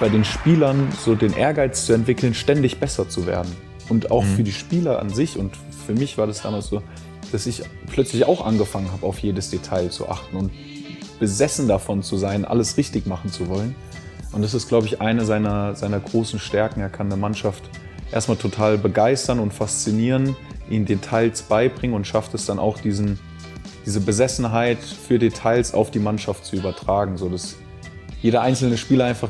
bei 0.00 0.08
den 0.08 0.24
Spielern 0.24 0.88
so 1.04 1.14
den 1.14 1.34
Ehrgeiz 1.34 1.86
zu 1.86 1.92
entwickeln, 1.92 2.34
ständig 2.34 2.78
besser 2.78 3.08
zu 3.08 3.26
werden. 3.26 3.50
Und 3.88 4.10
auch 4.10 4.24
mhm. 4.24 4.36
für 4.36 4.42
die 4.42 4.52
Spieler 4.52 5.00
an 5.00 5.10
sich 5.10 5.38
und 5.38 5.56
für 5.86 5.92
mich 5.92 6.18
war 6.18 6.26
das 6.26 6.42
damals 6.42 6.68
so, 6.68 6.82
dass 7.32 7.46
ich 7.46 7.62
plötzlich 7.86 8.26
auch 8.26 8.44
angefangen 8.44 8.92
habe, 8.92 9.06
auf 9.06 9.18
jedes 9.18 9.50
Detail 9.50 9.90
zu 9.90 10.08
achten 10.08 10.36
und 10.36 10.50
besessen 11.18 11.68
davon 11.68 12.02
zu 12.02 12.16
sein, 12.16 12.44
alles 12.44 12.76
richtig 12.76 13.06
machen 13.06 13.30
zu 13.30 13.48
wollen. 13.48 13.74
Und 14.32 14.42
das 14.42 14.54
ist, 14.54 14.68
glaube 14.68 14.86
ich, 14.86 15.00
eine 15.00 15.24
seiner, 15.24 15.74
seiner 15.74 16.00
großen 16.00 16.38
Stärken. 16.38 16.80
Er 16.80 16.88
kann 16.88 17.06
eine 17.06 17.20
Mannschaft 17.20 17.62
erstmal 18.10 18.36
total 18.36 18.78
begeistern 18.78 19.38
und 19.38 19.52
faszinieren, 19.52 20.36
ihnen 20.70 20.86
Details 20.86 21.42
beibringen 21.42 21.94
und 21.94 22.06
schafft 22.06 22.34
es 22.34 22.46
dann 22.46 22.58
auch, 22.58 22.78
diesen, 22.78 23.18
diese 23.84 24.00
Besessenheit 24.00 24.78
für 24.78 25.18
Details 25.18 25.74
auf 25.74 25.90
die 25.90 25.98
Mannschaft 25.98 26.44
zu 26.44 26.56
übertragen, 26.56 27.18
sodass 27.18 27.56
jeder 28.22 28.42
einzelne 28.42 28.78
Spieler 28.78 29.06
einfach 29.06 29.28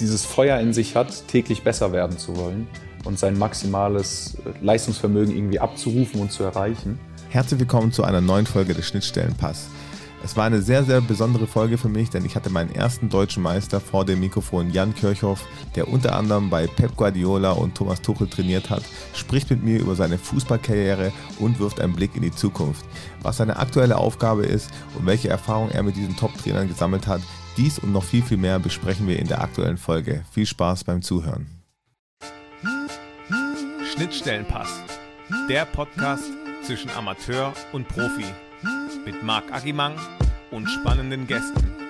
dieses 0.00 0.24
Feuer 0.24 0.58
in 0.60 0.72
sich 0.72 0.96
hat, 0.96 1.26
täglich 1.28 1.62
besser 1.62 1.92
werden 1.92 2.18
zu 2.18 2.36
wollen 2.36 2.66
und 3.04 3.18
sein 3.18 3.38
maximales 3.38 4.36
Leistungsvermögen 4.60 5.34
irgendwie 5.34 5.60
abzurufen 5.60 6.20
und 6.20 6.32
zu 6.32 6.44
erreichen. 6.44 6.98
Herzlich 7.30 7.60
willkommen 7.60 7.92
zu 7.92 8.04
einer 8.04 8.20
neuen 8.20 8.46
Folge 8.46 8.74
des 8.74 8.86
Schnittstellenpass. 8.86 9.68
Es 10.24 10.36
war 10.36 10.44
eine 10.44 10.62
sehr, 10.62 10.82
sehr 10.82 11.00
besondere 11.00 11.46
Folge 11.46 11.78
für 11.78 11.88
mich, 11.88 12.10
denn 12.10 12.24
ich 12.24 12.34
hatte 12.34 12.50
meinen 12.50 12.74
ersten 12.74 13.08
deutschen 13.08 13.42
Meister 13.42 13.80
vor 13.80 14.04
dem 14.04 14.18
Mikrofon, 14.18 14.72
Jan 14.72 14.92
Kirchhoff, 14.92 15.46
der 15.76 15.86
unter 15.86 16.16
anderem 16.16 16.50
bei 16.50 16.66
Pep 16.66 16.96
Guardiola 16.96 17.52
und 17.52 17.76
Thomas 17.76 18.02
Tuchel 18.02 18.28
trainiert 18.28 18.68
hat, 18.68 18.82
spricht 19.14 19.48
mit 19.50 19.62
mir 19.62 19.78
über 19.78 19.94
seine 19.94 20.18
Fußballkarriere 20.18 21.12
und 21.38 21.60
wirft 21.60 21.80
einen 21.80 21.94
Blick 21.94 22.16
in 22.16 22.22
die 22.22 22.34
Zukunft. 22.34 22.84
Was 23.22 23.36
seine 23.36 23.58
aktuelle 23.58 23.96
Aufgabe 23.96 24.44
ist 24.44 24.70
und 24.98 25.06
welche 25.06 25.28
Erfahrungen 25.28 25.70
er 25.70 25.84
mit 25.84 25.94
diesen 25.94 26.16
Top-Trainern 26.16 26.66
gesammelt 26.66 27.06
hat, 27.06 27.20
dies 27.58 27.78
und 27.78 27.92
noch 27.92 28.04
viel, 28.04 28.22
viel 28.22 28.36
mehr 28.36 28.58
besprechen 28.58 29.08
wir 29.08 29.18
in 29.18 29.26
der 29.26 29.42
aktuellen 29.42 29.76
Folge. 29.76 30.24
Viel 30.32 30.46
Spaß 30.46 30.84
beim 30.84 31.02
Zuhören. 31.02 31.46
Schnittstellenpass, 33.92 34.80
der 35.48 35.64
Podcast 35.64 36.30
zwischen 36.62 36.90
Amateur 36.90 37.52
und 37.72 37.88
Profi 37.88 38.24
mit 39.04 39.22
Marc 39.22 39.52
Agimang 39.52 39.96
und 40.50 40.68
spannenden 40.68 41.26
Gästen. 41.26 41.87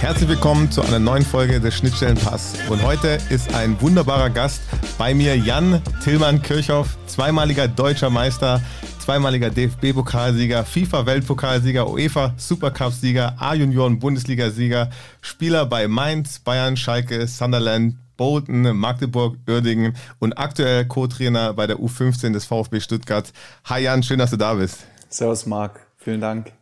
Herzlich 0.00 0.30
willkommen 0.30 0.70
zu 0.72 0.80
einer 0.80 0.98
neuen 0.98 1.26
Folge 1.26 1.60
des 1.60 1.74
Schnittstellenpass. 1.74 2.54
Und 2.70 2.82
heute 2.82 3.18
ist 3.28 3.54
ein 3.54 3.78
wunderbarer 3.82 4.30
Gast 4.30 4.62
bei 4.96 5.12
mir, 5.12 5.36
Jan 5.36 5.82
Tillmann 6.02 6.40
Kirchhoff, 6.40 6.96
zweimaliger 7.06 7.68
deutscher 7.68 8.08
Meister, 8.08 8.62
zweimaliger 8.98 9.50
DFB-Pokalsieger, 9.50 10.64
FIFA-Weltpokalsieger, 10.64 11.86
UEFA 11.86 12.32
Supercup-Sieger, 12.38 13.34
A-Junioren-Bundesliga-Sieger, 13.38 14.88
Spieler 15.20 15.66
bei 15.66 15.86
Mainz, 15.86 16.38
Bayern, 16.38 16.78
Schalke, 16.78 17.26
Sunderland, 17.26 17.96
Bolton, 18.16 18.74
Magdeburg, 18.74 19.36
Uerdingen 19.46 19.96
und 20.18 20.38
aktuell 20.38 20.86
Co-Trainer 20.86 21.52
bei 21.52 21.66
der 21.66 21.76
U15 21.76 22.32
des 22.32 22.46
VfB 22.46 22.80
Stuttgart. 22.80 23.30
Hi 23.66 23.82
Jan, 23.82 24.02
schön, 24.02 24.18
dass 24.18 24.30
du 24.30 24.38
da 24.38 24.54
bist. 24.54 24.78
Servus 25.10 25.44
Marc, 25.44 25.78
vielen 25.98 26.22
Dank. 26.22 26.52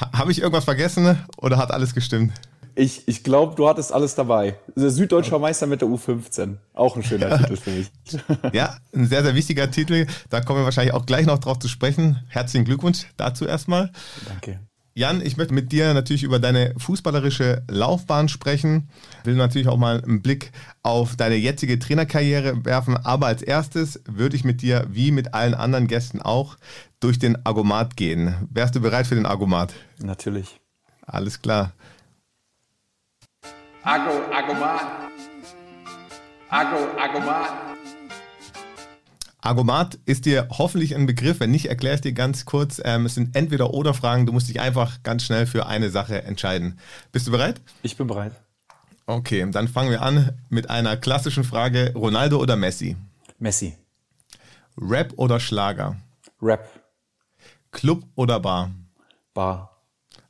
Ha 0.00 0.10
Habe 0.14 0.32
ich 0.32 0.40
irgendwas 0.40 0.64
vergessen 0.64 1.18
oder 1.36 1.58
hat 1.58 1.72
alles 1.72 1.94
gestimmt? 1.94 2.32
Ich, 2.80 3.06
ich 3.06 3.22
glaube, 3.22 3.56
du 3.56 3.68
hattest 3.68 3.92
alles 3.92 4.14
dabei. 4.14 4.56
Der 4.74 4.88
Süddeutscher 4.88 5.38
Meister 5.38 5.66
mit 5.66 5.82
der 5.82 5.88
U15. 5.88 6.56
Auch 6.72 6.96
ein 6.96 7.02
schöner 7.02 7.36
Titel 7.46 7.56
für 7.56 7.70
mich. 7.70 7.90
Ja, 8.54 8.78
ein 8.94 9.06
sehr, 9.06 9.22
sehr 9.22 9.34
wichtiger 9.34 9.70
Titel. 9.70 10.06
Da 10.30 10.40
kommen 10.40 10.60
wir 10.60 10.64
wahrscheinlich 10.64 10.94
auch 10.94 11.04
gleich 11.04 11.26
noch 11.26 11.38
drauf 11.40 11.58
zu 11.58 11.68
sprechen. 11.68 12.24
Herzlichen 12.28 12.64
Glückwunsch 12.64 13.06
dazu 13.18 13.44
erstmal. 13.44 13.92
Danke. 14.26 14.60
Jan, 14.94 15.20
ich 15.20 15.36
möchte 15.36 15.52
mit 15.52 15.72
dir 15.72 15.92
natürlich 15.92 16.22
über 16.22 16.38
deine 16.38 16.72
fußballerische 16.78 17.64
Laufbahn 17.68 18.30
sprechen. 18.30 18.88
Will 19.24 19.34
natürlich 19.34 19.68
auch 19.68 19.76
mal 19.76 20.02
einen 20.02 20.22
Blick 20.22 20.50
auf 20.82 21.16
deine 21.16 21.36
jetzige 21.36 21.78
Trainerkarriere 21.78 22.64
werfen. 22.64 22.96
Aber 22.96 23.26
als 23.26 23.42
erstes 23.42 24.00
würde 24.06 24.36
ich 24.36 24.44
mit 24.44 24.62
dir, 24.62 24.86
wie 24.90 25.10
mit 25.10 25.34
allen 25.34 25.52
anderen 25.52 25.86
Gästen 25.86 26.22
auch, 26.22 26.56
durch 26.98 27.18
den 27.18 27.44
Argomat 27.44 27.98
gehen. 27.98 28.48
Wärst 28.50 28.74
du 28.74 28.80
bereit 28.80 29.06
für 29.06 29.16
den 29.16 29.26
Argomat? 29.26 29.74
Natürlich. 29.98 30.60
Alles 31.02 31.42
klar. 31.42 31.72
Ago, 33.82 34.10
Agomat. 34.30 35.10
Ago, 36.50 36.98
Agomat. 36.98 37.50
Argomat 39.40 39.98
ist 40.04 40.26
dir 40.26 40.48
hoffentlich 40.50 40.94
ein 40.94 41.06
Begriff. 41.06 41.40
Wenn 41.40 41.50
nicht, 41.50 41.66
erkläre 41.66 41.94
ich 41.94 42.02
dir 42.02 42.12
ganz 42.12 42.44
kurz. 42.44 42.78
Ähm, 42.84 43.06
es 43.06 43.14
sind 43.14 43.34
entweder 43.34 43.72
oder 43.72 43.94
Fragen. 43.94 44.26
Du 44.26 44.32
musst 44.32 44.50
dich 44.50 44.60
einfach 44.60 45.02
ganz 45.02 45.24
schnell 45.24 45.46
für 45.46 45.66
eine 45.66 45.88
Sache 45.88 46.24
entscheiden. 46.24 46.78
Bist 47.10 47.26
du 47.26 47.30
bereit? 47.30 47.62
Ich 47.82 47.96
bin 47.96 48.06
bereit. 48.06 48.32
Okay, 49.06 49.48
dann 49.50 49.66
fangen 49.66 49.90
wir 49.90 50.02
an 50.02 50.38
mit 50.50 50.68
einer 50.68 50.98
klassischen 50.98 51.42
Frage. 51.42 51.94
Ronaldo 51.94 52.38
oder 52.38 52.56
Messi? 52.56 52.98
Messi. 53.38 53.78
Rap 54.76 55.14
oder 55.16 55.40
Schlager? 55.40 55.96
Rap. 56.42 56.68
Club 57.72 58.04
oder 58.14 58.40
Bar? 58.40 58.72
Bar. 59.32 59.80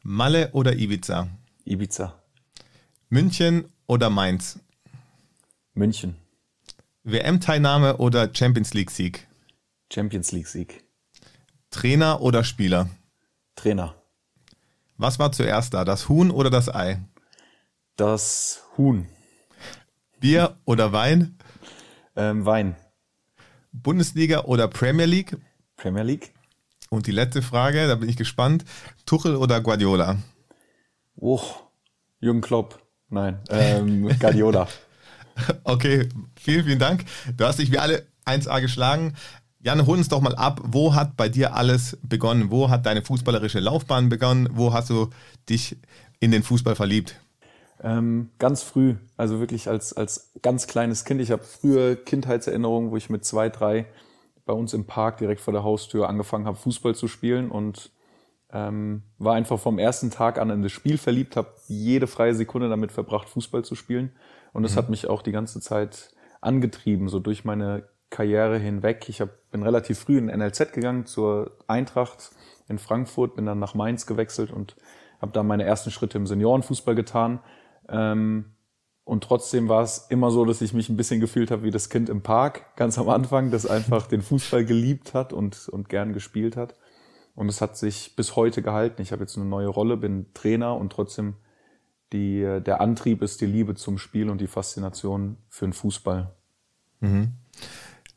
Malle 0.04 0.50
oder 0.52 0.76
Ibiza? 0.76 1.26
Ibiza. 1.64 2.19
München 3.12 3.72
oder 3.88 4.08
Mainz? 4.08 4.60
München. 5.74 6.14
WM-Teilnahme 7.02 7.96
oder 7.96 8.30
Champions 8.32 8.72
League-Sieg? 8.72 9.26
Champions 9.92 10.30
League-Sieg. 10.30 10.84
Trainer 11.70 12.20
oder 12.20 12.44
Spieler? 12.44 12.88
Trainer. 13.56 13.96
Was 14.96 15.18
war 15.18 15.32
zuerst 15.32 15.74
da, 15.74 15.84
das 15.84 16.08
Huhn 16.08 16.30
oder 16.30 16.50
das 16.50 16.72
Ei? 16.72 17.02
Das 17.96 18.62
Huhn. 18.76 19.08
Bier 20.20 20.56
oder 20.64 20.92
Wein? 20.92 21.36
Ähm, 22.14 22.46
Wein. 22.46 22.76
Bundesliga 23.72 24.44
oder 24.44 24.68
Premier 24.68 25.06
League? 25.06 25.36
Premier 25.76 26.04
League. 26.04 26.32
Und 26.90 27.08
die 27.08 27.12
letzte 27.12 27.42
Frage, 27.42 27.88
da 27.88 27.96
bin 27.96 28.08
ich 28.08 28.16
gespannt. 28.16 28.64
Tuchel 29.04 29.34
oder 29.34 29.60
Guardiola? 29.60 30.16
Oh, 31.16 31.42
Jürgen 32.20 32.40
Klopp. 32.40 32.86
Nein, 33.10 33.38
ähm, 33.50 34.08
Guardiola. 34.18 34.68
okay, 35.64 36.08
vielen, 36.36 36.64
vielen 36.64 36.78
Dank. 36.78 37.04
Du 37.36 37.44
hast 37.44 37.58
dich 37.58 37.72
wie 37.72 37.78
alle 37.78 38.06
1A 38.24 38.60
geschlagen. 38.60 39.14
Jan, 39.62 39.86
hol 39.86 39.98
uns 39.98 40.08
doch 40.08 40.20
mal 40.20 40.34
ab. 40.36 40.60
Wo 40.64 40.94
hat 40.94 41.16
bei 41.16 41.28
dir 41.28 41.54
alles 41.54 41.98
begonnen? 42.02 42.50
Wo 42.50 42.70
hat 42.70 42.86
deine 42.86 43.02
fußballerische 43.02 43.60
Laufbahn 43.60 44.08
begonnen? 44.08 44.48
Wo 44.52 44.72
hast 44.72 44.90
du 44.90 45.10
dich 45.48 45.76
in 46.20 46.30
den 46.30 46.42
Fußball 46.42 46.76
verliebt? 46.76 47.16
Ähm, 47.82 48.30
ganz 48.38 48.62
früh, 48.62 48.96
also 49.16 49.40
wirklich 49.40 49.68
als, 49.68 49.92
als 49.92 50.32
ganz 50.42 50.66
kleines 50.66 51.04
Kind. 51.04 51.20
Ich 51.20 51.30
habe 51.30 51.42
frühe 51.42 51.96
Kindheitserinnerungen, 51.96 52.90
wo 52.90 52.96
ich 52.96 53.10
mit 53.10 53.24
zwei, 53.24 53.48
drei 53.48 53.86
bei 54.44 54.52
uns 54.52 54.74
im 54.74 54.84
Park 54.86 55.18
direkt 55.18 55.40
vor 55.40 55.52
der 55.52 55.62
Haustür 55.62 56.08
angefangen 56.08 56.46
habe, 56.46 56.56
Fußball 56.56 56.94
zu 56.94 57.08
spielen 57.08 57.50
und 57.50 57.90
ähm, 58.52 59.02
war 59.18 59.34
einfach 59.34 59.58
vom 59.58 59.78
ersten 59.78 60.10
Tag 60.10 60.38
an 60.38 60.50
in 60.50 60.62
das 60.62 60.72
Spiel 60.72 60.98
verliebt, 60.98 61.36
habe 61.36 61.54
jede 61.68 62.06
freie 62.06 62.34
Sekunde 62.34 62.68
damit 62.68 62.92
verbracht, 62.92 63.28
Fußball 63.28 63.64
zu 63.64 63.74
spielen. 63.74 64.12
Und 64.52 64.62
das 64.62 64.72
mhm. 64.72 64.78
hat 64.78 64.90
mich 64.90 65.08
auch 65.08 65.22
die 65.22 65.32
ganze 65.32 65.60
Zeit 65.60 66.10
angetrieben, 66.40 67.08
so 67.08 67.20
durch 67.20 67.44
meine 67.44 67.88
Karriere 68.10 68.58
hinweg. 68.58 69.08
Ich 69.08 69.20
hab, 69.20 69.30
bin 69.50 69.62
relativ 69.62 70.00
früh 70.00 70.18
in 70.18 70.26
NLZ 70.26 70.72
gegangen 70.72 71.06
zur 71.06 71.56
Eintracht 71.68 72.30
in 72.68 72.78
Frankfurt, 72.78 73.36
bin 73.36 73.46
dann 73.46 73.58
nach 73.58 73.74
Mainz 73.74 74.06
gewechselt 74.06 74.52
und 74.52 74.76
habe 75.20 75.32
da 75.32 75.42
meine 75.42 75.64
ersten 75.64 75.90
Schritte 75.90 76.18
im 76.18 76.26
Seniorenfußball 76.26 76.94
getan. 76.94 77.40
Ähm, 77.88 78.52
und 79.04 79.24
trotzdem 79.24 79.68
war 79.68 79.82
es 79.82 80.06
immer 80.08 80.30
so, 80.30 80.44
dass 80.44 80.60
ich 80.60 80.72
mich 80.72 80.88
ein 80.88 80.96
bisschen 80.96 81.20
gefühlt 81.20 81.50
habe 81.50 81.62
wie 81.62 81.70
das 81.70 81.88
Kind 81.88 82.08
im 82.08 82.22
Park, 82.22 82.76
ganz 82.76 82.96
am 82.98 83.08
Anfang, 83.08 83.50
das 83.50 83.66
einfach 83.66 84.06
den 84.06 84.22
Fußball 84.22 84.64
geliebt 84.64 85.14
hat 85.14 85.32
und, 85.32 85.68
und 85.68 85.88
gern 85.88 86.12
gespielt 86.12 86.56
hat. 86.56 86.76
Und 87.34 87.48
es 87.48 87.60
hat 87.60 87.76
sich 87.76 88.16
bis 88.16 88.36
heute 88.36 88.62
gehalten. 88.62 89.02
Ich 89.02 89.12
habe 89.12 89.22
jetzt 89.22 89.36
eine 89.36 89.46
neue 89.46 89.68
Rolle, 89.68 89.96
bin 89.96 90.26
Trainer 90.34 90.76
und 90.76 90.92
trotzdem 90.92 91.36
die, 92.12 92.40
der 92.40 92.80
Antrieb 92.80 93.22
ist 93.22 93.40
die 93.40 93.46
Liebe 93.46 93.74
zum 93.76 93.98
Spiel 93.98 94.30
und 94.30 94.40
die 94.40 94.48
Faszination 94.48 95.36
für 95.48 95.66
den 95.66 95.72
Fußball. 95.72 96.34
Mhm. 97.00 97.32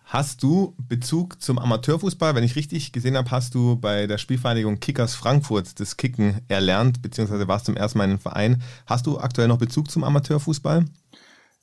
Hast 0.06 0.44
du 0.44 0.76
Bezug 0.78 1.42
zum 1.42 1.58
Amateurfußball? 1.58 2.36
Wenn 2.36 2.44
ich 2.44 2.56
richtig 2.56 2.92
gesehen 2.92 3.18
habe, 3.18 3.32
hast 3.32 3.56
du 3.56 3.78
bei 3.78 4.06
der 4.06 4.18
Spielvereinigung 4.18 4.80
Kickers 4.80 5.16
Frankfurt 5.16 5.80
das 5.80 5.98
Kicken 5.98 6.42
erlernt, 6.48 7.02
beziehungsweise 7.02 7.48
warst 7.48 7.66
zum 7.66 7.76
ersten 7.76 7.98
Mal 7.98 8.06
in 8.06 8.12
einem 8.12 8.20
Verein. 8.20 8.62
Hast 8.86 9.08
du 9.08 9.18
aktuell 9.18 9.48
noch 9.48 9.58
Bezug 9.58 9.90
zum 9.90 10.04
Amateurfußball? 10.04 10.86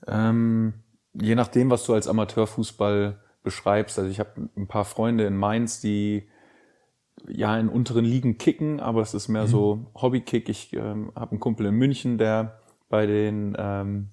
Ähm, 0.06 0.74
je 1.14 1.34
nachdem, 1.34 1.70
was 1.70 1.84
du 1.84 1.94
als 1.94 2.08
Amateurfußball 2.08 3.20
beschreibst. 3.42 3.98
Also 3.98 4.10
ich 4.10 4.20
habe 4.20 4.48
ein 4.56 4.66
paar 4.66 4.84
Freunde 4.84 5.26
in 5.26 5.36
Mainz, 5.36 5.80
die 5.80 6.28
ja 7.28 7.58
in 7.58 7.68
unteren 7.68 8.04
Ligen 8.04 8.38
kicken, 8.38 8.80
aber 8.80 9.02
es 9.02 9.14
ist 9.14 9.28
mehr 9.28 9.44
mhm. 9.44 9.48
so 9.48 9.86
Hobbykick. 9.94 10.48
Ich 10.48 10.72
ähm, 10.72 11.12
habe 11.14 11.32
einen 11.32 11.40
Kumpel 11.40 11.66
in 11.66 11.74
München, 11.74 12.18
der 12.18 12.60
bei 12.88 13.06
den 13.06 13.56
ähm, 13.58 14.08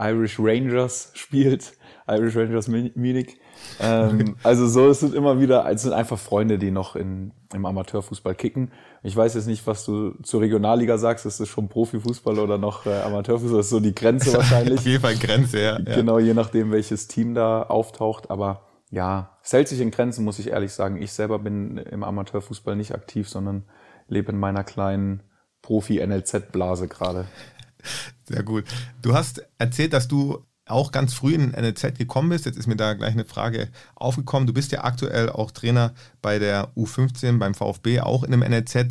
Irish 0.00 0.38
Rangers 0.38 1.10
spielt, 1.14 1.72
Irish 2.08 2.36
Rangers 2.36 2.68
Munich. 2.68 3.36
Ähm, 3.80 4.36
also 4.44 4.68
so, 4.68 4.88
es 4.88 5.00
sind 5.00 5.14
immer 5.14 5.40
wieder, 5.40 5.68
es 5.70 5.82
sind 5.82 5.92
einfach 5.92 6.18
Freunde, 6.18 6.58
die 6.58 6.70
noch 6.70 6.94
in, 6.94 7.32
im 7.52 7.66
Amateurfußball 7.66 8.34
kicken. 8.34 8.70
Ich 9.02 9.16
weiß 9.16 9.34
jetzt 9.34 9.46
nicht, 9.46 9.66
was 9.66 9.84
du 9.84 10.12
zur 10.22 10.40
Regionalliga 10.40 10.98
sagst. 10.98 11.26
Ist 11.26 11.40
das 11.40 11.48
schon 11.48 11.68
Profifußball 11.68 12.38
oder 12.38 12.58
noch 12.58 12.86
äh, 12.86 13.00
Amateurfußball? 13.00 13.58
Das 13.58 13.66
ist 13.66 13.70
so 13.70 13.80
die 13.80 13.94
Grenze 13.94 14.32
wahrscheinlich. 14.34 14.78
Auf 14.78 14.86
jeden 14.86 15.02
Fall 15.02 15.16
Grenze, 15.16 15.60
ja. 15.60 15.78
Genau, 15.78 16.18
je 16.18 16.34
nachdem, 16.34 16.70
welches 16.70 17.08
Team 17.08 17.34
da 17.34 17.62
auftaucht. 17.62 18.30
Aber 18.30 18.67
ja, 18.90 19.38
es 19.42 19.52
hält 19.52 19.68
sich 19.68 19.80
in 19.80 19.90
Grenzen, 19.90 20.24
muss 20.24 20.38
ich 20.38 20.48
ehrlich 20.48 20.72
sagen. 20.72 21.00
Ich 21.00 21.12
selber 21.12 21.38
bin 21.38 21.76
im 21.76 22.02
Amateurfußball 22.02 22.76
nicht 22.76 22.94
aktiv, 22.94 23.28
sondern 23.28 23.64
lebe 24.08 24.32
in 24.32 24.38
meiner 24.38 24.64
kleinen 24.64 25.22
Profi-NLZ-Blase 25.62 26.88
gerade. 26.88 27.26
Sehr 28.24 28.42
gut. 28.42 28.64
Du 29.02 29.14
hast 29.14 29.46
erzählt, 29.58 29.92
dass 29.92 30.08
du 30.08 30.44
auch 30.66 30.92
ganz 30.92 31.14
früh 31.14 31.34
in 31.34 31.50
NLZ 31.50 31.96
gekommen 31.96 32.28
bist. 32.28 32.46
Jetzt 32.46 32.58
ist 32.58 32.66
mir 32.66 32.76
da 32.76 32.94
gleich 32.94 33.12
eine 33.12 33.24
Frage 33.24 33.68
aufgekommen. 33.94 34.46
Du 34.46 34.52
bist 34.52 34.72
ja 34.72 34.84
aktuell 34.84 35.30
auch 35.30 35.50
Trainer 35.50 35.94
bei 36.20 36.38
der 36.38 36.74
U15 36.76 37.38
beim 37.38 37.54
VfB, 37.54 38.00
auch 38.00 38.22
in 38.22 38.32
einem 38.32 38.50
NLZ. 38.50 38.88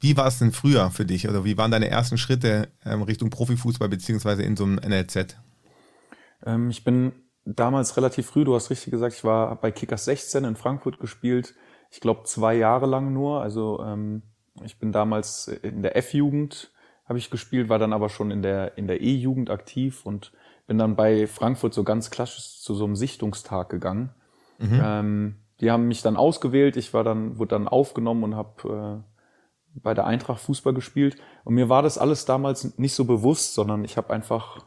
Wie 0.00 0.16
war 0.16 0.26
es 0.26 0.38
denn 0.38 0.52
früher 0.52 0.90
für 0.90 1.04
dich 1.04 1.28
oder 1.28 1.44
wie 1.44 1.56
waren 1.56 1.70
deine 1.70 1.88
ersten 1.88 2.18
Schritte 2.18 2.68
ähm, 2.84 3.02
Richtung 3.02 3.30
Profifußball 3.30 3.88
beziehungsweise 3.88 4.42
in 4.42 4.56
so 4.56 4.64
einem 4.64 4.76
NLZ? 4.76 5.36
Ähm, 6.46 6.70
ich 6.70 6.84
bin 6.84 7.12
damals 7.44 7.96
relativ 7.96 8.26
früh, 8.26 8.44
du 8.44 8.54
hast 8.54 8.70
richtig 8.70 8.90
gesagt, 8.90 9.14
ich 9.14 9.24
war 9.24 9.56
bei 9.56 9.70
Kickers 9.70 10.04
16 10.06 10.44
in 10.44 10.56
Frankfurt 10.56 10.98
gespielt. 10.98 11.54
Ich 11.90 12.00
glaube 12.00 12.24
zwei 12.24 12.54
Jahre 12.54 12.86
lang 12.86 13.12
nur. 13.12 13.42
Also 13.42 13.80
ähm, 13.84 14.22
ich 14.64 14.78
bin 14.78 14.92
damals 14.92 15.48
in 15.48 15.82
der 15.82 15.96
F-Jugend 15.96 16.70
habe 17.06 17.18
ich 17.18 17.30
gespielt, 17.30 17.68
war 17.68 17.78
dann 17.78 17.92
aber 17.92 18.08
schon 18.08 18.30
in 18.30 18.40
der 18.40 18.78
in 18.78 18.86
der 18.86 19.02
E-Jugend 19.02 19.50
aktiv 19.50 20.06
und 20.06 20.32
bin 20.66 20.78
dann 20.78 20.96
bei 20.96 21.26
Frankfurt 21.26 21.74
so 21.74 21.84
ganz 21.84 22.10
klassisch 22.10 22.60
zu 22.60 22.74
so 22.74 22.84
einem 22.84 22.96
Sichtungstag 22.96 23.68
gegangen. 23.68 24.14
Mhm. 24.58 24.80
Ähm, 24.82 25.36
die 25.60 25.70
haben 25.70 25.86
mich 25.86 26.02
dann 26.02 26.16
ausgewählt, 26.16 26.76
ich 26.76 26.94
war 26.94 27.04
dann, 27.04 27.38
wurde 27.38 27.50
dann 27.50 27.68
aufgenommen 27.68 28.24
und 28.24 28.34
habe 28.34 29.04
äh, 29.74 29.80
bei 29.80 29.94
der 29.94 30.06
Eintracht 30.06 30.40
Fußball 30.40 30.74
gespielt. 30.74 31.16
Und 31.44 31.54
mir 31.54 31.68
war 31.68 31.82
das 31.82 31.98
alles 31.98 32.24
damals 32.24 32.78
nicht 32.78 32.94
so 32.94 33.04
bewusst, 33.04 33.54
sondern 33.54 33.84
ich 33.84 33.96
habe 33.96 34.12
einfach 34.12 34.64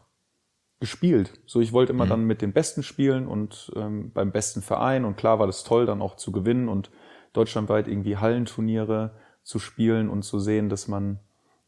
gespielt. 0.79 1.33
So, 1.45 1.59
ich 1.59 1.73
wollte 1.73 1.93
immer 1.93 2.05
mhm. 2.05 2.09
dann 2.09 2.23
mit 2.25 2.41
den 2.41 2.53
Besten 2.53 2.83
spielen 2.83 3.27
und 3.27 3.71
ähm, 3.75 4.11
beim 4.13 4.31
besten 4.31 4.61
Verein. 4.61 5.05
Und 5.05 5.17
klar 5.17 5.39
war 5.39 5.47
das 5.47 5.63
toll, 5.63 5.85
dann 5.85 6.01
auch 6.01 6.15
zu 6.15 6.31
gewinnen 6.31 6.69
und 6.69 6.91
deutschlandweit 7.33 7.87
irgendwie 7.87 8.17
Hallenturniere 8.17 9.11
zu 9.43 9.59
spielen 9.59 10.09
und 10.09 10.23
zu 10.23 10.39
sehen, 10.39 10.69
dass 10.69 10.87
man 10.87 11.19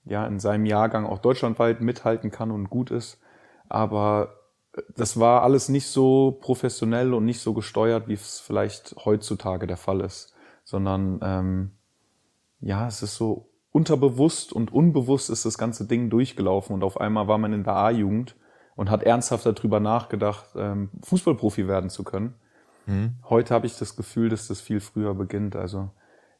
ja 0.06 0.25
in 0.27 0.39
seinem 0.39 0.65
Jahrgang 0.65 1.06
auch 1.06 1.19
deutschlandweit 1.19 1.81
mithalten 1.81 2.31
kann 2.31 2.51
und 2.51 2.69
gut 2.69 2.91
ist. 2.91 3.19
Aber 3.67 4.35
äh, 4.73 4.81
das 4.95 5.19
war 5.19 5.44
alles 5.44 5.69
nicht 5.69 5.88
so 5.88 6.38
professionell 6.41 7.13
und 7.13 7.25
nicht 7.25 7.39
so 7.39 7.53
gesteuert, 7.53 8.07
wie 8.07 8.13
es 8.13 8.39
vielleicht 8.39 8.95
heutzutage 9.05 9.65
der 9.65 9.77
Fall 9.77 10.01
ist, 10.01 10.35
sondern 10.63 11.19
ähm, 11.23 11.71
ja, 12.62 12.88
es 12.88 13.01
ist 13.01 13.15
so 13.15 13.50
unterbewusst 13.71 14.53
und 14.53 14.73
unbewusst 14.73 15.29
ist 15.29 15.45
das 15.45 15.57
ganze 15.57 15.88
Ding 15.88 16.09
durchgelaufen 16.09 16.73
und 16.73 16.83
auf 16.83 17.00
einmal 17.00 17.27
war 17.27 17.38
man 17.38 17.53
in 17.53 17.63
der 17.63 17.75
A-Jugend 17.75 18.35
und 18.79 18.89
hat 18.89 19.03
ernsthaft 19.03 19.45
darüber 19.45 19.81
nachgedacht, 19.81 20.45
ähm, 20.55 20.89
Fußballprofi 21.03 21.67
werden 21.67 21.89
zu 21.89 22.05
können. 22.05 22.35
Mhm. 22.85 23.15
Heute 23.29 23.53
habe 23.53 23.65
ich 23.65 23.77
das 23.77 23.97
Gefühl, 23.97 24.29
dass 24.29 24.47
das 24.47 24.61
viel 24.61 24.79
früher 24.79 25.13
beginnt. 25.15 25.57
Also 25.57 25.89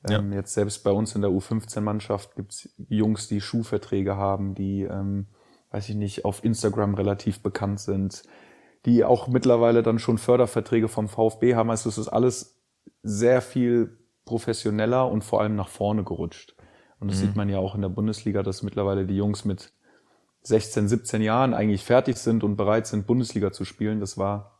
ähm, 0.09 0.31
ja. 0.31 0.38
jetzt 0.38 0.53
selbst 0.53 0.86
bei 0.86 0.91
uns 0.91 1.13
in 1.15 1.21
der 1.21 1.31
U15-Mannschaft 1.31 2.38
gibt's 2.38 2.69
Jungs, 2.88 3.27
die 3.27 3.41
Schuhverträge 3.41 4.15
haben, 4.15 4.56
die 4.56 4.83
ähm, 4.83 5.27
weiß 5.71 5.89
ich 5.89 5.95
nicht, 5.95 6.24
auf 6.24 6.45
Instagram 6.45 6.94
relativ 6.94 7.44
bekannt 7.44 7.81
sind, 7.81 8.24
die 8.86 9.03
auch 9.03 9.27
mittlerweile 9.27 9.83
dann 9.83 10.00
schon 10.00 10.18
Förderverträge 10.18 10.88
vom 10.88 11.09
VfB 11.09 11.56
haben. 11.56 11.69
Also 11.69 11.89
es 11.89 11.97
ist 11.97 12.07
alles 12.07 12.63
sehr 13.03 13.41
viel 13.41 13.97
professioneller 14.24 15.12
und 15.12 15.25
vor 15.25 15.41
allem 15.41 15.57
nach 15.57 15.68
vorne 15.68 16.06
gerutscht. 16.06 16.56
Und 17.01 17.12
das 17.12 17.18
mhm. 17.18 17.21
sieht 17.21 17.36
man 17.36 17.50
ja 17.50 17.57
auch 17.57 17.75
in 17.75 17.81
der 17.81 17.89
Bundesliga, 17.89 18.44
dass 18.44 18.63
mittlerweile 18.63 19.06
die 19.06 19.18
Jungs 19.18 19.44
mit 19.44 19.74
16, 20.50 20.88
17 20.88 21.22
Jahren 21.22 21.54
eigentlich 21.54 21.84
fertig 21.84 22.18
sind 22.18 22.44
und 22.44 22.57
bereit 22.57 22.88
sind, 22.88 23.07
Bundesliga 23.07 23.51
zu 23.51 23.66
spielen. 23.66 24.00
Das 24.00 24.18
war 24.18 24.60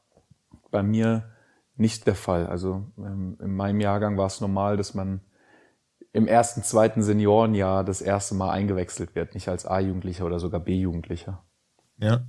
bei 0.72 0.84
mir 0.84 1.30
nicht 1.76 2.08
der 2.08 2.16
Fall. 2.16 2.48
Also 2.48 2.86
ähm, 2.98 3.38
in 3.42 3.56
meinem 3.56 3.82
Jahrgang 3.82 4.18
war 4.18 4.28
es 4.28 4.42
normal, 4.42 4.78
dass 4.78 4.94
man 4.94 5.22
im 6.12 6.28
ersten, 6.28 6.64
zweiten 6.64 7.04
Seniorenjahr 7.04 7.84
das 7.84 8.02
erste 8.02 8.36
Mal 8.36 8.52
eingewechselt 8.52 9.16
wird, 9.16 9.34
nicht 9.34 9.48
als 9.48 9.66
A-Jugendlicher 9.66 10.26
oder 10.26 10.40
sogar 10.40 10.60
B-Jugendlicher. 10.60 11.44
Ja, 12.02 12.22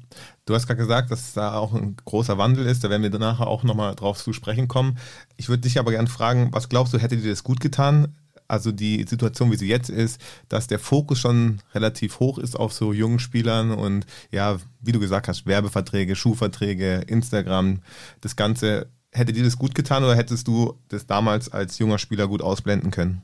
du 0.46 0.54
hast 0.54 0.66
gerade 0.66 0.80
gesagt, 0.80 1.12
dass 1.12 1.32
da 1.32 1.54
auch 1.54 1.72
ein 1.74 1.96
großer 2.04 2.38
Wandel 2.38 2.66
ist. 2.66 2.82
Da 2.82 2.90
werden 2.90 3.02
wir 3.02 3.18
nachher 3.18 3.46
auch 3.46 3.62
nochmal 3.62 3.94
drauf 3.94 4.18
zu 4.18 4.32
sprechen 4.32 4.66
kommen. 4.66 4.98
Ich 5.36 5.48
würde 5.48 5.62
dich 5.62 5.78
aber 5.78 5.92
gerne 5.92 6.08
fragen, 6.08 6.48
was 6.52 6.68
glaubst 6.68 6.92
du, 6.92 6.98
hätte 6.98 7.16
dir 7.16 7.30
das 7.30 7.44
gut 7.44 7.60
getan? 7.60 8.16
Also 8.50 8.72
die 8.72 9.06
Situation, 9.08 9.52
wie 9.52 9.56
sie 9.56 9.68
jetzt 9.68 9.90
ist, 9.90 10.20
dass 10.48 10.66
der 10.66 10.80
Fokus 10.80 11.20
schon 11.20 11.62
relativ 11.72 12.18
hoch 12.18 12.38
ist 12.38 12.58
auf 12.58 12.72
so 12.72 12.92
jungen 12.92 13.20
Spielern 13.20 13.70
und 13.70 14.06
ja, 14.32 14.58
wie 14.80 14.92
du 14.92 14.98
gesagt 14.98 15.28
hast, 15.28 15.46
Werbeverträge, 15.46 16.16
Schuhverträge, 16.16 17.04
Instagram, 17.06 17.80
das 18.20 18.34
Ganze. 18.34 18.88
Hätte 19.12 19.32
dir 19.32 19.42
das 19.42 19.58
gut 19.58 19.74
getan 19.74 20.04
oder 20.04 20.14
hättest 20.14 20.46
du 20.46 20.78
das 20.88 21.06
damals 21.06 21.48
als 21.48 21.78
junger 21.78 21.98
Spieler 21.98 22.28
gut 22.28 22.42
ausblenden 22.42 22.92
können? 22.92 23.22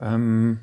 Ähm, 0.00 0.60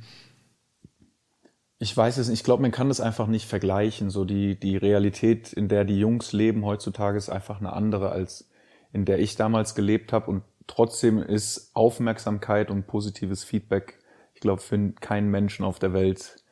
ich 1.80 1.96
weiß 1.96 2.18
es 2.18 2.28
nicht. 2.28 2.40
Ich 2.40 2.44
glaube, 2.44 2.62
man 2.62 2.72
kann 2.72 2.88
das 2.88 3.02
einfach 3.02 3.28
nicht 3.28 3.46
vergleichen. 3.48 4.10
So 4.10 4.26
die, 4.26 4.60
die 4.60 4.78
Realität, 4.78 5.54
in 5.54 5.68
der 5.68 5.86
die 5.86 6.00
Jungs 6.00 6.34
leben 6.34 6.66
heutzutage, 6.66 7.18
ist 7.18 7.30
einfach 7.30 7.60
eine 7.60 7.74
andere, 7.74 8.10
als 8.10 8.50
in 8.94 9.06
der 9.06 9.20
ich 9.20 9.36
damals 9.36 9.76
gelebt 9.76 10.12
habe. 10.12 10.32
Und 10.32 10.44
trotzdem 10.68 11.22
ist 11.22 11.72
Aufmerksamkeit 11.74 12.70
und 12.70 12.88
positives 12.88 13.44
Feedback, 13.44 14.00
ich 14.34 14.42
glaube, 14.42 14.62
für 14.62 14.92
keinen 14.92 15.32
Menschen 15.32 15.66
auf 15.66 15.80
der 15.80 15.94
Welt 15.94 16.44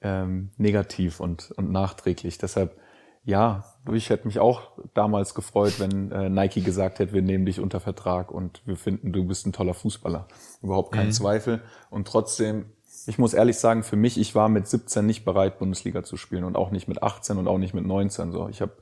ähm, 0.00 0.50
negativ 0.56 1.20
und, 1.20 1.50
und 1.56 1.70
nachträglich. 1.70 2.38
Deshalb, 2.38 2.76
ja, 3.24 3.64
ich 3.92 4.10
hätte 4.10 4.26
mich 4.26 4.38
auch 4.38 4.72
damals 4.94 5.34
gefreut, 5.34 5.78
wenn 5.78 6.10
äh, 6.12 6.28
Nike 6.30 6.62
gesagt 6.62 6.98
hätte, 6.98 7.12
wir 7.12 7.22
nehmen 7.22 7.46
dich 7.46 7.60
unter 7.60 7.80
Vertrag 7.80 8.30
und 8.30 8.62
wir 8.66 8.76
finden, 8.76 9.12
du 9.12 9.24
bist 9.24 9.46
ein 9.46 9.52
toller 9.52 9.74
Fußballer. 9.74 10.26
Überhaupt 10.62 10.92
kein 10.92 11.08
mhm. 11.08 11.12
Zweifel. 11.12 11.62
Und 11.90 12.06
trotzdem, 12.06 12.66
ich 13.06 13.18
muss 13.18 13.34
ehrlich 13.34 13.58
sagen, 13.58 13.82
für 13.82 13.96
mich, 13.96 14.18
ich 14.18 14.34
war 14.34 14.48
mit 14.48 14.68
17 14.68 15.04
nicht 15.04 15.24
bereit, 15.24 15.58
Bundesliga 15.58 16.02
zu 16.02 16.16
spielen 16.16 16.44
und 16.44 16.56
auch 16.56 16.70
nicht 16.70 16.88
mit 16.88 17.02
18 17.02 17.38
und 17.38 17.48
auch 17.48 17.58
nicht 17.58 17.74
mit 17.74 17.84
19. 17.84 18.32
So, 18.32 18.48
ich 18.48 18.62
habe 18.62 18.72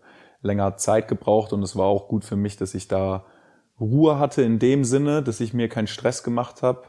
länger 0.43 0.77
Zeit 0.77 1.09
gebraucht 1.09 1.53
und 1.53 1.63
es 1.63 1.77
war 1.77 1.87
auch 1.87 2.09
gut 2.09 2.25
für 2.25 2.37
mich, 2.37 2.57
dass 2.57 2.75
ich 2.75 2.89
da 2.89 3.25
Ruhe 3.81 4.19
hatte 4.19 4.43
in 4.43 4.59
dem 4.59 4.85
Sinne, 4.85 5.23
dass 5.23 5.41
ich 5.41 5.55
mir 5.55 5.69
keinen 5.69 5.87
Stress 5.87 6.23
gemacht 6.23 6.63
habe 6.63 6.85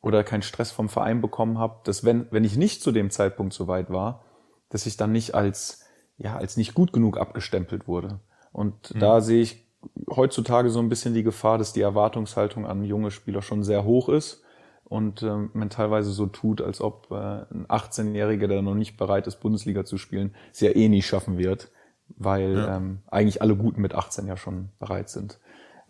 oder 0.00 0.24
keinen 0.24 0.42
Stress 0.42 0.70
vom 0.70 0.88
Verein 0.88 1.20
bekommen 1.20 1.58
habe, 1.58 1.80
dass 1.84 2.04
wenn, 2.04 2.26
wenn 2.30 2.44
ich 2.44 2.56
nicht 2.56 2.82
zu 2.82 2.92
dem 2.92 3.10
Zeitpunkt 3.10 3.52
so 3.52 3.68
weit 3.68 3.90
war, 3.90 4.24
dass 4.68 4.86
ich 4.86 4.96
dann 4.96 5.12
nicht 5.12 5.34
als 5.34 5.86
ja, 6.18 6.36
als 6.36 6.56
nicht 6.56 6.74
gut 6.74 6.92
genug 6.92 7.18
abgestempelt 7.18 7.86
wurde. 7.88 8.20
Und 8.52 8.94
mhm. 8.94 9.00
da 9.00 9.20
sehe 9.20 9.42
ich 9.42 9.66
heutzutage 10.10 10.70
so 10.70 10.78
ein 10.78 10.88
bisschen 10.88 11.14
die 11.14 11.22
Gefahr, 11.22 11.58
dass 11.58 11.72
die 11.72 11.82
Erwartungshaltung 11.82 12.66
an 12.66 12.84
junge 12.84 13.10
Spieler 13.10 13.42
schon 13.42 13.62
sehr 13.62 13.84
hoch 13.84 14.08
ist 14.08 14.42
und 14.84 15.22
ähm, 15.22 15.50
man 15.52 15.70
teilweise 15.70 16.10
so 16.10 16.26
tut, 16.26 16.60
als 16.60 16.80
ob 16.80 17.08
äh, 17.10 17.14
ein 17.14 17.66
18-Jähriger, 17.66 18.46
der 18.46 18.62
noch 18.62 18.74
nicht 18.74 18.96
bereit 18.96 19.26
ist, 19.26 19.40
Bundesliga 19.40 19.84
zu 19.84 19.98
spielen, 19.98 20.34
es 20.52 20.60
ja 20.60 20.70
eh 20.70 20.88
nie 20.88 21.02
schaffen 21.02 21.38
wird, 21.38 21.70
weil 22.16 22.56
ja. 22.56 22.76
ähm, 22.76 23.00
eigentlich 23.08 23.42
alle 23.42 23.56
Guten 23.56 23.82
mit 23.82 23.94
18 23.94 24.26
ja 24.26 24.36
schon 24.36 24.70
bereit 24.78 25.10
sind. 25.10 25.38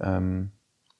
Ähm, 0.00 0.52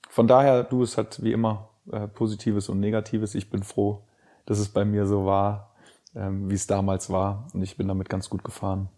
von 0.09 0.26
daher, 0.26 0.65
du, 0.65 0.83
es 0.83 0.97
hat 0.97 1.23
wie 1.23 1.33
immer 1.33 1.71
äh, 1.91 2.09
Positives 2.09 2.69
und 2.69 2.81
Negatives. 2.81 3.35
Ich 3.35 3.50
bin 3.50 3.62
froh, 3.62 4.03
dass 4.47 4.59
es 4.59 4.69
bei 4.69 4.85
mir 4.85 5.07
so 5.07 5.26
war, 5.26 5.75
ähm, 6.15 6.50
wie 6.50 6.55
es 6.55 6.67
damals 6.67 7.11
war 7.11 7.49
und 7.53 7.62
ich 7.62 7.76
bin 7.76 7.88
damit 7.88 8.09
ganz 8.09 8.31
gut 8.31 8.45
gefahren. 8.45 8.88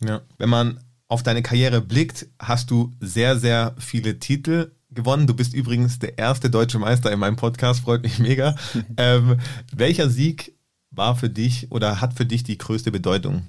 Ja. 0.00 0.20
Wenn 0.36 0.48
man 0.48 0.80
auf 1.08 1.22
deine 1.22 1.42
Karriere 1.42 1.80
blickt, 1.80 2.26
hast 2.38 2.70
du 2.70 2.92
sehr, 3.00 3.38
sehr 3.38 3.74
viele 3.78 4.18
Titel 4.18 4.72
gewonnen. 4.90 5.26
Du 5.26 5.34
bist 5.34 5.54
übrigens 5.54 5.98
der 5.98 6.18
erste 6.18 6.50
deutsche 6.50 6.78
Meister 6.78 7.10
in 7.10 7.18
meinem 7.18 7.36
Podcast, 7.36 7.80
freut 7.80 8.02
mich 8.02 8.18
mega. 8.18 8.54
ähm, 8.96 9.38
welcher 9.74 10.10
Sieg 10.10 10.56
war 10.90 11.16
für 11.16 11.30
dich 11.30 11.70
oder 11.70 12.00
hat 12.00 12.14
für 12.14 12.26
dich 12.26 12.42
die 12.42 12.58
größte 12.58 12.92
Bedeutung? 12.92 13.42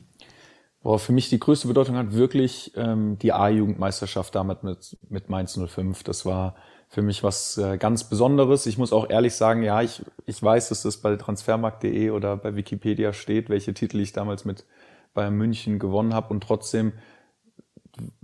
Boah, 0.81 0.97
für 0.97 1.11
mich 1.11 1.29
die 1.29 1.39
größte 1.39 1.67
Bedeutung 1.67 1.97
hat 1.97 2.13
wirklich 2.13 2.71
ähm, 2.75 3.17
die 3.19 3.33
A-Jugendmeisterschaft 3.33 4.33
damit 4.33 4.63
mit, 4.63 4.97
mit 5.09 5.29
Mainz 5.29 5.59
05. 5.59 6.03
Das 6.03 6.25
war 6.25 6.55
für 6.87 7.01
mich 7.01 7.21
was 7.21 7.57
äh, 7.57 7.77
ganz 7.77 8.05
Besonderes. 8.05 8.65
Ich 8.65 8.77
muss 8.77 8.93
auch 8.93 9.09
ehrlich 9.09 9.35
sagen, 9.35 9.61
ja, 9.61 9.81
ich, 9.81 10.01
ich 10.25 10.41
weiß, 10.41 10.69
dass 10.69 10.83
das 10.83 10.97
bei 10.97 11.15
transfermarkt.de 11.17 12.11
oder 12.11 12.37
bei 12.37 12.55
Wikipedia 12.55 13.11
steht, 13.11 13.49
welche 13.49 13.73
Titel 13.73 13.99
ich 13.99 14.13
damals 14.13 14.45
mit 14.45 14.65
Bayern 15.13 15.35
München 15.35 15.79
gewonnen 15.79 16.13
habe 16.13 16.29
und 16.33 16.43
trotzdem 16.43 16.93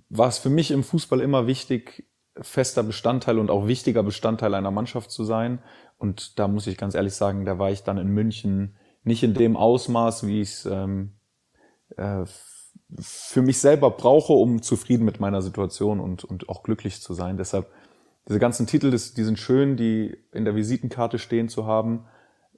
war 0.10 0.28
es 0.28 0.38
für 0.38 0.50
mich 0.50 0.72
im 0.72 0.84
Fußball 0.84 1.20
immer 1.20 1.48
wichtig, 1.48 2.08
fester 2.40 2.84
Bestandteil 2.84 3.40
und 3.40 3.50
auch 3.50 3.68
wichtiger 3.68 4.04
Bestandteil 4.04 4.54
einer 4.54 4.72
Mannschaft 4.72 5.12
zu 5.12 5.24
sein. 5.24 5.60
Und 5.98 6.40
da 6.40 6.48
muss 6.48 6.68
ich 6.68 6.78
ganz 6.78 6.96
ehrlich 6.96 7.14
sagen, 7.14 7.46
da 7.46 7.58
war 7.60 7.72
ich 7.72 7.84
dann 7.84 7.98
in 7.98 8.10
München 8.10 8.76
nicht 9.04 9.24
in 9.24 9.34
dem 9.34 9.56
Ausmaß, 9.56 10.28
wie 10.28 10.42
ich 10.42 10.50
es 10.50 10.66
ähm, 10.66 11.15
äh, 11.98 12.26
für 13.00 13.42
mich 13.42 13.60
selber 13.60 13.92
brauche, 13.92 14.34
um 14.34 14.62
zufrieden 14.62 15.06
mit 15.06 15.20
meiner 15.20 15.42
Situation 15.42 16.00
und, 16.00 16.24
und 16.24 16.50
auch 16.50 16.64
glücklich 16.64 17.02
zu 17.02 17.14
sein. 17.14 17.38
Deshalb, 17.38 17.68
diese 18.28 18.40
ganzen 18.40 18.68
Titel, 18.68 18.92
die 18.92 19.24
sind 19.24 19.40
schön, 19.40 19.78
die 19.78 20.18
in 20.32 20.46
der 20.46 20.56
Visitenkarte 20.56 21.20
stehen 21.20 21.50
zu 21.50 21.66
haben. 21.66 22.06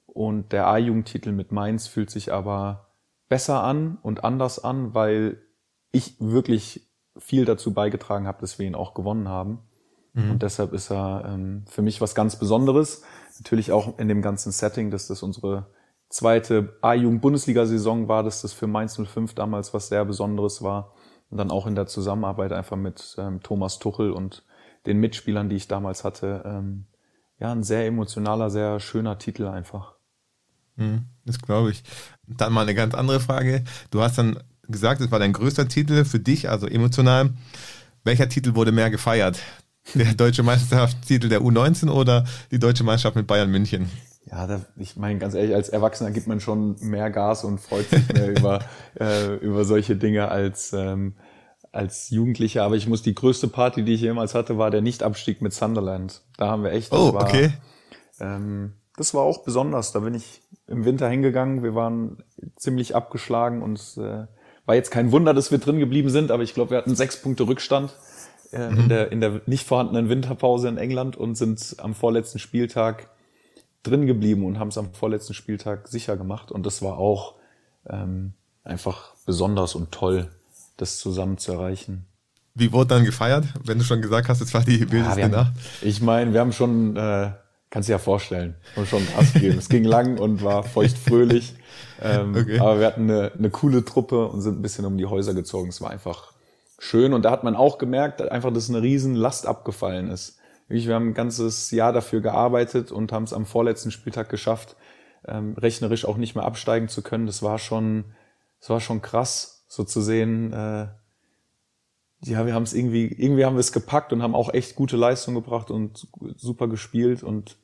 Und 0.06 0.52
der 0.52 0.66
A-Jugendtitel 0.66 1.32
mit 1.32 1.52
Mainz 1.52 1.86
fühlt 1.86 2.10
sich 2.10 2.32
aber 2.32 2.88
besser 3.28 3.62
an 3.62 3.98
und 4.02 4.24
anders 4.24 4.62
an, 4.62 4.94
weil 4.94 5.42
ich 5.92 6.16
wirklich 6.18 6.90
viel 7.16 7.44
dazu 7.44 7.72
beigetragen 7.72 8.26
habe, 8.26 8.40
dass 8.40 8.58
wir 8.58 8.66
ihn 8.66 8.74
auch 8.74 8.94
gewonnen 8.94 9.28
haben. 9.28 9.60
Mhm. 10.14 10.32
Und 10.32 10.42
deshalb 10.42 10.72
ist 10.72 10.90
er 10.90 11.24
ähm, 11.26 11.64
für 11.68 11.82
mich 11.82 12.00
was 12.00 12.14
ganz 12.14 12.36
Besonderes. 12.36 13.02
Natürlich 13.38 13.72
auch 13.72 13.98
in 13.98 14.08
dem 14.08 14.22
ganzen 14.22 14.52
Setting, 14.52 14.90
dass 14.90 15.08
das 15.08 15.22
unsere 15.22 15.66
zweite 16.08 16.76
A-Jugend-Bundesliga-Saison 16.80 18.08
war, 18.08 18.22
dass 18.22 18.42
das 18.42 18.52
für 18.52 18.66
Mainz 18.66 18.96
05 18.96 19.34
damals 19.34 19.74
was 19.74 19.88
sehr 19.88 20.04
Besonderes 20.04 20.62
war. 20.62 20.94
Und 21.30 21.36
dann 21.36 21.50
auch 21.50 21.66
in 21.66 21.74
der 21.74 21.86
Zusammenarbeit 21.86 22.52
einfach 22.52 22.76
mit 22.76 23.16
ähm, 23.18 23.42
Thomas 23.42 23.78
Tuchel 23.78 24.12
und 24.12 24.44
den 24.86 24.98
Mitspielern, 24.98 25.50
die 25.50 25.56
ich 25.56 25.68
damals 25.68 26.04
hatte. 26.04 26.42
Ähm, 26.46 26.86
ja, 27.38 27.52
ein 27.52 27.62
sehr 27.62 27.86
emotionaler, 27.86 28.48
sehr 28.50 28.80
schöner 28.80 29.18
Titel 29.18 29.46
einfach. 29.46 29.94
Mhm, 30.76 31.04
das 31.26 31.40
glaube 31.40 31.70
ich. 31.70 31.82
Dann 32.26 32.52
mal 32.52 32.62
eine 32.62 32.74
ganz 32.74 32.94
andere 32.94 33.20
Frage. 33.20 33.64
Du 33.90 34.00
hast 34.00 34.16
dann 34.16 34.42
gesagt, 34.68 35.00
es 35.00 35.10
war 35.10 35.18
dein 35.18 35.32
größter 35.32 35.68
Titel 35.68 36.04
für 36.04 36.20
dich, 36.20 36.48
also 36.48 36.66
emotional. 36.66 37.30
Welcher 38.04 38.28
Titel 38.28 38.54
wurde 38.54 38.72
mehr 38.72 38.90
gefeiert? 38.90 39.40
Der 39.94 40.14
deutsche 40.14 40.42
Meisterschaftstitel 40.42 41.28
der 41.28 41.42
U19 41.42 41.90
oder 41.90 42.24
die 42.50 42.58
deutsche 42.58 42.84
Meisterschaft 42.84 43.16
mit 43.16 43.26
Bayern 43.26 43.50
München? 43.50 43.90
Ja, 44.38 44.46
da, 44.46 44.60
ich 44.76 44.96
meine 44.96 45.18
ganz 45.18 45.34
ehrlich, 45.34 45.52
als 45.52 45.68
Erwachsener 45.68 46.12
gibt 46.12 46.28
man 46.28 46.38
schon 46.38 46.76
mehr 46.78 47.10
Gas 47.10 47.42
und 47.42 47.58
freut 47.58 47.90
sich 47.90 48.06
mehr 48.12 48.30
über, 48.30 48.60
äh, 49.00 49.34
über 49.34 49.64
solche 49.64 49.96
Dinge 49.96 50.28
als, 50.28 50.72
ähm, 50.72 51.14
als 51.72 52.10
Jugendlicher. 52.10 52.62
Aber 52.62 52.76
ich 52.76 52.86
muss 52.86 53.02
die 53.02 53.16
größte 53.16 53.48
Party, 53.48 53.82
die 53.82 53.94
ich 53.94 54.00
jemals 54.00 54.36
hatte, 54.36 54.56
war 54.56 54.70
der 54.70 54.80
Nichtabstieg 54.80 55.42
mit 55.42 55.52
Sunderland. 55.54 56.22
Da 56.36 56.46
haben 56.50 56.62
wir 56.62 56.70
echt. 56.70 56.92
Oh, 56.92 57.14
war, 57.14 57.24
okay. 57.24 57.50
Ähm, 58.20 58.74
das 58.96 59.12
war 59.12 59.22
auch 59.22 59.42
besonders. 59.42 59.90
Da 59.90 59.98
bin 59.98 60.14
ich 60.14 60.40
im 60.68 60.84
Winter 60.84 61.08
hingegangen. 61.08 61.64
Wir 61.64 61.74
waren 61.74 62.22
ziemlich 62.54 62.94
abgeschlagen 62.94 63.60
und 63.60 63.80
äh, 63.96 64.26
war 64.66 64.74
jetzt 64.76 64.92
kein 64.92 65.10
Wunder, 65.10 65.34
dass 65.34 65.50
wir 65.50 65.58
drin 65.58 65.80
geblieben 65.80 66.10
sind, 66.10 66.30
aber 66.30 66.44
ich 66.44 66.54
glaube, 66.54 66.70
wir 66.70 66.78
hatten 66.78 66.94
sechs 66.94 67.20
Punkte 67.20 67.48
Rückstand 67.48 67.92
äh, 68.52 68.70
mhm. 68.70 68.78
in, 68.78 68.88
der, 68.88 69.10
in 69.10 69.20
der 69.20 69.40
nicht 69.46 69.66
vorhandenen 69.66 70.08
Winterpause 70.08 70.68
in 70.68 70.76
England 70.76 71.16
und 71.16 71.34
sind 71.34 71.74
am 71.78 71.94
vorletzten 71.94 72.38
Spieltag 72.38 73.08
drin 73.82 74.06
geblieben 74.06 74.44
und 74.44 74.58
haben 74.58 74.68
es 74.68 74.78
am 74.78 74.92
vorletzten 74.92 75.34
Spieltag 75.34 75.88
sicher 75.88 76.16
gemacht. 76.16 76.50
Und 76.50 76.66
das 76.66 76.82
war 76.82 76.98
auch 76.98 77.34
ähm, 77.88 78.32
einfach 78.64 79.14
besonders 79.26 79.74
und 79.74 79.92
toll, 79.92 80.30
das 80.76 80.98
zusammen 80.98 81.38
zu 81.38 81.52
erreichen. 81.52 82.06
Wie 82.54 82.72
wurde 82.72 82.88
dann 82.88 83.04
gefeiert, 83.04 83.44
wenn 83.64 83.78
du 83.78 83.84
schon 83.84 84.02
gesagt 84.02 84.28
hast, 84.28 84.40
es 84.40 84.52
war 84.52 84.64
die 84.64 84.90
wildeste 84.90 85.20
ja, 85.20 85.28
Nacht? 85.28 85.52
Ich 85.80 86.00
meine, 86.00 86.32
wir 86.32 86.40
haben 86.40 86.52
schon, 86.52 86.96
äh, 86.96 87.30
kannst 87.70 87.88
du 87.88 87.92
dir 87.92 87.96
ja 87.96 87.98
vorstellen, 87.98 88.56
haben 88.74 88.86
schon 88.86 89.06
Gas 89.14 89.32
gegeben. 89.32 89.58
es 89.58 89.68
ging 89.68 89.84
lang 89.84 90.18
und 90.18 90.42
war 90.42 90.62
feuchtfröhlich. 90.62 91.54
Ähm, 92.00 92.36
okay. 92.36 92.60
Aber 92.60 92.78
wir 92.78 92.86
hatten 92.86 93.10
eine, 93.10 93.32
eine 93.36 93.50
coole 93.50 93.84
Truppe 93.84 94.28
und 94.28 94.40
sind 94.40 94.60
ein 94.60 94.62
bisschen 94.62 94.84
um 94.84 94.96
die 94.98 95.06
Häuser 95.06 95.34
gezogen. 95.34 95.70
Es 95.70 95.80
war 95.80 95.90
einfach 95.90 96.32
schön. 96.78 97.12
Und 97.12 97.24
da 97.24 97.32
hat 97.32 97.42
man 97.42 97.56
auch 97.56 97.76
gemerkt, 97.76 98.22
einfach, 98.22 98.52
dass 98.52 98.68
eine 98.68 98.82
riesen 98.82 99.16
Last 99.16 99.46
abgefallen 99.46 100.08
ist 100.08 100.37
wir 100.68 100.94
haben 100.94 101.08
ein 101.08 101.14
ganzes 101.14 101.70
Jahr 101.70 101.92
dafür 101.92 102.20
gearbeitet 102.20 102.92
und 102.92 103.12
haben 103.12 103.24
es 103.24 103.32
am 103.32 103.46
vorletzten 103.46 103.90
Spieltag 103.90 104.28
geschafft, 104.28 104.76
ähm, 105.26 105.54
rechnerisch 105.54 106.04
auch 106.04 106.16
nicht 106.16 106.34
mehr 106.34 106.44
absteigen 106.44 106.88
zu 106.88 107.02
können. 107.02 107.26
Das 107.26 107.42
war 107.42 107.58
schon, 107.58 108.04
das 108.60 108.70
war 108.70 108.80
schon 108.80 109.02
krass, 109.02 109.64
so 109.68 109.84
zu 109.84 110.00
sehen. 110.02 110.52
Äh, 110.52 110.88
ja, 112.24 112.46
wir 112.46 112.54
haben 112.54 112.64
es 112.64 112.74
irgendwie, 112.74 113.06
irgendwie 113.06 113.44
haben 113.44 113.56
wir 113.56 113.60
es 113.60 113.72
gepackt 113.72 114.12
und 114.12 114.22
haben 114.22 114.34
auch 114.34 114.52
echt 114.52 114.76
gute 114.76 114.96
Leistung 114.96 115.34
gebracht 115.34 115.70
und 115.70 116.08
super 116.36 116.68
gespielt 116.68 117.22
und 117.22 117.56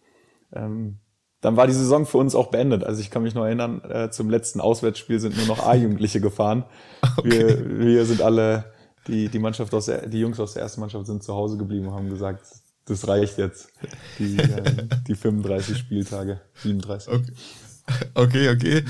ähm, 0.52 0.98
dann 1.40 1.56
war 1.56 1.66
die 1.66 1.74
Saison 1.74 2.06
für 2.06 2.18
uns 2.18 2.34
auch 2.34 2.46
beendet. 2.46 2.84
Also 2.84 3.02
ich 3.02 3.10
kann 3.10 3.22
mich 3.22 3.34
noch 3.34 3.44
erinnern, 3.44 3.82
äh, 3.82 4.10
zum 4.10 4.30
letzten 4.30 4.60
Auswärtsspiel 4.60 5.20
sind 5.20 5.36
nur 5.36 5.46
noch 5.46 5.66
A-Jugendliche 5.66 6.20
gefahren. 6.20 6.64
Okay. 7.16 7.30
Wir, 7.30 7.78
wir 7.78 8.04
sind 8.06 8.22
alle, 8.22 8.72
die, 9.06 9.28
die 9.28 9.38
Mannschaft 9.38 9.72
aus 9.72 9.86
der, 9.86 10.08
die 10.08 10.18
Jungs 10.18 10.40
aus 10.40 10.54
der 10.54 10.62
ersten 10.62 10.80
Mannschaft 10.80 11.06
sind 11.06 11.22
zu 11.22 11.34
Hause 11.34 11.58
geblieben 11.58 11.86
und 11.86 11.94
haben 11.94 12.08
gesagt, 12.10 12.42
das 12.86 13.08
reicht 13.08 13.38
jetzt. 13.38 13.68
Die, 14.18 14.36
äh, 14.38 14.88
die 15.06 15.14
35 15.14 15.78
Spieltage, 15.78 16.40
37. 16.62 17.12
Okay. 17.12 17.32
okay, 18.14 18.48
okay. 18.50 18.84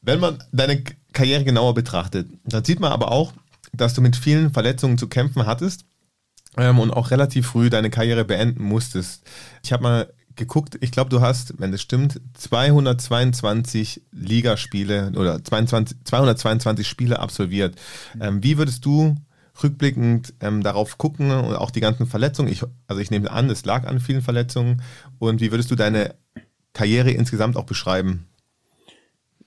Wenn 0.00 0.20
man 0.20 0.42
deine 0.52 0.82
Karriere 1.12 1.44
genauer 1.44 1.74
betrachtet, 1.74 2.28
dann 2.44 2.64
sieht 2.64 2.80
man 2.80 2.92
aber 2.92 3.12
auch, 3.12 3.32
dass 3.72 3.94
du 3.94 4.00
mit 4.00 4.16
vielen 4.16 4.52
Verletzungen 4.52 4.98
zu 4.98 5.08
kämpfen 5.08 5.46
hattest 5.46 5.84
ähm, 6.56 6.78
und 6.78 6.90
auch 6.90 7.10
relativ 7.10 7.46
früh 7.46 7.70
deine 7.70 7.90
Karriere 7.90 8.24
beenden 8.24 8.64
musstest. 8.64 9.22
Ich 9.62 9.72
habe 9.72 9.82
mal 9.82 10.12
geguckt, 10.36 10.78
ich 10.80 10.90
glaube, 10.90 11.10
du 11.10 11.20
hast, 11.20 11.54
wenn 11.58 11.72
das 11.72 11.82
stimmt, 11.82 12.20
222 12.34 14.02
Ligaspiele 14.12 15.12
oder 15.16 15.42
22, 15.42 15.98
222 16.04 16.88
Spiele 16.88 17.18
absolviert. 17.18 17.76
Ähm, 18.20 18.42
wie 18.42 18.58
würdest 18.58 18.84
du 18.84 19.16
rückblickend 19.62 20.34
ähm, 20.40 20.62
darauf 20.62 20.98
gucken 20.98 21.30
und 21.30 21.56
auch 21.56 21.70
die 21.70 21.80
ganzen 21.80 22.06
Verletzungen. 22.06 22.50
Ich, 22.50 22.62
also 22.86 23.00
ich 23.00 23.10
nehme 23.10 23.30
an, 23.30 23.50
es 23.50 23.64
lag 23.64 23.86
an 23.86 24.00
vielen 24.00 24.22
Verletzungen. 24.22 24.82
Und 25.18 25.40
wie 25.40 25.50
würdest 25.50 25.70
du 25.70 25.74
deine 25.74 26.14
Karriere 26.72 27.10
insgesamt 27.10 27.56
auch 27.56 27.64
beschreiben? 27.64 28.26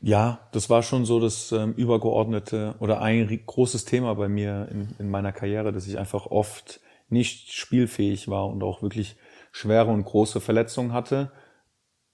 Ja, 0.02 0.48
das 0.52 0.70
war 0.70 0.84
schon 0.84 1.06
so 1.06 1.20
das 1.20 1.52
ähm, 1.52 1.74
übergeordnete 1.74 2.76
oder 2.80 3.02
ein 3.02 3.28
großes 3.46 3.86
Thema 3.86 4.14
bei 4.14 4.28
mir 4.28 4.68
in, 4.70 4.96
in 5.00 5.10
meiner 5.10 5.32
Karriere, 5.32 5.72
dass 5.72 5.88
ich 5.88 5.98
einfach 5.98 6.28
oft 6.28 6.80
nicht 7.10 7.52
spielfähig 7.54 8.28
war 8.28 8.48
und 8.48 8.62
auch 8.64 8.82
wirklich 8.82 9.16
schwere 9.52 9.92
und 9.92 10.04
große 10.04 10.42
Verletzungen 10.42 10.94
hatte. 10.94 11.32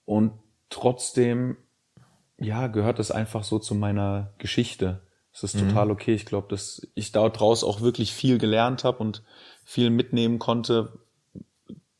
Und 0.04 0.32
trotzdem, 0.70 1.56
ja, 2.38 2.66
gehört 2.68 2.98
es 2.98 3.10
einfach 3.10 3.44
so 3.44 3.58
zu 3.58 3.74
meiner 3.74 4.32
Geschichte. 4.38 5.02
Es 5.32 5.42
ist 5.42 5.56
mhm. 5.56 5.68
total 5.68 5.90
okay. 5.90 6.14
Ich 6.14 6.26
glaube, 6.26 6.48
dass 6.48 6.86
ich 6.94 7.12
daraus 7.12 7.64
auch 7.64 7.80
wirklich 7.80 8.12
viel 8.12 8.38
gelernt 8.38 8.84
habe 8.84 8.98
und 8.98 9.22
viel 9.64 9.90
mitnehmen 9.90 10.38
konnte. 10.38 10.98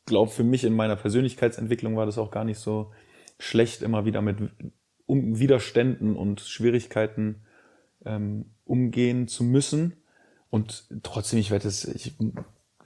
Glaube 0.05 0.31
für 0.31 0.43
mich 0.43 0.63
in 0.63 0.75
meiner 0.75 0.95
Persönlichkeitsentwicklung 0.95 1.95
war 1.95 2.05
das 2.05 2.17
auch 2.17 2.31
gar 2.31 2.43
nicht 2.43 2.59
so 2.59 2.91
schlecht, 3.39 3.81
immer 3.81 4.05
wieder 4.05 4.21
mit 4.21 4.37
um 5.05 5.39
Widerständen 5.39 6.15
und 6.15 6.41
Schwierigkeiten 6.41 7.43
ähm, 8.05 8.45
umgehen 8.65 9.27
zu 9.27 9.43
müssen. 9.43 9.93
Und 10.49 10.85
trotzdem, 11.03 11.39
ich 11.39 11.51
werde 11.51 11.67
es, 11.67 11.85
ich 11.85 12.15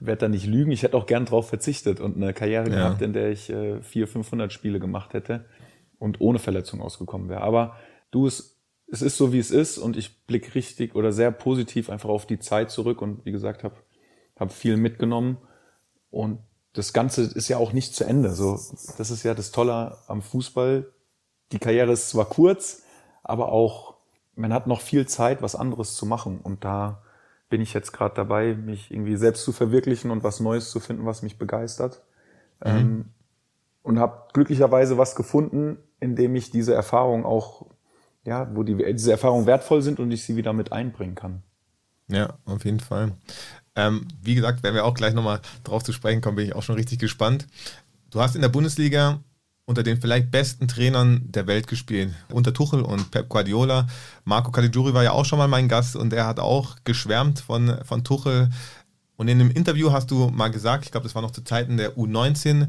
werde 0.00 0.20
da 0.20 0.28
nicht 0.28 0.46
lügen. 0.46 0.72
Ich 0.72 0.82
hätte 0.82 0.96
auch 0.96 1.06
gern 1.06 1.26
drauf 1.26 1.48
verzichtet 1.48 2.00
und 2.00 2.16
eine 2.16 2.32
Karriere 2.32 2.70
ja. 2.70 2.76
gehabt, 2.76 3.02
in 3.02 3.12
der 3.12 3.30
ich 3.30 3.50
äh, 3.50 3.82
400, 3.82 4.12
500 4.12 4.52
Spiele 4.52 4.80
gemacht 4.80 5.12
hätte 5.14 5.44
und 5.98 6.20
ohne 6.20 6.38
Verletzung 6.38 6.80
ausgekommen 6.80 7.28
wäre. 7.28 7.42
Aber 7.42 7.76
du, 8.10 8.26
es 8.26 8.57
es 8.90 9.02
ist 9.02 9.16
so, 9.16 9.32
wie 9.32 9.38
es 9.38 9.50
ist 9.50 9.78
und 9.78 9.96
ich 9.96 10.24
blicke 10.26 10.54
richtig 10.54 10.94
oder 10.94 11.12
sehr 11.12 11.30
positiv 11.30 11.90
einfach 11.90 12.08
auf 12.08 12.26
die 12.26 12.38
Zeit 12.38 12.70
zurück 12.70 13.02
und 13.02 13.24
wie 13.24 13.32
gesagt, 13.32 13.64
habe 13.64 13.76
hab 14.38 14.52
viel 14.52 14.76
mitgenommen 14.76 15.38
und 16.10 16.38
das 16.72 16.92
Ganze 16.92 17.22
ist 17.22 17.48
ja 17.48 17.58
auch 17.58 17.72
nicht 17.72 17.94
zu 17.94 18.04
Ende. 18.04 18.32
So, 18.32 18.52
das 18.98 19.10
ist 19.10 19.22
ja 19.24 19.34
das 19.34 19.50
Tolle 19.50 19.98
am 20.06 20.22
Fußball. 20.22 20.86
Die 21.50 21.58
Karriere 21.58 21.92
ist 21.92 22.10
zwar 22.10 22.26
kurz, 22.26 22.82
aber 23.22 23.50
auch 23.50 23.96
man 24.36 24.52
hat 24.52 24.66
noch 24.66 24.80
viel 24.80 25.06
Zeit, 25.06 25.42
was 25.42 25.56
anderes 25.56 25.94
zu 25.94 26.06
machen 26.06 26.40
und 26.42 26.64
da 26.64 27.02
bin 27.50 27.60
ich 27.60 27.74
jetzt 27.74 27.92
gerade 27.92 28.14
dabei, 28.14 28.54
mich 28.54 28.90
irgendwie 28.90 29.16
selbst 29.16 29.44
zu 29.44 29.52
verwirklichen 29.52 30.10
und 30.10 30.22
was 30.22 30.40
Neues 30.40 30.70
zu 30.70 30.80
finden, 30.80 31.06
was 31.06 31.22
mich 31.22 31.38
begeistert. 31.38 32.02
Mhm. 32.64 32.70
Ähm, 32.70 33.04
und 33.82 33.98
habe 33.98 34.28
glücklicherweise 34.34 34.98
was 34.98 35.16
gefunden, 35.16 35.78
in 35.98 36.14
dem 36.14 36.34
ich 36.34 36.50
diese 36.50 36.74
Erfahrung 36.74 37.24
auch 37.24 37.66
ja, 38.28 38.48
wo 38.54 38.62
die, 38.62 38.76
diese 38.76 39.10
Erfahrungen 39.10 39.46
wertvoll 39.46 39.82
sind 39.82 39.98
und 39.98 40.10
ich 40.10 40.22
sie 40.22 40.36
wieder 40.36 40.52
mit 40.52 40.70
einbringen 40.70 41.14
kann. 41.14 41.42
Ja, 42.08 42.34
auf 42.44 42.64
jeden 42.64 42.80
Fall. 42.80 43.12
Ähm, 43.74 44.06
wie 44.22 44.34
gesagt, 44.34 44.62
wenn 44.62 44.74
wir 44.74 44.84
auch 44.84 44.94
gleich 44.94 45.14
nochmal 45.14 45.40
drauf 45.64 45.82
zu 45.82 45.92
sprechen 45.92 46.20
kommen, 46.20 46.36
bin 46.36 46.46
ich 46.46 46.54
auch 46.54 46.62
schon 46.62 46.76
richtig 46.76 46.98
gespannt. 46.98 47.46
Du 48.10 48.20
hast 48.20 48.34
in 48.34 48.42
der 48.42 48.48
Bundesliga 48.48 49.20
unter 49.64 49.82
den 49.82 50.00
vielleicht 50.00 50.30
besten 50.30 50.66
Trainern 50.68 51.22
der 51.26 51.46
Welt 51.46 51.66
gespielt. 51.66 52.14
Unter 52.30 52.54
Tuchel 52.54 52.82
und 52.82 53.10
Pep 53.10 53.28
Guardiola. 53.28 53.86
Marco 54.24 54.50
Caligiuri 54.50 54.94
war 54.94 55.04
ja 55.04 55.12
auch 55.12 55.24
schon 55.24 55.38
mal 55.38 55.48
mein 55.48 55.68
Gast 55.68 55.94
und 55.94 56.12
er 56.12 56.26
hat 56.26 56.40
auch 56.40 56.76
geschwärmt 56.84 57.40
von, 57.40 57.78
von 57.84 58.02
Tuchel. 58.02 58.50
Und 59.16 59.28
in 59.28 59.40
einem 59.40 59.50
Interview 59.50 59.92
hast 59.92 60.10
du 60.10 60.30
mal 60.30 60.48
gesagt, 60.48 60.84
ich 60.84 60.90
glaube, 60.90 61.04
das 61.04 61.14
war 61.14 61.22
noch 61.22 61.32
zu 61.32 61.44
Zeiten 61.44 61.76
der 61.76 61.96
U19, 61.96 62.68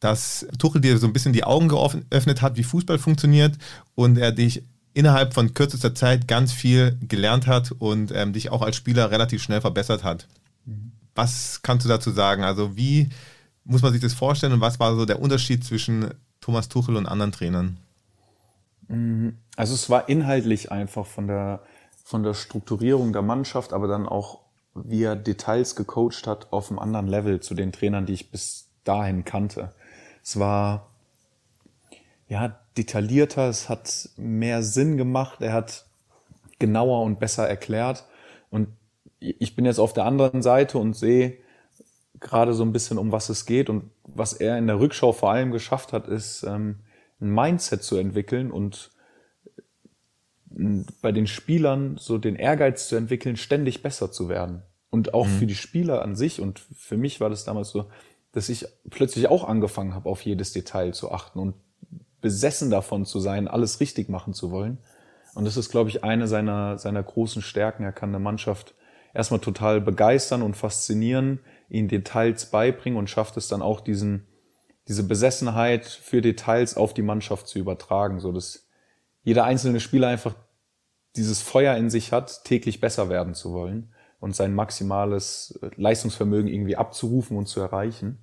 dass 0.00 0.46
Tuchel 0.58 0.80
dir 0.80 0.98
so 0.98 1.06
ein 1.06 1.12
bisschen 1.12 1.32
die 1.32 1.44
Augen 1.44 1.68
geöffnet 1.68 2.42
hat, 2.42 2.56
wie 2.56 2.64
Fußball 2.64 2.98
funktioniert 2.98 3.56
und 3.94 4.18
er 4.18 4.32
dich 4.32 4.64
innerhalb 4.92 5.34
von 5.34 5.54
kürzester 5.54 5.94
Zeit 5.94 6.26
ganz 6.26 6.52
viel 6.52 6.98
gelernt 7.06 7.46
hat 7.46 7.72
und 7.78 8.12
ähm, 8.12 8.32
dich 8.32 8.50
auch 8.50 8.62
als 8.62 8.76
Spieler 8.76 9.10
relativ 9.10 9.42
schnell 9.42 9.60
verbessert 9.60 10.02
hat. 10.02 10.26
Was 11.14 11.60
kannst 11.62 11.84
du 11.84 11.88
dazu 11.88 12.10
sagen? 12.10 12.42
Also 12.42 12.76
wie 12.76 13.10
muss 13.64 13.82
man 13.82 13.92
sich 13.92 14.00
das 14.00 14.14
vorstellen 14.14 14.52
und 14.52 14.60
was 14.60 14.80
war 14.80 14.96
so 14.96 15.04
der 15.04 15.20
Unterschied 15.20 15.64
zwischen 15.64 16.12
Thomas 16.40 16.68
Tuchel 16.68 16.96
und 16.96 17.06
anderen 17.06 17.32
Trainern? 17.32 17.76
Mhm. 18.88 19.36
Also 19.56 19.74
es 19.74 19.90
war 19.90 20.08
inhaltlich 20.08 20.72
einfach 20.72 21.06
von 21.06 21.26
der 21.26 21.60
von 22.10 22.24
der 22.24 22.34
Strukturierung 22.34 23.12
der 23.12 23.22
Mannschaft, 23.22 23.72
aber 23.72 23.86
dann 23.86 24.08
auch, 24.08 24.40
wie 24.74 25.04
er 25.04 25.14
Details 25.14 25.76
gecoacht 25.76 26.26
hat, 26.26 26.52
auf 26.52 26.68
einem 26.68 26.80
anderen 26.80 27.06
Level 27.06 27.38
zu 27.38 27.54
den 27.54 27.70
Trainern, 27.70 28.04
die 28.04 28.14
ich 28.14 28.32
bis 28.32 28.66
dahin 28.82 29.24
kannte. 29.24 29.72
Es 30.22 30.38
war 30.38 30.90
ja 32.28 32.60
detaillierter, 32.76 33.48
es 33.48 33.68
hat 33.68 34.10
mehr 34.16 34.62
Sinn 34.62 34.96
gemacht, 34.96 35.40
er 35.40 35.52
hat 35.52 35.86
genauer 36.58 37.02
und 37.02 37.18
besser 37.18 37.48
erklärt. 37.48 38.06
Und 38.50 38.68
ich 39.18 39.56
bin 39.56 39.64
jetzt 39.64 39.78
auf 39.78 39.92
der 39.92 40.04
anderen 40.04 40.42
Seite 40.42 40.78
und 40.78 40.94
sehe 40.94 41.38
gerade 42.20 42.52
so 42.54 42.62
ein 42.62 42.72
bisschen, 42.72 42.98
um 42.98 43.12
was 43.12 43.28
es 43.28 43.46
geht. 43.46 43.68
Und 43.68 43.90
was 44.04 44.32
er 44.32 44.58
in 44.58 44.66
der 44.66 44.78
Rückschau 44.78 45.12
vor 45.12 45.32
allem 45.32 45.50
geschafft 45.50 45.92
hat, 45.92 46.06
ist 46.06 46.42
ähm, 46.44 46.80
ein 47.20 47.34
Mindset 47.34 47.82
zu 47.82 47.96
entwickeln 47.96 48.50
und 48.50 48.90
äh, 49.56 50.84
bei 51.02 51.12
den 51.12 51.26
Spielern 51.26 51.96
so 51.98 52.18
den 52.18 52.36
Ehrgeiz 52.36 52.88
zu 52.88 52.96
entwickeln, 52.96 53.36
ständig 53.36 53.82
besser 53.82 54.12
zu 54.12 54.28
werden. 54.28 54.62
Und 54.90 55.14
auch 55.14 55.26
mhm. 55.26 55.38
für 55.38 55.46
die 55.46 55.54
Spieler 55.54 56.02
an 56.02 56.16
sich 56.16 56.40
und 56.40 56.58
für 56.58 56.96
mich 56.96 57.20
war 57.20 57.30
das 57.30 57.44
damals 57.44 57.70
so, 57.70 57.88
dass 58.32 58.48
ich 58.48 58.66
plötzlich 58.88 59.28
auch 59.28 59.44
angefangen 59.44 59.94
habe, 59.94 60.08
auf 60.08 60.22
jedes 60.22 60.52
Detail 60.52 60.92
zu 60.92 61.10
achten 61.10 61.38
und 61.38 61.54
besessen 62.20 62.70
davon 62.70 63.04
zu 63.04 63.18
sein, 63.18 63.48
alles 63.48 63.80
richtig 63.80 64.08
machen 64.08 64.34
zu 64.34 64.50
wollen. 64.50 64.78
Und 65.34 65.44
das 65.44 65.56
ist, 65.56 65.70
glaube 65.70 65.90
ich, 65.90 66.04
eine 66.04 66.28
seiner, 66.28 66.78
seiner 66.78 67.02
großen 67.02 67.42
Stärken. 67.42 67.84
Er 67.84 67.92
kann 67.92 68.10
eine 68.10 68.18
Mannschaft 68.18 68.74
erstmal 69.14 69.40
total 69.40 69.80
begeistern 69.80 70.42
und 70.42 70.56
faszinieren, 70.56 71.40
ihnen 71.68 71.88
Details 71.88 72.46
beibringen 72.46 72.98
und 72.98 73.08
schafft 73.08 73.36
es 73.36 73.48
dann 73.48 73.62
auch 73.62 73.80
diesen, 73.80 74.26
diese 74.88 75.04
Besessenheit 75.04 75.86
für 75.86 76.20
Details 76.20 76.76
auf 76.76 76.94
die 76.94 77.02
Mannschaft 77.02 77.48
zu 77.48 77.58
übertragen, 77.58 78.20
so 78.20 78.32
dass 78.32 78.68
jeder 79.22 79.44
einzelne 79.44 79.80
Spieler 79.80 80.08
einfach 80.08 80.34
dieses 81.16 81.42
Feuer 81.42 81.76
in 81.76 81.90
sich 81.90 82.12
hat, 82.12 82.44
täglich 82.44 82.80
besser 82.80 83.08
werden 83.08 83.34
zu 83.34 83.52
wollen 83.52 83.92
und 84.20 84.36
sein 84.36 84.54
maximales 84.54 85.58
Leistungsvermögen 85.76 86.48
irgendwie 86.48 86.76
abzurufen 86.76 87.36
und 87.36 87.46
zu 87.46 87.60
erreichen. 87.60 88.18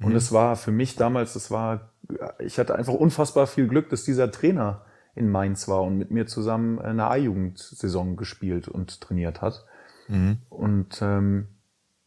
Und 0.00 0.10
mhm. 0.10 0.16
es 0.16 0.32
war 0.32 0.56
für 0.56 0.70
mich 0.70 0.96
damals, 0.96 1.34
das 1.34 1.50
war, 1.50 1.90
ich 2.38 2.58
hatte 2.58 2.74
einfach 2.74 2.94
unfassbar 2.94 3.46
viel 3.46 3.66
Glück, 3.66 3.90
dass 3.90 4.04
dieser 4.04 4.30
Trainer 4.30 4.84
in 5.14 5.30
Mainz 5.30 5.66
war 5.68 5.82
und 5.82 5.98
mit 5.98 6.10
mir 6.10 6.26
zusammen 6.26 6.78
eine 6.78 7.08
A-Jugendsaison 7.08 8.16
gespielt 8.16 8.68
und 8.68 9.00
trainiert 9.00 9.42
hat. 9.42 9.66
Mhm. 10.08 10.38
Und 10.48 11.00
ähm, 11.02 11.48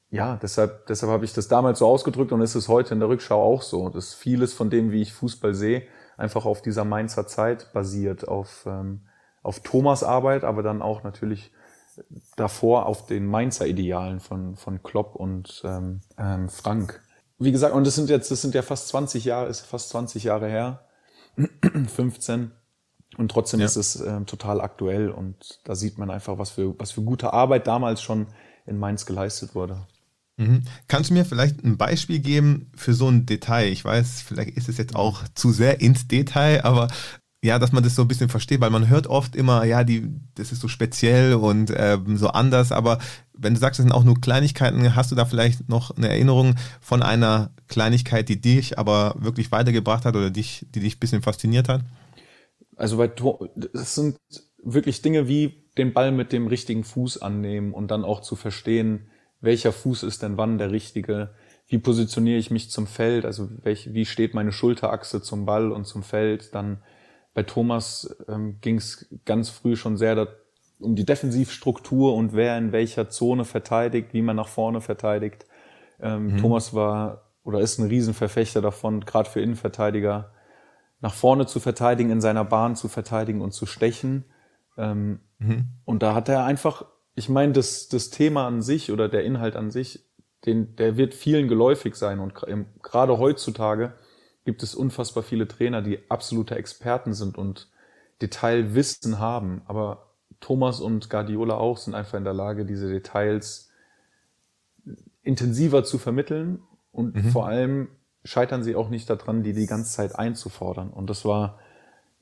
ja, 0.10 0.38
deshalb, 0.42 0.86
deshalb 0.88 1.12
habe 1.12 1.26
ich 1.26 1.34
das 1.34 1.48
damals 1.48 1.80
so 1.80 1.88
ausgedrückt 1.88 2.32
und 2.32 2.42
ist 2.42 2.56
es 2.56 2.68
heute 2.68 2.94
in 2.94 3.00
der 3.00 3.10
Rückschau 3.10 3.42
auch 3.42 3.62
so, 3.62 3.90
dass 3.90 4.14
vieles 4.14 4.54
von 4.54 4.70
dem, 4.70 4.92
wie 4.92 5.02
ich 5.02 5.14
Fußball 5.14 5.54
sehe, 5.54 5.84
einfach 6.18 6.46
auf 6.46 6.62
dieser 6.62 6.86
Mainzer 6.86 7.28
Zeit 7.28 7.74
basiert, 7.74 8.28
auf, 8.28 8.66
ähm, 8.68 9.02
auf 9.42 9.62
Thomas 9.62 10.04
Arbeit, 10.04 10.44
aber 10.44 10.62
dann 10.62 10.82
auch 10.82 11.04
natürlich 11.04 11.52
davor 12.36 12.86
auf 12.86 13.06
den 13.06 13.26
Mainzer 13.26 13.68
Idealen 13.68 14.20
von, 14.20 14.56
von 14.56 14.82
Klopp 14.84 15.16
und 15.16 15.62
ähm, 15.66 16.02
ähm, 16.18 16.50
Frank. 16.50 17.02
Wie 17.40 17.52
gesagt, 17.52 17.76
und 17.76 17.86
das 17.86 17.96
sind 17.96 18.10
jetzt, 18.10 18.32
das 18.32 18.42
sind 18.42 18.56
ja 18.56 18.62
fast 18.62 18.88
20 18.90 19.26
Jahre, 19.26 19.50
ist 19.50 19.62
fast 19.62 19.90
20 19.90 20.24
Jahre 20.24 20.48
her, 20.48 20.86
15. 21.96 22.52
Und 23.18 23.30
trotzdem 23.30 23.60
ja. 23.60 23.66
ist 23.66 23.76
es 23.76 24.00
äh, 24.02 24.22
total 24.22 24.62
aktuell 24.62 25.10
und 25.10 25.60
da 25.66 25.76
sieht 25.76 25.98
man 25.98 26.10
einfach, 26.10 26.40
was 26.40 26.52
für, 26.52 26.78
was 26.80 26.92
für 26.92 27.04
gute 27.04 27.32
Arbeit 27.32 27.68
damals 27.68 28.02
schon 28.02 28.28
in 28.66 28.80
Mainz 28.80 29.06
geleistet 29.06 29.54
wurde. 29.54 29.86
Mhm. 30.38 30.64
Kannst 30.88 31.10
du 31.10 31.14
mir 31.14 31.26
vielleicht 31.26 31.64
ein 31.64 31.78
Beispiel 31.78 32.20
geben 32.20 32.72
für 32.76 32.94
so 32.94 33.08
ein 33.08 33.26
Detail? 33.28 33.72
Ich 33.72 33.86
weiß, 33.86 34.24
vielleicht 34.24 34.58
ist 34.58 34.68
es 34.68 34.78
jetzt 34.78 34.96
auch 34.96 35.22
zu 35.36 35.52
sehr 35.52 35.80
ins 35.80 36.08
Detail, 36.08 36.64
aber 36.64 36.88
ja, 37.44 37.60
dass 37.60 37.74
man 37.74 37.84
das 37.84 37.96
so 37.96 38.04
ein 38.04 38.08
bisschen 38.08 38.30
versteht, 38.30 38.62
weil 38.62 38.70
man 38.70 38.88
hört 38.88 39.08
oft 39.08 39.36
immer, 39.36 39.66
ja, 39.66 39.84
die, 39.84 40.10
das 40.36 40.54
ist 40.54 40.62
so 40.62 40.70
speziell 40.70 41.34
und 41.34 41.74
ähm, 41.76 42.16
so 42.16 42.30
anders, 42.30 42.72
aber 42.72 43.00
wenn 43.34 43.54
du 43.54 43.60
sagst, 43.60 43.80
es 43.80 43.84
sind 43.84 43.92
auch 43.92 44.06
nur 44.06 44.22
Kleinigkeiten, 44.22 44.96
hast 44.96 45.12
du 45.12 45.16
da 45.16 45.26
vielleicht 45.26 45.68
noch 45.68 45.92
eine 45.98 46.08
Erinnerung 46.08 46.56
von 46.80 47.04
einer 47.04 47.52
Kleinigkeit, 47.68 48.30
die 48.30 48.40
dich 48.40 48.80
aber 48.80 49.16
wirklich 49.20 49.52
weitergebracht 49.52 50.06
hat 50.06 50.16
oder 50.16 50.30
dich, 50.30 50.66
die 50.74 50.80
dich 50.80 50.96
ein 50.96 51.00
bisschen 51.00 51.22
fasziniert 51.22 51.68
hat? 51.68 51.82
Also 52.78 53.06
Tor, 53.08 53.50
das 53.56 53.94
sind 53.94 54.18
wirklich 54.64 55.02
Dinge 55.02 55.28
wie 55.28 55.66
den 55.78 55.92
Ball 55.92 56.14
mit 56.14 56.32
dem 56.32 56.48
richtigen 56.48 56.86
Fuß 56.86 57.22
annehmen 57.22 57.74
und 57.74 57.92
dann 57.92 58.06
auch 58.06 58.22
zu 58.22 58.38
verstehen, 58.38 59.08
welcher 59.42 59.74
Fuß 59.74 60.04
ist 60.04 60.24
denn 60.24 60.38
wann 60.38 60.58
der 60.58 60.72
richtige, 60.72 61.36
wie 61.68 61.78
positioniere 61.78 62.40
ich 62.40 62.52
mich 62.52 62.70
zum 62.70 62.88
Feld, 62.88 63.26
also 63.26 63.50
welch, 63.64 63.94
wie 63.94 64.06
steht 64.06 64.34
meine 64.34 64.54
Schulterachse 64.54 65.22
zum 65.22 65.46
Ball 65.46 65.74
und 65.74 65.86
zum 65.86 66.04
Feld. 66.04 66.56
Dann 66.56 66.82
bei 67.34 67.44
Thomas 67.44 68.16
ähm, 68.28 68.58
ging 68.62 68.78
es 68.78 69.08
ganz 69.26 69.50
früh 69.50 69.76
schon 69.76 69.98
sehr 69.98 70.16
da, 70.16 70.28
um 70.80 70.96
die 70.96 71.06
Defensivstruktur 71.06 72.14
und 72.16 72.34
wer 72.34 72.58
in 72.58 72.72
welcher 72.72 73.10
Zone 73.10 73.46
verteidigt, 73.46 74.14
wie 74.14 74.22
man 74.22 74.36
nach 74.36 74.48
vorne 74.48 74.82
verteidigt. 74.82 75.46
Ähm, 76.00 76.34
mhm. 76.34 76.38
Thomas 76.38 76.74
war 76.74 77.32
oder 77.44 77.60
ist 77.60 77.78
ein 77.80 77.88
Riesenverfechter 77.88 78.62
davon, 78.62 79.02
gerade 79.02 79.30
für 79.30 79.42
Innenverteidiger, 79.42 80.32
nach 81.02 81.14
vorne 81.14 81.46
zu 81.46 81.60
verteidigen, 81.60 82.12
in 82.12 82.22
seiner 82.22 82.46
Bahn 82.46 82.76
zu 82.76 82.88
verteidigen 82.88 83.42
und 83.42 83.52
zu 83.52 83.66
stechen. 83.66 84.26
Ähm, 84.78 85.20
mhm. 85.40 85.68
Und 85.84 86.04
da 86.04 86.16
hat 86.16 86.30
er 86.30 86.46
einfach, 86.46 86.86
ich 87.16 87.28
meine, 87.28 87.52
das, 87.52 87.90
das 87.90 88.10
Thema 88.10 88.48
an 88.48 88.62
sich 88.62 88.92
oder 88.92 89.10
der 89.10 89.24
Inhalt 89.24 89.56
an 89.56 89.72
sich, 89.72 90.06
den, 90.46 90.76
der 90.76 90.96
wird 90.98 91.14
vielen 91.14 91.48
geläufig 91.48 91.96
sein. 91.96 92.20
Und 92.20 92.34
gerade 92.82 93.18
heutzutage 93.18 93.94
gibt 94.46 94.64
es 94.64 94.76
unfassbar 94.76 95.24
viele 95.24 95.48
Trainer, 95.48 95.82
die 95.82 96.00
absolute 96.10 96.56
Experten 96.56 97.14
sind 97.14 97.38
und 97.38 97.70
Detailwissen 98.22 99.20
haben. 99.20 99.62
Aber 99.66 100.08
Thomas 100.40 100.80
und 100.80 101.10
Guardiola 101.10 101.56
auch 101.56 101.78
sind 101.78 101.96
einfach 101.96 102.18
in 102.18 102.24
der 102.24 102.34
Lage, 102.34 102.66
diese 102.66 102.90
Details 102.90 103.72
intensiver 105.24 105.84
zu 105.84 105.98
vermitteln 105.98 106.62
und 106.92 107.16
mhm. 107.16 107.30
vor 107.30 107.48
allem 107.48 107.88
scheitern 108.26 108.64
sie 108.64 108.76
auch 108.76 108.90
nicht 108.90 109.10
daran, 109.10 109.44
die 109.44 109.54
die 109.54 109.66
ganze 109.66 109.92
Zeit 109.92 110.18
einzufordern. 110.18 110.90
Und 110.90 111.10
das 111.10 111.26
war, 111.26 111.60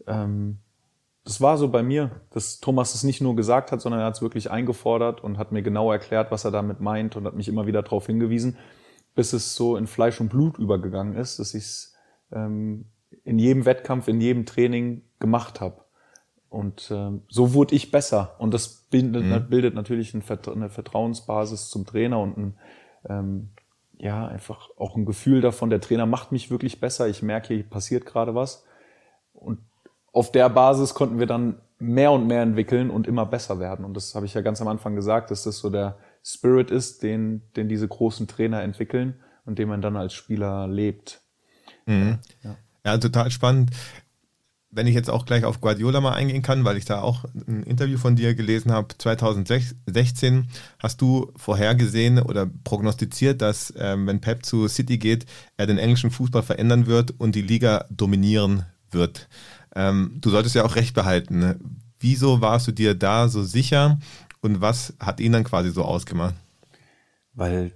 ähm, 0.07 0.57
das 1.23 1.41
war 1.41 1.57
so 1.57 1.69
bei 1.69 1.84
mir, 1.84 2.21
dass 2.31 2.60
Thomas 2.60 2.95
es 2.95 3.03
nicht 3.03 3.21
nur 3.21 3.36
gesagt 3.36 3.71
hat, 3.71 3.81
sondern 3.81 4.01
er 4.01 4.07
hat 4.07 4.15
es 4.15 4.21
wirklich 4.21 4.49
eingefordert 4.49 5.23
und 5.23 5.38
hat 5.38 5.51
mir 5.51 5.62
genau 5.62 5.91
erklärt, 5.91 6.31
was 6.31 6.45
er 6.45 6.51
damit 6.51 6.79
meint 6.79 7.15
und 7.15 7.25
hat 7.25 7.36
mich 7.36 7.47
immer 7.47 7.67
wieder 7.67 7.84
darauf 7.84 8.07
hingewiesen, 8.07 8.57
bis 9.15 9.34
es 9.34 9.55
so 9.55 9.75
in 9.77 9.88
Fleisch 9.88 10.19
und 10.21 10.29
Blut 10.29 10.57
übergegangen 10.57 11.15
ist, 11.15 11.39
dass 11.39 11.53
ich 11.53 11.63
es 11.63 11.95
ähm, 12.32 12.86
in 13.24 13.39
jedem 13.39 13.65
Wettkampf, 13.65 14.08
in 14.08 14.22
jedem 14.22 14.46
Training 14.46 15.04
gemacht 15.20 15.62
habe. 15.62 15.84
Und 16.50 16.91
ähm, 16.91 17.22
so 17.30 17.54
wurde 17.54 17.76
ich 17.76 17.91
besser. 17.91 18.36
Und 18.38 18.54
das 18.54 18.67
bildet, 18.89 19.24
mhm. 19.24 19.50
bildet 19.50 19.74
natürlich 19.74 20.13
eine 20.13 20.70
Vertrauensbasis 20.70 21.70
zum 21.70 21.86
Trainer 21.86 22.20
und 22.20 22.38
ein, 22.38 22.58
ähm, 23.08 23.50
ja, 23.98 24.28
einfach 24.28 24.70
auch 24.78 24.96
ein 24.98 25.06
Gefühl 25.06 25.41
davon, 25.41 25.70
der 25.70 25.80
Trainer 25.80 26.06
macht 26.06 26.32
mich 26.32 26.52
wirklich 26.52 26.82
besser, 26.82 27.08
ich 27.08 27.22
merke, 27.22 27.54
hier 27.54 27.63
passiert 27.63 28.06
gerade 28.06 28.36
was. 28.36 28.65
Und 29.34 29.60
auf 30.12 30.32
der 30.32 30.50
Basis 30.50 30.94
konnten 30.94 31.20
wir 31.20 31.28
dann 31.28 31.62
mehr 31.80 32.12
und 32.12 32.28
mehr 32.28 32.41
entwickeln 32.41 32.89
und 32.89 33.08
immer 33.08 33.26
besser 33.26 33.60
werden. 33.60 33.86
Und 33.86 33.96
das 33.96 34.13
habe 34.13 34.26
ich 34.26 34.34
ja 34.34 34.41
ganz 34.41 34.62
am 34.62 34.67
Anfang 34.67 34.96
gesagt, 34.96 35.32
dass 35.32 35.44
das 35.44 35.60
so 35.60 35.70
der 35.70 35.98
Spirit 36.24 36.70
ist, 36.70 37.02
den, 37.02 37.44
den 37.56 37.70
diese 37.70 37.88
großen 37.88 38.28
Trainer 38.28 38.62
entwickeln 38.62 39.20
und 39.46 39.58
den 39.58 39.70
man 39.70 39.82
dann 39.82 39.96
als 39.96 40.13
Spieler 40.13 40.67
lebt. 40.67 41.20
Mhm. 41.86 42.20
Ja. 42.44 42.56
ja, 42.86 42.98
total 42.98 43.32
spannend 43.32 43.72
wenn 44.72 44.88
ich 44.88 44.96
jetzt 44.96 45.10
auch 45.10 45.26
gleich 45.26 45.44
auf 45.44 45.60
Guardiola 45.60 46.00
mal 46.00 46.13
eingehen 46.13 46.41
kann, 46.41 46.63
weil 46.63 46.78
ich 46.78 46.86
da 46.86 47.02
auch 47.02 47.26
ein 47.48 47.63
Interview 47.63 47.98
von 47.98 48.15
dir 48.15 48.34
gelesen 48.34 48.72
habe, 48.72 48.88
2016 48.98 50.48
hast 50.80 51.02
du 51.02 51.32
vorhergesehen 51.36 52.20
oder 52.20 52.50
prognostiziert, 52.63 53.41
dass 53.41 53.74
ähm, 53.78 54.08
wenn 54.08 54.22
Pep 54.22 54.46
zu 54.46 54.67
City 54.67 54.98
geht, 54.98 55.26
er 55.58 55.67
den 55.67 55.78
englischen 55.78 56.10
Fußball 56.10 56.41
verändern 56.41 56.88
wird 56.88 57.12
und 57.20 57.36
die 57.36 57.41
Liga 57.41 57.86
dominieren 57.89 58.65
wird. 58.89 59.28
Ähm, 59.76 60.17
du 60.22 60.30
solltest 60.30 60.56
ja 60.56 60.63
auch 60.63 60.76
recht 60.76 60.96
behalten. 60.96 61.39
Ne? 61.39 61.60
Wieso 62.00 62.41
warst 62.41 62.67
du 62.67 62.72
dir 62.72 62.96
da 62.96 63.28
so 63.28 63.44
sicher 63.44 64.00
und 64.41 64.62
was 64.62 64.94
hat 65.00 65.20
ihn 65.20 65.34
dann 65.34 65.44
quasi 65.44 65.70
so 65.70 65.84
ausgemacht? 65.84 66.36
Weil 67.34 67.74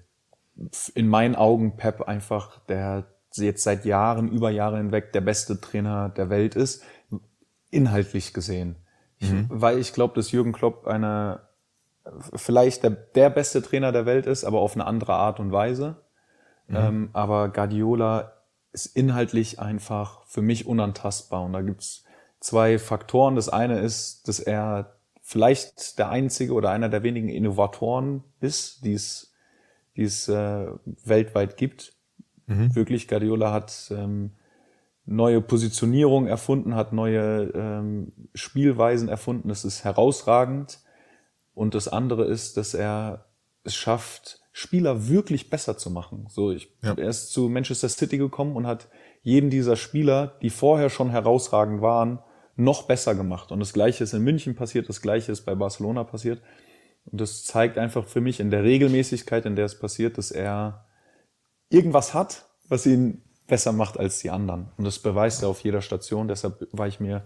in 0.94 1.10
meinen 1.10 1.36
Augen 1.36 1.76
Pep 1.76 2.02
einfach 2.04 2.60
der 2.68 3.06
jetzt 3.38 3.64
seit 3.64 3.86
Jahren, 3.86 4.30
über 4.30 4.50
Jahre 4.50 4.78
hinweg 4.78 5.14
der 5.14 5.22
beste 5.22 5.60
Trainer 5.60 6.10
der 6.10 6.30
Welt 6.30 6.56
ist, 6.56 6.84
inhaltlich 7.70 8.34
gesehen. 8.34 8.78
Mhm. 9.22 9.48
weil 9.50 9.80
ich 9.80 9.94
glaube, 9.94 10.14
dass 10.14 10.32
Jürgen 10.32 10.52
Klopp 10.52 10.88
einer 10.88 11.48
vielleicht 12.36 12.84
der, 12.84 12.92
der 12.92 13.30
beste 13.30 13.62
Trainer 13.62 13.92
der 13.92 14.06
Welt 14.06 14.26
ist, 14.26 14.44
aber 14.44 14.60
auf 14.60 14.76
eine 14.76 14.86
andere 14.86 15.14
Art 15.14 15.40
und 15.40 15.52
Weise. 15.52 16.04
Mhm. 16.68 16.76
Ähm, 16.76 17.10
aber 17.14 17.50
Guardiola 17.50 18.34
ist 18.72 18.88
inhaltlich 18.88 19.60
einfach 19.60 20.24
für 20.26 20.42
mich 20.42 20.68
unantastbar. 20.68 21.44
Und 21.44 21.54
da 21.54 21.62
gibt's 21.62 22.04
zwei 22.40 22.78
Faktoren. 22.78 23.36
Das 23.36 23.50
eine 23.50 23.80
ist, 23.80 24.28
dass 24.28 24.40
er 24.40 24.98
vielleicht 25.22 25.98
der 25.98 26.10
einzige 26.10 26.54
oder 26.54 26.70
einer 26.70 26.90
der 26.90 27.02
wenigen 27.02 27.30
Innovatoren 27.30 28.24
ist, 28.40 28.86
die 28.86 28.94
es, 28.94 29.34
die 29.96 30.04
es 30.04 30.28
äh, 30.28 30.68
weltweit 31.04 31.58
gibt. 31.58 31.95
Mhm. 32.48 32.76
Wirklich, 32.76 33.08
Guardiola 33.08 33.52
hat 33.52 33.92
ähm, 33.92 34.32
neue 35.06 35.42
Positionierung 35.42 36.28
erfunden, 36.28 36.76
hat 36.76 36.94
neue 36.94 37.52
ähm, 37.54 38.12
Spielweisen 38.34 39.10
erfunden. 39.10 39.50
Das 39.50 39.66
ist 39.66 39.84
herausragend. 39.84 40.80
Und 41.54 41.74
das 41.74 41.88
andere 41.88 42.26
ist, 42.26 42.58
dass 42.58 42.74
er 42.74 43.26
es 43.64 43.76
schafft, 43.76 44.40
Spieler 44.52 45.10
wirklich 45.10 45.50
besser 45.50 45.78
zu 45.78 45.90
machen. 45.90 46.28
So, 46.30 46.52
ich, 46.52 46.70
ja. 46.82 46.94
er 46.94 47.10
ist 47.10 47.32
zu 47.32 47.50
Manchester 47.50 47.90
City 47.90 48.18
gekommen 48.18 48.56
und 48.56 48.68
hat 48.68 48.88
jeden 49.22 49.50
dieser 49.50 49.76
Spieler, 49.76 50.38
die 50.42 50.50
vorher 50.50 50.90
schon 50.90 51.10
herausragend 51.10 51.82
waren, 51.82 52.20
noch 52.56 52.84
besser 52.84 53.16
gemacht. 53.16 53.52
Und 53.52 53.60
das 53.60 53.74
Gleiche 53.74 54.04
ist 54.04 54.14
in 54.14 54.24
München 54.24 54.56
passiert, 54.56 54.88
das 54.88 55.02
Gleiche 55.02 55.32
ist 55.32 55.42
bei 55.42 55.56
Barcelona 55.56 56.04
passiert. 56.04 56.42
Und 57.06 57.20
das 57.22 57.44
zeigt 57.44 57.78
einfach 57.78 58.06
für 58.06 58.22
mich 58.22 58.40
in 58.40 58.50
der 58.50 58.64
Regelmäßigkeit, 58.64 59.46
in 59.46 59.56
der 59.56 59.66
es 59.66 59.78
passiert, 59.78 60.18
dass 60.18 60.32
er 60.32 60.86
irgendwas 61.70 62.14
hat, 62.14 62.46
was 62.68 62.86
ihn 62.86 63.22
besser 63.48 63.72
macht 63.72 63.98
als 63.98 64.20
die 64.20 64.30
anderen. 64.30 64.70
Und 64.78 64.86
das 64.86 65.00
beweist 65.00 65.44
er 65.44 65.50
auf 65.50 65.62
jeder 65.62 65.82
Station. 65.82 66.28
Deshalb 66.28 66.68
war 66.72 66.88
ich 66.88 67.00
mir 67.00 67.26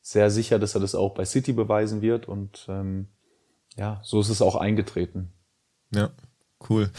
sehr 0.00 0.30
sicher, 0.30 0.58
dass 0.58 0.74
er 0.74 0.80
das 0.80 0.94
auch 0.94 1.14
bei 1.14 1.24
City 1.24 1.52
beweisen 1.52 2.00
wird. 2.00 2.26
Und 2.28 2.66
ähm, 2.68 3.08
ja, 3.76 4.00
so 4.02 4.20
ist 4.20 4.30
es 4.30 4.42
auch 4.42 4.56
eingetreten. 4.56 5.32
Ja, 5.94 6.10
cool. 6.68 6.90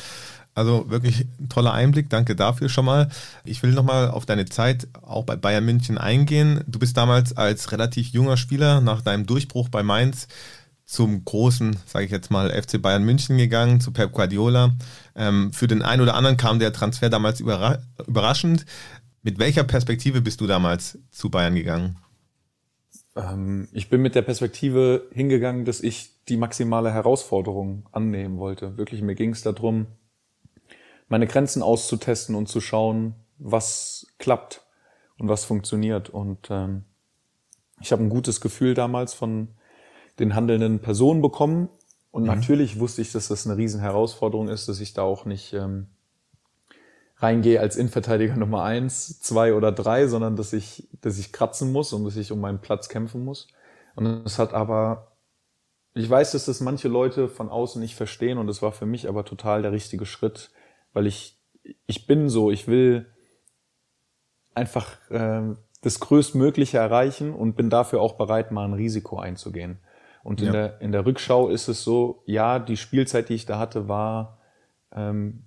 Also 0.53 0.89
wirklich 0.89 1.25
ein 1.39 1.47
toller 1.47 1.71
Einblick, 1.71 2.09
danke 2.09 2.35
dafür 2.35 2.67
schon 2.67 2.83
mal. 2.83 3.09
Ich 3.45 3.63
will 3.63 3.71
nochmal 3.71 4.11
auf 4.11 4.25
deine 4.25 4.45
Zeit 4.45 4.87
auch 5.01 5.23
bei 5.23 5.37
Bayern 5.37 5.63
München 5.63 5.97
eingehen. 5.97 6.63
Du 6.67 6.77
bist 6.77 6.97
damals 6.97 7.35
als 7.37 7.71
relativ 7.71 8.09
junger 8.09 8.35
Spieler 8.35 8.81
nach 8.81 9.01
deinem 9.01 9.25
Durchbruch 9.25 9.69
bei 9.69 9.81
Mainz 9.81 10.27
zum 10.91 11.23
großen, 11.23 11.77
sage 11.85 12.03
ich 12.03 12.11
jetzt 12.11 12.31
mal, 12.31 12.49
FC 12.49 12.81
Bayern 12.81 13.05
München 13.05 13.37
gegangen, 13.37 13.79
zu 13.79 13.93
Pep 13.93 14.11
Guardiola. 14.11 14.75
Ähm, 15.15 15.53
für 15.53 15.67
den 15.67 15.83
einen 15.83 16.01
oder 16.01 16.15
anderen 16.15 16.35
kam 16.35 16.59
der 16.59 16.73
Transfer 16.73 17.09
damals 17.09 17.39
überra 17.39 17.79
überraschend. 18.07 18.65
Mit 19.23 19.39
welcher 19.39 19.63
Perspektive 19.63 20.19
bist 20.19 20.41
du 20.41 20.47
damals 20.47 20.99
zu 21.09 21.29
Bayern 21.29 21.55
gegangen? 21.55 21.95
Ähm, 23.15 23.69
ich 23.71 23.89
bin 23.89 24.01
mit 24.01 24.15
der 24.15 24.21
Perspektive 24.21 25.07
hingegangen, 25.13 25.63
dass 25.63 25.79
ich 25.79 26.09
die 26.27 26.35
maximale 26.35 26.91
Herausforderung 26.91 27.87
annehmen 27.93 28.37
wollte. 28.37 28.75
Wirklich, 28.75 29.01
mir 29.01 29.15
ging 29.15 29.29
es 29.29 29.43
darum, 29.43 29.87
meine 31.07 31.25
Grenzen 31.25 31.61
auszutesten 31.61 32.35
und 32.35 32.49
zu 32.49 32.59
schauen, 32.59 33.15
was 33.37 34.07
klappt 34.19 34.61
und 35.17 35.29
was 35.29 35.45
funktioniert. 35.45 36.09
Und 36.09 36.49
ähm, 36.51 36.83
ich 37.79 37.93
habe 37.93 38.03
ein 38.03 38.09
gutes 38.09 38.41
Gefühl 38.41 38.73
damals 38.73 39.13
von 39.13 39.55
den 40.19 40.35
handelnden 40.35 40.79
Personen 40.79 41.21
bekommen. 41.21 41.69
Und 42.11 42.23
mhm. 42.23 42.29
natürlich 42.29 42.79
wusste 42.79 43.01
ich, 43.01 43.11
dass 43.11 43.27
das 43.27 43.47
eine 43.47 43.57
riesen 43.57 43.81
Herausforderung 43.81 44.49
ist, 44.49 44.67
dass 44.67 44.79
ich 44.79 44.93
da 44.93 45.03
auch 45.03 45.25
nicht 45.25 45.53
ähm, 45.53 45.87
reingehe 47.17 47.59
als 47.59 47.75
Innenverteidiger 47.75 48.35
Nummer 48.37 48.63
eins, 48.63 49.19
zwei 49.19 49.53
oder 49.53 49.71
drei, 49.71 50.07
sondern 50.07 50.35
dass 50.35 50.53
ich, 50.53 50.89
dass 51.01 51.17
ich 51.17 51.31
kratzen 51.31 51.71
muss 51.71 51.93
und 51.93 52.03
dass 52.05 52.17
ich 52.17 52.31
um 52.31 52.39
meinen 52.39 52.61
Platz 52.61 52.89
kämpfen 52.89 53.23
muss. 53.23 53.47
Und 53.95 54.25
es 54.25 54.39
hat 54.39 54.53
aber, 54.53 55.11
ich 55.93 56.09
weiß, 56.09 56.31
dass 56.31 56.45
das 56.45 56.61
manche 56.61 56.87
Leute 56.87 57.27
von 57.27 57.49
außen 57.49 57.81
nicht 57.81 57.95
verstehen 57.95 58.37
und 58.37 58.49
es 58.49 58.61
war 58.61 58.71
für 58.71 58.85
mich 58.85 59.07
aber 59.07 59.25
total 59.25 59.61
der 59.61 59.71
richtige 59.71 60.05
Schritt, 60.05 60.51
weil 60.93 61.07
ich, 61.07 61.37
ich 61.87 62.07
bin 62.07 62.29
so, 62.29 62.51
ich 62.51 62.67
will 62.67 63.05
einfach 64.53 64.97
äh, 65.09 65.55
das 65.81 65.99
Größtmögliche 65.99 66.77
erreichen 66.77 67.33
und 67.33 67.55
bin 67.55 67.69
dafür 67.69 68.01
auch 68.01 68.13
bereit, 68.13 68.51
mal 68.51 68.65
ein 68.65 68.73
Risiko 68.73 69.19
einzugehen. 69.19 69.79
Und 70.23 70.41
in, 70.41 70.47
ja. 70.47 70.51
der, 70.51 70.81
in 70.81 70.91
der 70.91 71.05
Rückschau 71.05 71.49
ist 71.49 71.67
es 71.67 71.83
so, 71.83 72.23
ja, 72.25 72.59
die 72.59 72.77
Spielzeit, 72.77 73.29
die 73.29 73.33
ich 73.33 73.45
da 73.45 73.57
hatte, 73.57 73.87
war 73.87 74.39
ähm, 74.93 75.43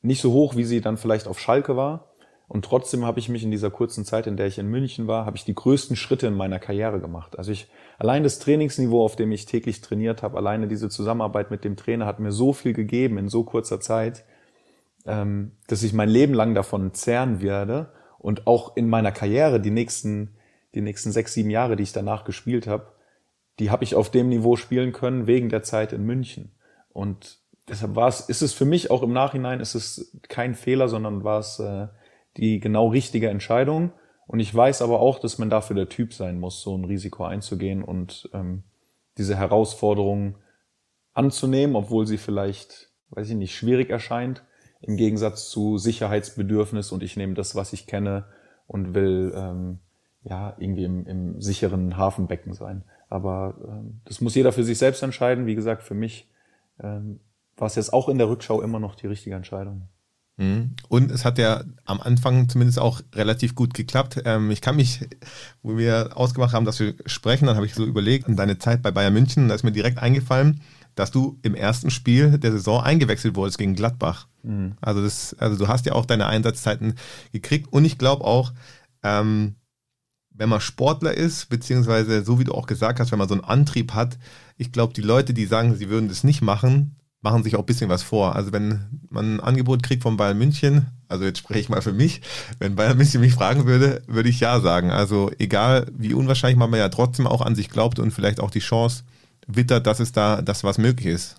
nicht 0.00 0.20
so 0.20 0.32
hoch, 0.32 0.56
wie 0.56 0.64
sie 0.64 0.80
dann 0.80 0.96
vielleicht 0.96 1.26
auf 1.26 1.40
Schalke 1.40 1.76
war. 1.76 2.12
Und 2.48 2.64
trotzdem 2.64 3.06
habe 3.06 3.18
ich 3.18 3.28
mich 3.28 3.42
in 3.42 3.50
dieser 3.50 3.70
kurzen 3.70 4.04
Zeit, 4.04 4.26
in 4.26 4.36
der 4.36 4.46
ich 4.46 4.58
in 4.58 4.68
München 4.68 5.06
war, 5.06 5.24
habe 5.24 5.38
ich 5.38 5.44
die 5.44 5.54
größten 5.54 5.96
Schritte 5.96 6.26
in 6.26 6.34
meiner 6.34 6.58
Karriere 6.58 7.00
gemacht. 7.00 7.38
Also 7.38 7.50
ich 7.50 7.70
allein 7.98 8.22
das 8.22 8.40
Trainingsniveau, 8.40 9.02
auf 9.02 9.16
dem 9.16 9.32
ich 9.32 9.46
täglich 9.46 9.80
trainiert 9.80 10.22
habe, 10.22 10.36
alleine 10.36 10.68
diese 10.68 10.90
Zusammenarbeit 10.90 11.50
mit 11.50 11.64
dem 11.64 11.76
Trainer 11.76 12.04
hat 12.04 12.20
mir 12.20 12.30
so 12.30 12.52
viel 12.52 12.74
gegeben 12.74 13.16
in 13.16 13.28
so 13.28 13.42
kurzer 13.44 13.80
Zeit, 13.80 14.24
ähm, 15.06 15.52
dass 15.66 15.82
ich 15.82 15.94
mein 15.94 16.10
Leben 16.10 16.34
lang 16.34 16.54
davon 16.54 16.92
zehren 16.92 17.40
werde 17.40 17.92
und 18.18 18.46
auch 18.46 18.76
in 18.76 18.88
meiner 18.88 19.12
Karriere 19.12 19.58
die 19.58 19.70
nächsten 19.70 20.36
die 20.74 20.80
nächsten 20.80 21.12
sechs 21.12 21.34
sieben 21.34 21.50
Jahre, 21.50 21.76
die 21.76 21.82
ich 21.82 21.92
danach 21.92 22.24
gespielt 22.24 22.66
habe, 22.66 22.92
die 23.58 23.70
habe 23.70 23.84
ich 23.84 23.94
auf 23.94 24.10
dem 24.10 24.28
Niveau 24.28 24.56
spielen 24.56 24.92
können 24.92 25.26
wegen 25.26 25.48
der 25.48 25.62
Zeit 25.62 25.92
in 25.92 26.04
München. 26.04 26.52
Und 26.90 27.38
deshalb 27.68 27.94
war 27.96 28.08
es, 28.08 28.20
ist 28.20 28.42
es 28.42 28.52
für 28.52 28.64
mich 28.64 28.90
auch 28.90 29.02
im 29.02 29.12
Nachhinein, 29.12 29.60
ist 29.60 29.74
es 29.74 30.16
kein 30.28 30.54
Fehler, 30.54 30.88
sondern 30.88 31.24
war 31.24 31.38
es 31.38 31.58
äh, 31.58 31.88
die 32.36 32.60
genau 32.60 32.88
richtige 32.88 33.28
Entscheidung. 33.28 33.92
Und 34.26 34.40
ich 34.40 34.54
weiß 34.54 34.82
aber 34.82 35.00
auch, 35.00 35.18
dass 35.18 35.38
man 35.38 35.50
dafür 35.50 35.76
der 35.76 35.88
Typ 35.88 36.14
sein 36.14 36.40
muss, 36.40 36.62
so 36.62 36.76
ein 36.76 36.84
Risiko 36.84 37.24
einzugehen 37.24 37.84
und 37.84 38.30
ähm, 38.32 38.64
diese 39.18 39.36
Herausforderung 39.36 40.38
anzunehmen, 41.12 41.76
obwohl 41.76 42.06
sie 42.06 42.18
vielleicht, 42.18 42.90
weiß 43.10 43.28
ich 43.28 43.36
nicht, 43.36 43.54
schwierig 43.54 43.90
erscheint, 43.90 44.42
im 44.80 44.96
Gegensatz 44.96 45.48
zu 45.50 45.78
Sicherheitsbedürfnis 45.78 46.92
und 46.92 47.02
ich 47.02 47.16
nehme 47.16 47.34
das, 47.34 47.54
was 47.54 47.72
ich 47.72 47.86
kenne 47.86 48.24
und 48.66 48.94
will 48.94 49.32
ähm, 49.36 49.78
ja 50.24 50.56
irgendwie 50.58 50.84
im, 50.84 51.06
im 51.06 51.40
sicheren 51.40 51.96
Hafenbecken 51.96 52.54
sein. 52.54 52.84
Aber 53.12 53.54
ähm, 53.68 54.00
das 54.06 54.22
muss 54.22 54.34
jeder 54.34 54.52
für 54.52 54.64
sich 54.64 54.78
selbst 54.78 55.02
entscheiden. 55.02 55.44
Wie 55.44 55.54
gesagt, 55.54 55.82
für 55.82 55.92
mich 55.92 56.30
ähm, 56.82 57.20
war 57.58 57.66
es 57.66 57.74
jetzt 57.74 57.92
auch 57.92 58.08
in 58.08 58.16
der 58.16 58.30
Rückschau 58.30 58.62
immer 58.62 58.80
noch 58.80 58.94
die 58.94 59.06
richtige 59.06 59.36
Entscheidung. 59.36 59.82
Mhm. 60.38 60.76
Und 60.88 61.10
es 61.10 61.26
hat 61.26 61.36
ja 61.36 61.62
am 61.84 62.00
Anfang 62.00 62.48
zumindest 62.48 62.78
auch 62.78 63.02
relativ 63.14 63.54
gut 63.54 63.74
geklappt. 63.74 64.22
Ähm, 64.24 64.50
ich 64.50 64.62
kann 64.62 64.76
mich, 64.76 65.06
wo 65.62 65.76
wir 65.76 66.16
ausgemacht 66.16 66.54
haben, 66.54 66.64
dass 66.64 66.80
wir 66.80 66.94
sprechen, 67.04 67.44
dann 67.44 67.56
habe 67.56 67.66
ich 67.66 67.74
so 67.74 67.84
überlegt 67.84 68.28
an 68.28 68.36
deine 68.36 68.56
Zeit 68.56 68.80
bei 68.80 68.90
Bayern 68.90 69.12
München, 69.12 69.48
da 69.48 69.54
ist 69.56 69.62
mir 69.62 69.72
direkt 69.72 69.98
eingefallen, 69.98 70.62
dass 70.94 71.10
du 71.10 71.38
im 71.42 71.54
ersten 71.54 71.90
Spiel 71.90 72.38
der 72.38 72.52
Saison 72.52 72.82
eingewechselt 72.82 73.36
wurdest 73.36 73.58
gegen 73.58 73.74
Gladbach. 73.74 74.26
Mhm. 74.42 74.72
Also 74.80 75.02
das, 75.02 75.36
also 75.38 75.58
du 75.58 75.68
hast 75.68 75.84
ja 75.84 75.92
auch 75.92 76.06
deine 76.06 76.28
Einsatzzeiten 76.28 76.94
gekriegt 77.30 77.70
und 77.70 77.84
ich 77.84 77.98
glaube 77.98 78.24
auch, 78.24 78.54
ähm, 79.02 79.56
wenn 80.34 80.48
man 80.48 80.60
Sportler 80.60 81.14
ist, 81.14 81.48
beziehungsweise 81.48 82.24
so 82.24 82.38
wie 82.38 82.44
du 82.44 82.52
auch 82.52 82.66
gesagt 82.66 83.00
hast, 83.00 83.12
wenn 83.12 83.18
man 83.18 83.28
so 83.28 83.34
einen 83.34 83.44
Antrieb 83.44 83.94
hat, 83.94 84.18
ich 84.56 84.72
glaube, 84.72 84.92
die 84.94 85.02
Leute, 85.02 85.34
die 85.34 85.46
sagen, 85.46 85.74
sie 85.76 85.88
würden 85.88 86.08
das 86.08 86.24
nicht 86.24 86.42
machen, 86.42 86.96
machen 87.20 87.44
sich 87.44 87.54
auch 87.54 87.60
ein 87.60 87.66
bisschen 87.66 87.88
was 87.88 88.02
vor. 88.02 88.34
Also 88.34 88.52
wenn 88.52 89.00
man 89.08 89.36
ein 89.36 89.40
Angebot 89.40 89.82
kriegt 89.82 90.02
von 90.02 90.16
Bayern 90.16 90.38
München, 90.38 90.86
also 91.08 91.24
jetzt 91.24 91.38
spreche 91.38 91.60
ich 91.60 91.68
mal 91.68 91.82
für 91.82 91.92
mich, 91.92 92.20
wenn 92.58 92.74
Bayern 92.74 92.96
München 92.96 93.20
mich 93.20 93.34
fragen 93.34 93.66
würde, 93.66 94.02
würde 94.06 94.28
ich 94.28 94.40
ja 94.40 94.60
sagen. 94.60 94.90
Also 94.90 95.30
egal, 95.38 95.86
wie 95.96 96.14
unwahrscheinlich 96.14 96.58
man 96.58 96.72
ja 96.74 96.88
trotzdem 96.88 97.26
auch 97.26 97.40
an 97.40 97.54
sich 97.54 97.70
glaubt 97.70 97.98
und 97.98 98.10
vielleicht 98.10 98.40
auch 98.40 98.50
die 98.50 98.58
Chance 98.58 99.04
wittert, 99.46 99.86
dass 99.86 100.00
es 100.00 100.12
da, 100.12 100.42
dass 100.42 100.64
was 100.64 100.78
möglich 100.78 101.06
ist. 101.06 101.36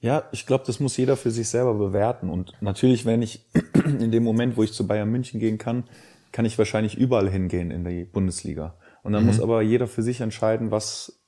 Ja, 0.00 0.24
ich 0.32 0.46
glaube, 0.46 0.64
das 0.66 0.80
muss 0.80 0.96
jeder 0.96 1.16
für 1.16 1.30
sich 1.30 1.48
selber 1.48 1.74
bewerten. 1.74 2.28
Und 2.28 2.54
natürlich, 2.60 3.06
wenn 3.06 3.22
ich 3.22 3.46
in 3.84 4.10
dem 4.10 4.24
Moment, 4.24 4.56
wo 4.56 4.64
ich 4.64 4.72
zu 4.72 4.86
Bayern 4.86 5.10
München 5.10 5.38
gehen 5.38 5.58
kann, 5.58 5.84
kann 6.32 6.44
ich 6.44 6.58
wahrscheinlich 6.58 6.96
überall 6.96 7.30
hingehen 7.30 7.70
in 7.70 7.84
die 7.84 8.04
Bundesliga. 8.04 8.78
Und 9.02 9.12
dann 9.12 9.22
mhm. 9.22 9.28
muss 9.28 9.40
aber 9.40 9.62
jeder 9.62 9.86
für 9.86 10.02
sich 10.02 10.20
entscheiden, 10.20 10.70
was 10.70 11.22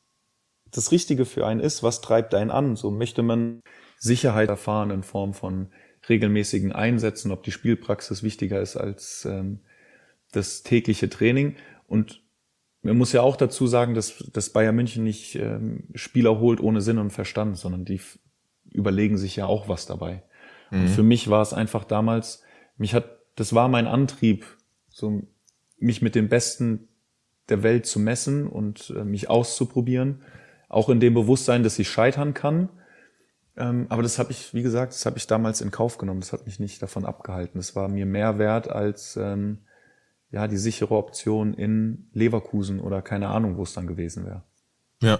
das 0.70 0.90
Richtige 0.90 1.24
für 1.24 1.46
einen 1.46 1.60
ist, 1.60 1.82
was 1.82 2.00
treibt 2.00 2.34
einen 2.34 2.50
an. 2.50 2.76
So 2.76 2.90
möchte 2.90 3.22
man 3.22 3.60
Sicherheit 3.98 4.48
erfahren 4.48 4.90
in 4.90 5.02
Form 5.02 5.34
von 5.34 5.70
regelmäßigen 6.08 6.72
Einsätzen, 6.72 7.30
ob 7.30 7.42
die 7.42 7.52
Spielpraxis 7.52 8.22
wichtiger 8.22 8.60
ist 8.60 8.76
als 8.76 9.24
ähm, 9.24 9.60
das 10.32 10.62
tägliche 10.62 11.08
Training. 11.08 11.56
Und 11.86 12.22
man 12.82 12.98
muss 12.98 13.12
ja 13.12 13.22
auch 13.22 13.36
dazu 13.36 13.66
sagen, 13.66 13.94
dass, 13.94 14.18
dass 14.32 14.50
Bayern 14.50 14.76
München 14.76 15.04
nicht 15.04 15.36
ähm, 15.36 15.88
Spieler 15.94 16.38
holt 16.38 16.60
ohne 16.60 16.80
Sinn 16.80 16.98
und 16.98 17.10
Verstand, 17.10 17.56
sondern 17.56 17.84
die 17.84 18.00
überlegen 18.70 19.16
sich 19.16 19.36
ja 19.36 19.46
auch 19.46 19.68
was 19.68 19.86
dabei. 19.86 20.22
Mhm. 20.70 20.82
Und 20.82 20.88
für 20.88 21.02
mich 21.02 21.30
war 21.30 21.42
es 21.42 21.52
einfach 21.52 21.84
damals, 21.84 22.42
mich 22.76 22.94
hat, 22.94 23.06
das 23.36 23.54
war 23.54 23.68
mein 23.68 23.86
Antrieb, 23.86 24.44
so 24.94 25.22
mich 25.78 26.02
mit 26.02 26.14
den 26.14 26.28
Besten 26.28 26.88
der 27.48 27.62
Welt 27.62 27.84
zu 27.84 27.98
messen 27.98 28.46
und 28.46 28.94
äh, 28.96 29.04
mich 29.04 29.28
auszuprobieren, 29.28 30.22
auch 30.68 30.88
in 30.88 31.00
dem 31.00 31.12
Bewusstsein, 31.14 31.62
dass 31.62 31.78
ich 31.78 31.90
scheitern 31.90 32.32
kann. 32.32 32.70
Ähm, 33.56 33.86
aber 33.90 34.02
das 34.02 34.18
habe 34.18 34.30
ich, 34.32 34.54
wie 34.54 34.62
gesagt, 34.62 34.94
das 34.94 35.04
habe 35.04 35.18
ich 35.18 35.26
damals 35.26 35.60
in 35.60 35.70
Kauf 35.70 35.98
genommen. 35.98 36.20
Das 36.20 36.32
hat 36.32 36.46
mich 36.46 36.58
nicht 36.58 36.80
davon 36.80 37.04
abgehalten. 37.04 37.58
Das 37.58 37.76
war 37.76 37.88
mir 37.88 38.06
mehr 38.06 38.38
wert 38.38 38.70
als 38.70 39.16
ähm, 39.16 39.58
ja 40.30 40.48
die 40.48 40.56
sichere 40.56 40.94
Option 40.96 41.54
in 41.54 42.08
Leverkusen 42.12 42.80
oder 42.80 43.02
keine 43.02 43.28
Ahnung, 43.28 43.56
wo 43.56 43.64
es 43.64 43.74
dann 43.74 43.86
gewesen 43.86 44.24
wäre. 44.24 44.44
Ja. 45.02 45.18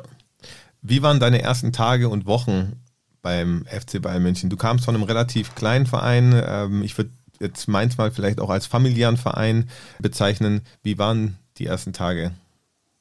Wie 0.83 1.03
waren 1.03 1.21
deine 1.21 1.43
ersten 1.43 1.73
Tage 1.73 2.09
und 2.09 2.27
Wochen 2.27 2.81
beim 3.23 3.67
FC 3.67 4.01
Bayern 4.01 4.23
München? 4.23 4.51
Du 4.51 4.57
kamst 4.57 4.85
von 4.85 4.95
einem 4.95 5.05
relativ 5.05 5.55
kleinen 5.55 5.87
Verein. 5.87 6.33
Ähm, 6.47 6.83
ich 6.83 6.97
würde 6.97 7.11
jetzt 7.41 7.69
Mainz 7.69 7.97
mal 7.99 8.11
vielleicht 8.11 8.41
auch 8.41 8.51
als 8.51 8.67
familiären 8.67 9.17
Verein 9.17 9.69
bezeichnen. 9.99 10.63
Wie 10.83 10.99
waren 10.99 11.39
die 11.59 11.67
ersten 11.67 11.93
Tage? 11.93 12.33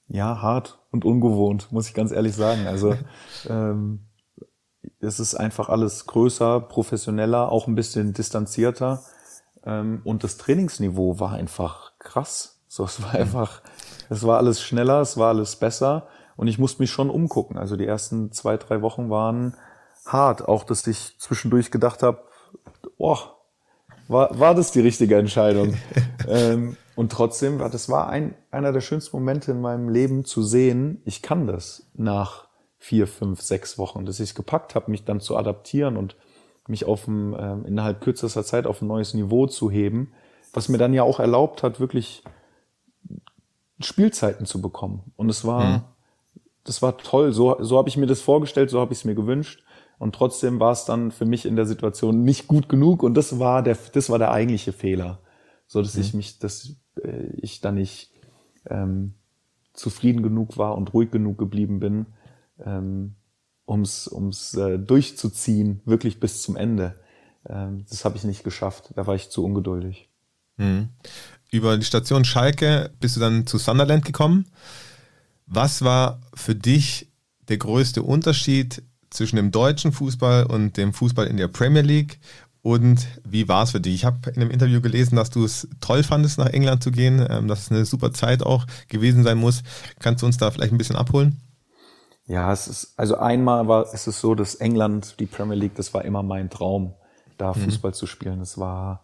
Ja, 0.07 0.41
hart 0.41 0.79
und 0.91 1.05
ungewohnt, 1.05 1.71
muss 1.71 1.87
ich 1.87 1.93
ganz 1.93 2.11
ehrlich 2.11 2.35
sagen. 2.35 2.67
Also 2.67 2.95
ähm, 3.49 4.01
es 4.99 5.19
ist 5.19 5.35
einfach 5.35 5.69
alles 5.69 6.05
größer, 6.05 6.59
professioneller, 6.61 7.51
auch 7.51 7.67
ein 7.67 7.75
bisschen 7.75 8.13
distanzierter. 8.13 9.03
Ähm, 9.65 10.01
und 10.03 10.23
das 10.23 10.37
Trainingsniveau 10.37 11.19
war 11.19 11.33
einfach 11.33 11.93
krass. 11.99 12.61
So, 12.67 12.85
es 12.85 13.01
war 13.01 13.13
einfach, 13.13 13.61
es 14.09 14.25
war 14.25 14.37
alles 14.37 14.61
schneller, 14.61 15.01
es 15.01 15.17
war 15.17 15.29
alles 15.29 15.55
besser. 15.55 16.07
Und 16.35 16.47
ich 16.47 16.57
musste 16.57 16.81
mich 16.81 16.91
schon 16.91 17.09
umgucken. 17.09 17.57
Also 17.57 17.75
die 17.75 17.85
ersten 17.85 18.31
zwei, 18.31 18.57
drei 18.57 18.81
Wochen 18.81 19.09
waren 19.09 19.55
hart. 20.05 20.47
Auch, 20.47 20.63
dass 20.63 20.85
ich 20.87 21.15
zwischendurch 21.19 21.69
gedacht 21.71 22.03
habe, 22.03 22.23
boah, 22.97 23.37
war, 24.07 24.39
war 24.39 24.55
das 24.55 24.71
die 24.71 24.81
richtige 24.81 25.17
Entscheidung? 25.17 25.75
ähm, 26.27 26.77
und 26.95 27.11
trotzdem 27.11 27.59
war 27.59 27.69
das 27.69 27.89
war 27.89 28.09
ein, 28.09 28.35
einer 28.51 28.71
der 28.71 28.81
schönsten 28.81 29.17
Momente 29.17 29.51
in 29.51 29.61
meinem 29.61 29.89
Leben 29.89 30.25
zu 30.25 30.43
sehen, 30.43 31.01
ich 31.05 31.21
kann 31.21 31.47
das 31.47 31.89
nach 31.93 32.47
vier, 32.77 33.07
fünf, 33.07 33.41
sechs 33.41 33.77
Wochen, 33.77 34.05
dass 34.05 34.19
ich 34.19 34.31
es 34.31 34.35
gepackt 34.35 34.75
habe, 34.75 34.91
mich 34.91 35.05
dann 35.05 35.21
zu 35.21 35.37
adaptieren 35.37 35.97
und 35.97 36.15
mich 36.67 36.85
auf 36.85 37.07
ein, 37.07 37.33
äh, 37.33 37.67
innerhalb 37.67 38.01
kürzester 38.01 38.43
Zeit 38.43 38.67
auf 38.67 38.81
ein 38.81 38.87
neues 38.87 39.13
Niveau 39.13 39.47
zu 39.47 39.71
heben, 39.71 40.13
was 40.53 40.69
mir 40.69 40.77
dann 40.77 40.93
ja 40.93 41.03
auch 41.03 41.19
erlaubt 41.19 41.63
hat, 41.63 41.79
wirklich 41.79 42.23
Spielzeiten 43.79 44.45
zu 44.45 44.61
bekommen. 44.61 45.13
Und 45.15 45.29
es 45.29 45.45
war, 45.45 45.63
mhm. 45.63 45.81
das 46.63 46.81
war 46.81 46.97
toll. 46.97 47.31
So, 47.31 47.57
so 47.61 47.77
habe 47.77 47.89
ich 47.89 47.97
mir 47.97 48.05
das 48.05 48.21
vorgestellt, 48.21 48.69
so 48.69 48.79
habe 48.79 48.93
ich 48.93 48.99
es 48.99 49.05
mir 49.05 49.15
gewünscht. 49.15 49.63
Und 50.03 50.13
trotzdem 50.13 50.59
war 50.59 50.73
es 50.73 50.83
dann 50.83 51.11
für 51.11 51.23
mich 51.23 51.45
in 51.45 51.55
der 51.55 51.65
Situation 51.65 52.25
nicht 52.25 52.49
gut 52.49 52.67
genug. 52.67 53.03
Und 53.03 53.13
das 53.13 53.39
war 53.39 53.63
der, 53.63 53.77
das 53.93 54.09
war 54.09 54.19
der 54.19 54.33
eigentliche 54.33 54.73
Fehler. 54.73 55.21
So 55.65 55.81
dass 55.81 55.95
mhm. 55.95 56.01
ich 56.01 56.13
mich, 56.13 56.39
dass 56.39 56.75
äh, 57.01 57.27
ich 57.37 57.61
dann 57.61 57.75
nicht 57.75 58.11
ähm, 58.69 59.13
zufrieden 59.71 60.21
genug 60.21 60.57
war 60.57 60.75
und 60.75 60.93
ruhig 60.93 61.09
genug 61.09 61.37
geblieben 61.37 61.79
bin, 61.79 62.07
ähm, 62.59 63.15
ums, 63.65 64.09
ums 64.09 64.53
äh, 64.55 64.77
durchzuziehen, 64.77 65.81
wirklich 65.85 66.19
bis 66.19 66.41
zum 66.41 66.57
Ende. 66.57 66.95
Ähm, 67.47 67.85
das 67.89 68.03
habe 68.03 68.17
ich 68.17 68.25
nicht 68.25 68.43
geschafft. 68.43 68.91
Da 68.95 69.07
war 69.07 69.15
ich 69.15 69.29
zu 69.29 69.45
ungeduldig. 69.45 70.09
Mhm. 70.57 70.89
Über 71.49 71.77
die 71.77 71.85
Station 71.85 72.25
Schalke 72.25 72.91
bist 72.99 73.15
du 73.15 73.21
dann 73.21 73.47
zu 73.47 73.57
Sunderland 73.57 74.03
gekommen. 74.03 74.47
Was 75.45 75.81
war 75.81 76.19
für 76.33 76.55
dich 76.55 77.09
der 77.47 77.57
größte 77.57 78.03
Unterschied 78.03 78.83
zwischen 79.13 79.35
dem 79.35 79.51
deutschen 79.51 79.91
Fußball 79.91 80.45
und 80.45 80.77
dem 80.77 80.93
Fußball 80.93 81.27
in 81.27 81.37
der 81.37 81.47
Premier 81.47 81.81
League? 81.81 82.19
Und 82.61 83.07
wie 83.25 83.49
war 83.49 83.63
es 83.63 83.71
für 83.71 83.81
dich? 83.81 83.93
Ich 83.93 84.05
habe 84.05 84.29
in 84.29 84.41
einem 84.41 84.49
Interview 84.49 84.79
gelesen, 84.79 85.17
dass 85.17 85.29
du 85.29 85.43
es 85.43 85.67
toll 85.81 86.01
fandest, 86.01 86.37
nach 86.37 86.47
England 86.47 86.81
zu 86.81 86.91
gehen, 86.91 87.25
ähm, 87.29 87.47
dass 87.49 87.63
es 87.63 87.71
eine 87.71 87.85
super 87.85 88.13
Zeit 88.13 88.41
auch 88.41 88.65
gewesen 88.87 89.23
sein 89.23 89.37
muss. 89.37 89.63
Kannst 89.99 90.21
du 90.21 90.25
uns 90.25 90.37
da 90.37 90.49
vielleicht 90.49 90.71
ein 90.71 90.77
bisschen 90.77 90.95
abholen? 90.95 91.41
Ja, 92.25 92.53
es 92.53 92.69
ist, 92.69 92.93
also 92.95 93.17
einmal 93.17 93.67
war 93.67 93.93
es 93.93 94.07
ist 94.07 94.21
so, 94.21 94.33
dass 94.33 94.55
England, 94.55 95.19
die 95.19 95.25
Premier 95.25 95.57
League, 95.57 95.75
das 95.75 95.93
war 95.93 96.05
immer 96.05 96.23
mein 96.23 96.49
Traum, 96.49 96.93
da 97.37 97.53
mhm. 97.53 97.65
Fußball 97.65 97.93
zu 97.93 98.07
spielen. 98.07 98.39
Es 98.39 98.57
war, 98.57 99.03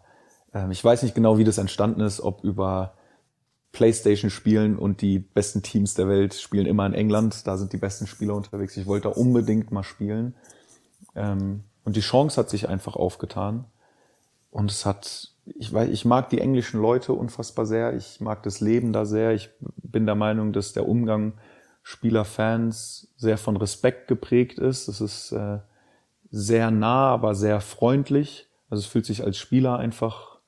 ähm, 0.53 0.71
ich 0.71 0.81
weiß 0.81 1.03
nicht 1.03 1.15
genau, 1.15 1.37
wie 1.37 1.43
das 1.43 1.57
entstanden 1.57 1.99
ist, 1.99 2.21
ob 2.21 2.45
über 2.45 2.93
Playstation 3.71 4.31
spielen 4.31 4.77
und 4.77 5.01
die 5.01 5.19
besten 5.19 5.61
Teams 5.61 5.93
der 5.93 6.07
Welt 6.07 6.33
spielen 6.33 6.65
immer 6.65 6.85
in 6.85 6.93
England. 6.93 7.45
Da 7.45 7.57
sind 7.57 7.71
die 7.71 7.77
besten 7.77 8.07
Spieler 8.07 8.35
unterwegs. 8.35 8.75
Ich 8.77 8.87
wollte 8.87 9.09
da 9.09 9.15
unbedingt 9.15 9.71
mal 9.71 9.83
spielen. 9.83 10.33
Ähm, 11.15 11.63
und 11.83 11.95
die 11.95 12.01
Chance 12.01 12.39
hat 12.39 12.49
sich 12.49 12.67
einfach 12.67 12.95
aufgetan. 12.95 13.65
Und 14.51 14.71
es 14.71 14.85
hat, 14.85 15.31
ich 15.45 15.71
weiß, 15.71 15.89
ich 15.89 16.05
mag 16.05 16.29
die 16.29 16.41
englischen 16.41 16.81
Leute 16.81 17.13
unfassbar 17.13 17.65
sehr. 17.65 17.95
Ich 17.95 18.19
mag 18.19 18.41
das 18.43 18.59
Leben 18.59 18.91
da 18.91 19.05
sehr. 19.05 19.33
Ich 19.33 19.49
bin 19.59 20.05
der 20.05 20.15
Meinung, 20.15 20.51
dass 20.51 20.73
der 20.73 20.87
Umgang 20.87 21.33
Spieler-Fans 21.83 23.13
sehr 23.17 23.37
von 23.37 23.55
Respekt 23.55 24.07
geprägt 24.07 24.57
ist. 24.59 24.87
Es 24.87 24.99
ist 24.99 25.31
äh, 25.31 25.59
sehr 26.31 26.71
nah, 26.71 27.09
aber 27.09 27.35
sehr 27.35 27.61
freundlich. 27.61 28.47
Also 28.69 28.81
es 28.81 28.87
fühlt 28.87 29.05
sich 29.05 29.23
als 29.23 29.37
Spieler 29.37 29.77
einfach 29.77 30.39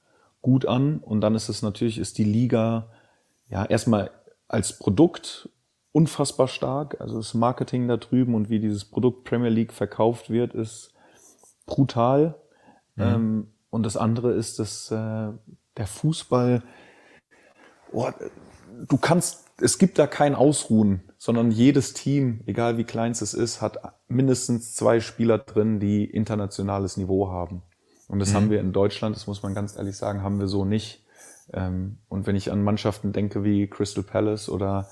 gut 0.41 0.65
an. 0.65 0.97
Und 0.97 1.21
dann 1.21 1.35
ist 1.35 1.49
es 1.49 1.61
natürlich, 1.61 1.99
ist 1.99 2.17
die 2.17 2.23
Liga 2.23 2.89
ja 3.51 3.65
erstmal 3.65 4.09
als 4.47 4.79
Produkt 4.79 5.49
unfassbar 5.91 6.47
stark. 6.47 6.99
Also 6.99 7.17
das 7.17 7.33
Marketing 7.35 7.87
da 7.87 7.97
drüben 7.97 8.33
und 8.33 8.49
wie 8.49 8.59
dieses 8.59 8.85
Produkt 8.85 9.25
Premier 9.25 9.49
League 9.49 9.73
verkauft 9.73 10.29
wird, 10.29 10.55
ist 10.55 10.93
brutal. 11.67 12.35
Mhm. 12.95 13.03
Ähm, 13.03 13.53
und 13.69 13.83
das 13.83 13.97
andere 13.97 14.31
ist, 14.33 14.57
dass 14.57 14.89
äh, 14.89 14.95
der 15.77 15.87
Fußball, 15.87 16.63
oh, 17.91 18.09
du 18.87 18.97
kannst, 18.97 19.45
es 19.61 19.77
gibt 19.77 19.99
da 19.99 20.07
kein 20.07 20.33
Ausruhen 20.33 21.11
sondern 21.21 21.51
jedes 21.51 21.93
Team, 21.93 22.41
egal 22.47 22.79
wie 22.79 22.83
klein 22.83 23.11
es 23.11 23.35
ist, 23.35 23.61
hat 23.61 23.77
mindestens 24.07 24.73
zwei 24.73 24.99
Spieler 24.99 25.37
drin, 25.37 25.79
die 25.79 26.03
internationales 26.03 26.97
Niveau 26.97 27.29
haben. 27.29 27.61
Und 28.07 28.17
das 28.17 28.31
mhm. 28.31 28.35
haben 28.35 28.49
wir 28.49 28.59
in 28.59 28.73
Deutschland, 28.73 29.15
das 29.15 29.27
muss 29.27 29.43
man 29.43 29.53
ganz 29.53 29.75
ehrlich 29.75 29.95
sagen, 29.95 30.23
haben 30.23 30.39
wir 30.39 30.47
so 30.47 30.65
nicht. 30.65 31.00
Ähm, 31.53 31.99
und 32.07 32.27
wenn 32.27 32.35
ich 32.35 32.51
an 32.51 32.63
Mannschaften 32.63 33.13
denke 33.13 33.43
wie 33.43 33.67
Crystal 33.67 34.03
Palace 34.03 34.49
oder 34.49 34.87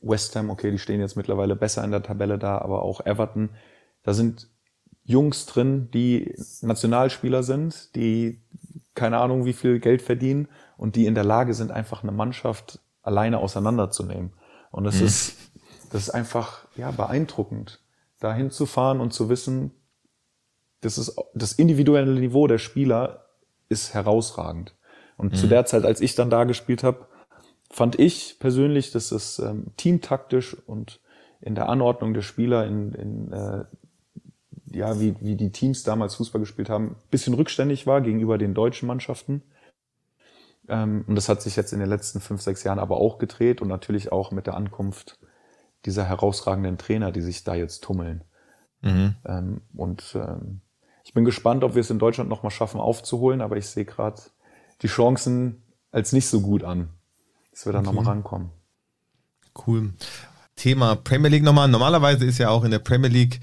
West 0.00 0.34
Ham, 0.36 0.50
okay, 0.50 0.70
die 0.70 0.78
stehen 0.78 1.00
jetzt 1.00 1.16
mittlerweile 1.16 1.56
besser 1.56 1.84
in 1.84 1.90
der 1.90 2.02
Tabelle 2.02 2.38
da, 2.38 2.58
aber 2.58 2.82
auch 2.82 3.04
Everton, 3.04 3.50
da 4.02 4.14
sind 4.14 4.48
Jungs 5.04 5.46
drin, 5.46 5.90
die 5.92 6.34
Nationalspieler 6.62 7.42
sind, 7.42 7.94
die 7.94 8.42
keine 8.94 9.18
Ahnung 9.18 9.44
wie 9.44 9.52
viel 9.52 9.80
Geld 9.80 10.02
verdienen 10.02 10.48
und 10.76 10.96
die 10.96 11.06
in 11.06 11.14
der 11.14 11.24
Lage 11.24 11.52
sind, 11.52 11.72
einfach 11.72 12.02
eine 12.02 12.12
Mannschaft 12.12 12.80
alleine 13.02 13.38
auseinanderzunehmen. 13.38 14.32
Und 14.70 14.84
das 14.84 15.00
mhm. 15.00 15.06
ist 15.06 15.36
das 15.94 16.02
ist 16.02 16.10
einfach 16.10 16.66
ja 16.74 16.90
beeindruckend, 16.90 17.80
da 18.18 18.34
hinzufahren 18.34 19.00
und 19.00 19.12
zu 19.12 19.28
wissen, 19.28 19.70
das 20.80 20.98
ist 20.98 21.16
das 21.34 21.52
individuelle 21.52 22.18
Niveau 22.18 22.48
der 22.48 22.58
Spieler 22.58 23.26
ist 23.68 23.94
herausragend. 23.94 24.74
Und 25.16 25.32
mhm. 25.32 25.36
zu 25.36 25.46
der 25.46 25.64
Zeit, 25.66 25.84
als 25.84 26.00
ich 26.00 26.14
dann 26.14 26.30
da 26.30 26.44
gespielt 26.44 26.82
habe, 26.82 27.06
fand 27.70 27.98
ich 27.98 28.38
persönlich, 28.38 28.92
dass 28.92 29.12
es 29.12 29.38
ähm, 29.38 29.66
teamtaktisch 29.76 30.56
und 30.66 31.00
in 31.40 31.54
der 31.54 31.68
Anordnung 31.68 32.14
der 32.14 32.22
Spieler, 32.22 32.66
in, 32.66 32.92
in 32.92 33.32
äh, 33.32 33.64
ja, 34.70 35.00
wie, 35.00 35.14
wie 35.20 35.36
die 35.36 35.52
Teams 35.52 35.82
damals 35.82 36.16
Fußball 36.16 36.40
gespielt 36.40 36.68
haben, 36.68 36.96
bisschen 37.10 37.34
rückständig 37.34 37.86
war 37.86 38.00
gegenüber 38.00 38.38
den 38.38 38.54
deutschen 38.54 38.86
Mannschaften. 38.86 39.42
Ähm, 40.68 41.04
und 41.06 41.14
das 41.16 41.28
hat 41.28 41.42
sich 41.42 41.56
jetzt 41.56 41.72
in 41.72 41.80
den 41.80 41.88
letzten 41.88 42.20
fünf, 42.20 42.40
sechs 42.42 42.64
Jahren 42.64 42.78
aber 42.78 42.96
auch 42.96 43.18
gedreht 43.18 43.60
und 43.60 43.68
natürlich 43.68 44.10
auch 44.12 44.30
mit 44.30 44.46
der 44.46 44.54
Ankunft 44.54 45.18
dieser 45.84 46.04
herausragenden 46.04 46.78
Trainer, 46.78 47.12
die 47.12 47.20
sich 47.20 47.44
da 47.44 47.54
jetzt 47.54 47.84
tummeln. 47.84 48.24
Mhm. 48.80 49.14
Ähm, 49.26 49.60
und 49.74 50.14
ähm, 50.14 50.60
ich 51.04 51.12
bin 51.12 51.24
gespannt, 51.24 51.64
ob 51.64 51.74
wir 51.74 51.80
es 51.80 51.90
in 51.90 51.98
Deutschland 51.98 52.30
nochmal 52.30 52.50
schaffen 52.50 52.80
aufzuholen, 52.80 53.42
aber 53.42 53.56
ich 53.56 53.66
sehe 53.66 53.84
gerade 53.84 54.20
die 54.82 54.88
Chancen 54.88 55.62
als 55.90 56.12
nicht 56.12 56.26
so 56.26 56.40
gut 56.40 56.64
an, 56.64 56.88
dass 57.52 57.66
wir 57.66 57.72
da 57.72 57.78
okay. 57.78 57.86
nochmal 57.86 58.04
rankommen. 58.04 58.50
Cool. 59.66 59.94
Thema 60.56 60.96
Premier 60.96 61.30
League 61.30 61.42
nochmal. 61.42 61.68
Normalerweise 61.68 62.24
ist 62.24 62.38
ja 62.38 62.50
auch 62.50 62.64
in 62.64 62.70
der 62.70 62.78
Premier 62.80 63.10
League, 63.10 63.40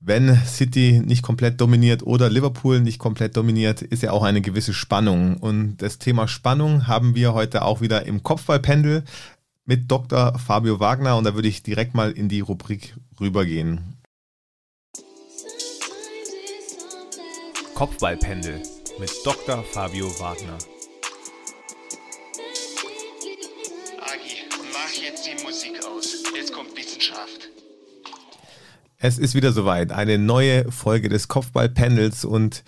wenn 0.00 0.36
City 0.46 1.00
nicht 1.04 1.22
komplett 1.22 1.60
dominiert 1.60 2.02
oder 2.02 2.28
Liverpool 2.28 2.80
nicht 2.80 2.98
komplett 2.98 3.36
dominiert, 3.36 3.82
ist 3.82 4.02
ja 4.02 4.10
auch 4.10 4.24
eine 4.24 4.40
gewisse 4.40 4.74
Spannung. 4.74 5.36
Und 5.36 5.76
das 5.76 5.98
Thema 5.98 6.26
Spannung 6.26 6.88
haben 6.88 7.14
wir 7.14 7.34
heute 7.34 7.62
auch 7.62 7.80
wieder 7.80 8.04
im 8.06 8.22
Kopfballpendel 8.22 9.04
mit 9.64 9.90
Dr. 9.90 10.38
Fabio 10.38 10.80
Wagner 10.80 11.16
und 11.16 11.24
da 11.24 11.34
würde 11.34 11.48
ich 11.48 11.62
direkt 11.62 11.94
mal 11.94 12.10
in 12.10 12.28
die 12.28 12.40
Rubrik 12.40 12.96
rübergehen. 13.20 13.96
Kopfballpendel 17.74 18.60
mit 18.98 19.10
Dr. 19.24 19.62
Fabio 19.64 20.06
Wagner. 20.20 20.58
Agi, 24.00 24.36
mach 24.72 24.92
jetzt 25.02 25.26
die 25.26 25.42
Musik 25.42 25.72
aus. 25.84 26.22
Jetzt 26.34 26.52
kommt 26.52 26.76
Wissenschaft. 26.76 27.48
Es 28.98 29.18
ist 29.18 29.34
wieder 29.34 29.52
soweit, 29.52 29.92
eine 29.92 30.18
neue 30.18 30.70
Folge 30.70 31.08
des 31.08 31.28
Kopfballpendels 31.28 32.24
und 32.24 32.64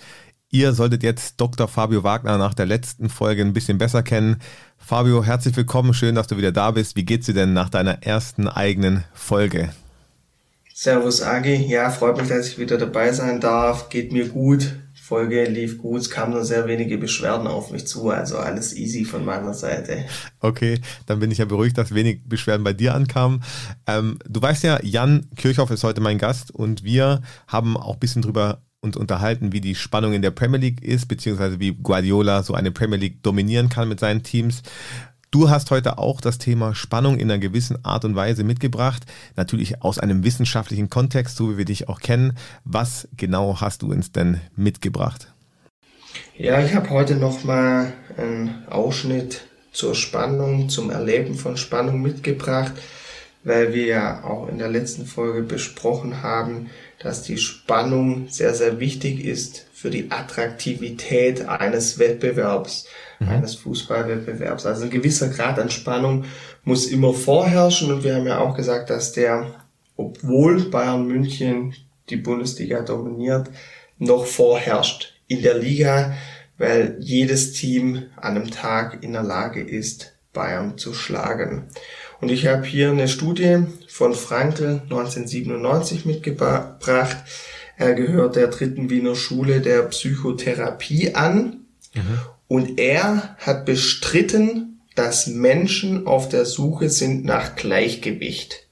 Ihr 0.51 0.73
solltet 0.73 1.03
jetzt 1.03 1.41
Dr. 1.41 1.67
Fabio 1.67 2.05
Wagner 2.05 2.39
nach 2.39 2.55
der 2.55 2.67
letzten 2.67 3.09
Folge 3.09 3.43
ein 3.43 3.55
bisschen 3.55 3.77
besser 3.77 4.05
kennen. 4.05 4.37
Fabio, 4.79 5.25
herzlich 5.25 5.57
willkommen. 5.57 5.95
Schön, 5.95 6.15
dass 6.15 6.29
du 6.29 6.37
wieder 6.37 6.53
da 6.53 6.71
bist. 6.71 6.95
Wie 6.95 7.05
geht's 7.05 7.27
dir 7.27 7.35
denn 7.35 7.55
nach 7.55 7.71
deiner 7.71 8.05
ersten 8.05 8.47
eigenen 8.47 9.03
Folge? 9.15 9.71
Servus, 10.73 11.23
Agi. 11.23 11.57
Ja, 11.57 11.91
freut 11.91 12.19
mich, 12.19 12.29
dass 12.29 12.47
ich 12.47 12.59
wieder 12.59 12.79
dabei 12.79 13.11
sein 13.11 13.41
darf. 13.41 13.89
Geht 13.89 14.13
mir 14.13 14.29
gut. 14.29 14.77
Folge 15.05 15.45
lief 15.45 15.77
gut. 15.77 16.01
Es 16.01 16.09
kamen 16.09 16.33
nur 16.33 16.47
sehr 16.47 16.67
wenige 16.67 16.97
Beschwerden 16.97 17.47
auf 17.47 17.71
mich 17.71 17.87
zu. 17.87 18.09
Also 18.09 18.38
alles 18.38 18.75
easy 18.75 19.05
von 19.05 19.23
meiner 19.23 19.53
Seite. 19.53 20.07
Okay, 20.40 20.81
dann 21.05 21.21
bin 21.21 21.31
ich 21.31 21.37
ja 21.37 21.45
beruhigt, 21.45 21.77
dass 21.77 21.95
wenig 21.95 22.23
Beschwerden 22.25 22.64
bei 22.64 22.73
dir 22.73 22.95
ankamen. 22.95 23.45
Ähm, 23.87 24.19
du 24.27 24.40
weißt 24.40 24.64
ja, 24.64 24.83
Jan 24.83 25.27
Kirchhoff 25.37 25.71
ist 25.71 25.85
heute 25.85 26.01
mein 26.01 26.17
Gast 26.17 26.51
und 26.51 26.85
wir 26.85 27.21
haben 27.47 27.77
auch 27.77 27.95
ein 27.95 28.01
bisschen 28.01 28.23
drüber 28.23 28.62
uns 28.81 28.97
unterhalten, 28.97 29.53
wie 29.53 29.61
die 29.61 29.75
Spannung 29.75 30.14
in 30.14 30.23
der 30.23 30.31
Premier 30.31 30.61
League 30.61 30.83
ist, 30.83 31.07
beziehungsweise 31.07 31.61
wie 31.61 31.75
Guardiola 31.75 32.43
so 32.43 32.55
eine 32.55 32.71
Premier 32.71 32.99
League 32.99 33.23
dominieren 33.23 33.69
kann 33.69 33.90
mit 33.90 34.01
seinen 34.01 34.23
Teams. 34.23 34.62
Du 35.35 35.51
hast 35.51 35.73
heute 35.73 35.99
auch 35.99 36.20
das 36.20 36.38
Thema 36.38 36.77
Spannung 36.77 37.18
in 37.18 37.29
einer 37.29 37.40
gewissen 37.40 37.85
Art 37.85 38.05
und 38.05 38.14
Weise 38.14 38.44
mitgebracht, 38.44 39.03
natürlich 39.35 39.83
aus 39.83 39.99
einem 39.99 40.23
wissenschaftlichen 40.23 40.90
Kontext, 40.90 41.37
so 41.37 41.51
wie 41.51 41.59
wir 41.59 41.64
dich 41.64 41.88
auch 41.88 41.99
kennen. 41.99 42.38
Was 42.64 43.09
genau 43.16 43.61
hast 43.61 43.83
du 43.83 43.90
uns 43.90 44.12
denn 44.12 44.40
mitgebracht? 44.55 45.35
Ja, 46.38 46.64
ich 46.64 46.77
habe 46.77 46.88
heute 46.90 47.16
nochmal 47.16 47.94
einen 48.16 48.62
Ausschnitt 48.70 49.40
zur 49.73 49.97
Spannung, 49.97 50.68
zum 50.68 50.90
Erleben 50.90 51.35
von 51.35 51.57
Spannung 51.57 52.01
mitgebracht. 52.01 52.75
weil 53.42 53.75
wir 53.75 53.87
ja 53.87 54.25
auch 54.25 54.49
in 54.49 54.59
der 54.59 54.70
letzten 54.70 55.05
Folge 55.05 55.42
besprochen 55.42 56.23
haben, 56.23 56.70
dass 56.99 57.23
die 57.23 57.37
Spannung 57.37 58.29
sehr, 58.31 58.55
sehr 58.55 58.81
wichtig 58.81 59.23
ist 59.23 59.66
für 59.75 59.90
die 59.90 60.11
Attraktivität 60.11 61.47
eines 61.47 61.99
Wettbewerbs, 61.99 62.87
mhm. 63.25 63.31
eines 63.31 63.55
Fußballwettbewerbs. 63.57 64.67
Also 64.67 64.85
ein 64.85 64.91
gewisser 64.91 65.29
Grad 65.29 65.59
an 65.59 65.71
Spannung 65.71 66.25
muss 66.65 66.87
immer 66.87 67.13
vorherrschen 67.13 67.93
und 67.93 68.05
wir 68.05 68.17
haben 68.17 68.27
ja 68.27 68.39
auch 68.39 68.57
gesagt, 68.57 68.91
dass 68.91 69.13
der, 69.13 69.47
obwohl 69.97 70.71
Bayern 70.71 71.07
München 71.07 71.75
die 72.11 72.17
Bundesliga 72.17 72.83
dominiert, 72.83 73.51
noch 73.99 74.27
vorherrscht 74.27 75.15
in 75.27 75.43
der 75.43 75.59
Liga, 75.59 76.15
weil 76.59 76.97
jedes 77.01 77.53
Team 77.53 78.05
an 78.17 78.37
einem 78.37 78.51
Tag 78.51 79.03
in 79.03 79.13
der 79.13 79.23
Lage 79.23 79.63
ist, 79.63 80.15
Bayern 80.33 80.79
zu 80.79 80.93
schlagen. 80.95 81.69
Und 82.21 82.31
ich 82.31 82.47
habe 82.47 82.65
hier 82.65 82.91
eine 82.91 83.09
Studie 83.09 83.65
von 83.89 84.15
Frankl 84.15 84.81
1997 84.85 86.05
mitgebracht. 86.05 87.17
Er 87.77 87.95
gehört 87.95 88.37
der 88.37 88.49
dritten 88.49 88.91
Wiener 88.91 89.15
Schule 89.15 89.61
der 89.61 89.83
Psychotherapie 89.83 91.15
an. 91.15 91.67
Mhm. 91.95 92.19
Und 92.49 92.79
er 92.79 93.37
hat 93.39 93.65
bestritten, 93.65 94.81
dass 94.95 95.27
Menschen 95.27 96.07
auf 96.07 96.29
der 96.29 96.45
Suche 96.45 96.89
sind 96.91 97.25
nach 97.25 97.57
Gleichgewicht. 97.57 98.67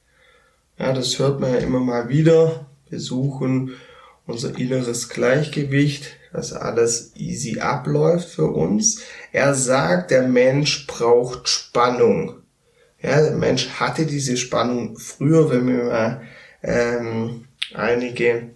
Ja, 0.79 0.93
das 0.93 1.19
hört 1.19 1.41
man 1.41 1.53
ja 1.53 1.59
immer 1.59 1.81
mal 1.81 2.09
wieder. 2.09 2.67
Wir 2.89 3.01
suchen 3.01 3.73
unser 4.27 4.57
inneres 4.57 5.09
Gleichgewicht, 5.09 6.17
dass 6.33 6.53
alles 6.53 7.13
easy 7.17 7.61
abläuft 7.61 8.29
für 8.29 8.47
uns. 8.47 9.03
Er 9.33 9.55
sagt, 9.55 10.11
der 10.11 10.27
Mensch 10.29 10.87
braucht 10.87 11.49
Spannung. 11.49 12.37
Ja, 13.03 13.21
der 13.21 13.37
Mensch 13.37 13.69
hatte 13.69 14.07
diese 14.07 14.37
Spannung 14.37 14.97
früher, 14.97 15.51
wenn 15.51 15.67
wir 15.67 15.85
mal 15.85 16.23
ähm, 16.63 17.47
einige 17.75 18.51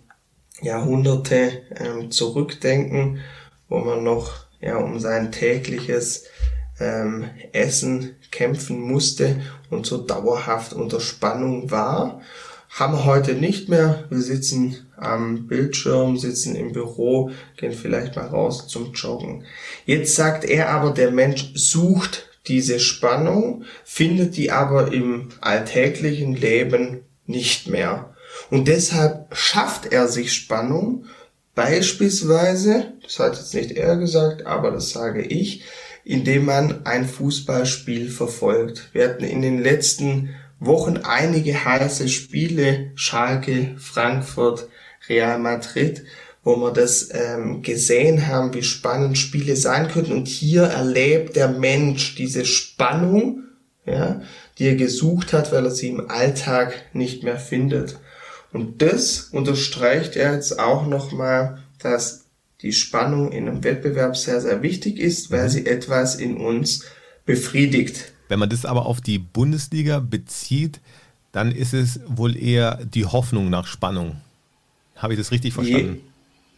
Jahrhunderte 0.63 1.63
ähm, 1.77 2.11
zurückdenken, 2.11 3.21
wo 3.69 3.79
man 3.79 4.05
noch 4.05 4.46
ja, 4.61 4.77
um 4.77 4.99
sein 4.99 5.33
tägliches 5.33 6.25
ähm, 6.81 7.31
Essen 7.53 8.17
kämpfen 8.31 8.81
musste 8.81 9.41
und 9.71 9.87
so 9.87 9.99
dauerhaft 9.99 10.73
unter 10.73 11.01
Spannung 11.01 11.71
war. 11.71 12.21
Haben 12.69 12.95
wir 12.95 13.05
heute 13.07 13.35
nicht 13.35 13.69
mehr. 13.69 14.05
Wir 14.11 14.21
sitzen 14.21 14.87
am 14.97 15.47
Bildschirm, 15.47 16.19
sitzen 16.19 16.57
im 16.57 16.73
Büro, 16.73 17.31
gehen 17.57 17.73
vielleicht 17.73 18.17
mal 18.17 18.27
raus 18.27 18.69
zum 18.69 18.93
Joggen. 18.93 19.45
Jetzt 19.87 20.15
sagt 20.15 20.45
er 20.45 20.71
aber, 20.71 20.91
der 20.91 21.11
Mensch 21.11 21.53
sucht 21.55 22.29
diese 22.49 22.79
Spannung, 22.79 23.65
findet 23.85 24.37
die 24.37 24.51
aber 24.51 24.93
im 24.93 25.31
alltäglichen 25.41 26.35
Leben 26.35 27.01
nicht 27.27 27.69
mehr. 27.69 28.15
Und 28.51 28.69
deshalb 28.69 29.35
schafft 29.35 29.87
er 29.87 30.09
sich 30.09 30.33
Spannung, 30.33 31.07
beispielsweise, 31.57 32.93
das 33.03 33.19
hat 33.19 33.37
jetzt 33.37 33.55
nicht 33.55 33.73
er 33.73 33.97
gesagt, 33.97 34.47
aber 34.47 34.71
das 34.71 34.91
sage 34.91 35.23
ich, 35.23 35.65
indem 36.05 36.45
man 36.45 36.87
ein 36.87 37.05
Fußballspiel 37.05 38.11
verfolgt. 38.11 38.91
Wir 38.93 39.09
hatten 39.09 39.25
in 39.25 39.43
den 39.43 39.61
letzten 39.61 40.37
Wochen 40.61 40.99
einige 40.99 41.65
heiße 41.65 42.09
Spiele, 42.09 42.93
Schalke, 42.95 43.75
Frankfurt, 43.79 44.69
Real 45.09 45.41
Madrid, 45.41 46.05
wo 46.45 46.57
wir 46.57 46.73
das 46.73 47.09
ähm, 47.13 47.63
gesehen 47.63 48.29
haben, 48.29 48.55
wie 48.55 48.63
spannend 48.63 49.19
Spiele 49.19 49.57
sein 49.57 49.89
könnten. 49.89 50.13
Und 50.13 50.29
hier 50.29 50.63
erlebt 50.63 51.35
der 51.35 51.49
Mensch 51.49 52.15
diese 52.15 52.45
Spannung, 52.45 53.45
ja, 53.85 54.23
die 54.59 54.69
er 54.69 54.77
gesucht 54.77 55.33
hat, 55.33 55.53
weil 55.53 55.65
er 55.65 55.71
sie 55.71 55.89
im 55.89 56.09
Alltag 56.09 56.75
nicht 56.93 57.25
mehr 57.25 57.39
findet. 57.39 57.99
Und 58.57 58.81
das 58.81 59.29
unterstreicht 59.33 60.17
er 60.17 60.33
jetzt 60.33 60.59
auch 60.59 60.87
nochmal, 60.87 61.59
dass 61.79 62.25
die 62.63 62.73
Spannung 62.73 63.31
in 63.31 63.47
einem 63.47 63.63
Wettbewerb 63.63 64.17
sehr, 64.17 64.41
sehr 64.41 64.63
wichtig 64.63 64.99
ist, 64.99 65.31
weil 65.31 65.45
mhm. 65.45 65.49
sie 65.51 65.67
etwas 65.67 66.15
in 66.15 66.39
uns 66.39 66.87
befriedigt. 67.27 68.15
Wenn 68.29 68.39
man 68.39 68.49
das 68.49 68.65
aber 68.65 68.87
auf 68.87 69.03
die 69.03 69.19
Bundesliga 69.19 69.99
bezieht, 69.99 70.81
dann 71.33 71.53
ist 71.53 71.75
es 71.75 72.01
wohl 72.09 72.35
eher 72.35 72.83
die 72.83 73.05
Hoffnung 73.05 73.51
nach 73.51 73.67
Spannung. 73.67 74.23
Habe 74.95 75.13
ich 75.13 75.19
das 75.19 75.33
richtig 75.33 75.53
verstanden? 75.53 76.01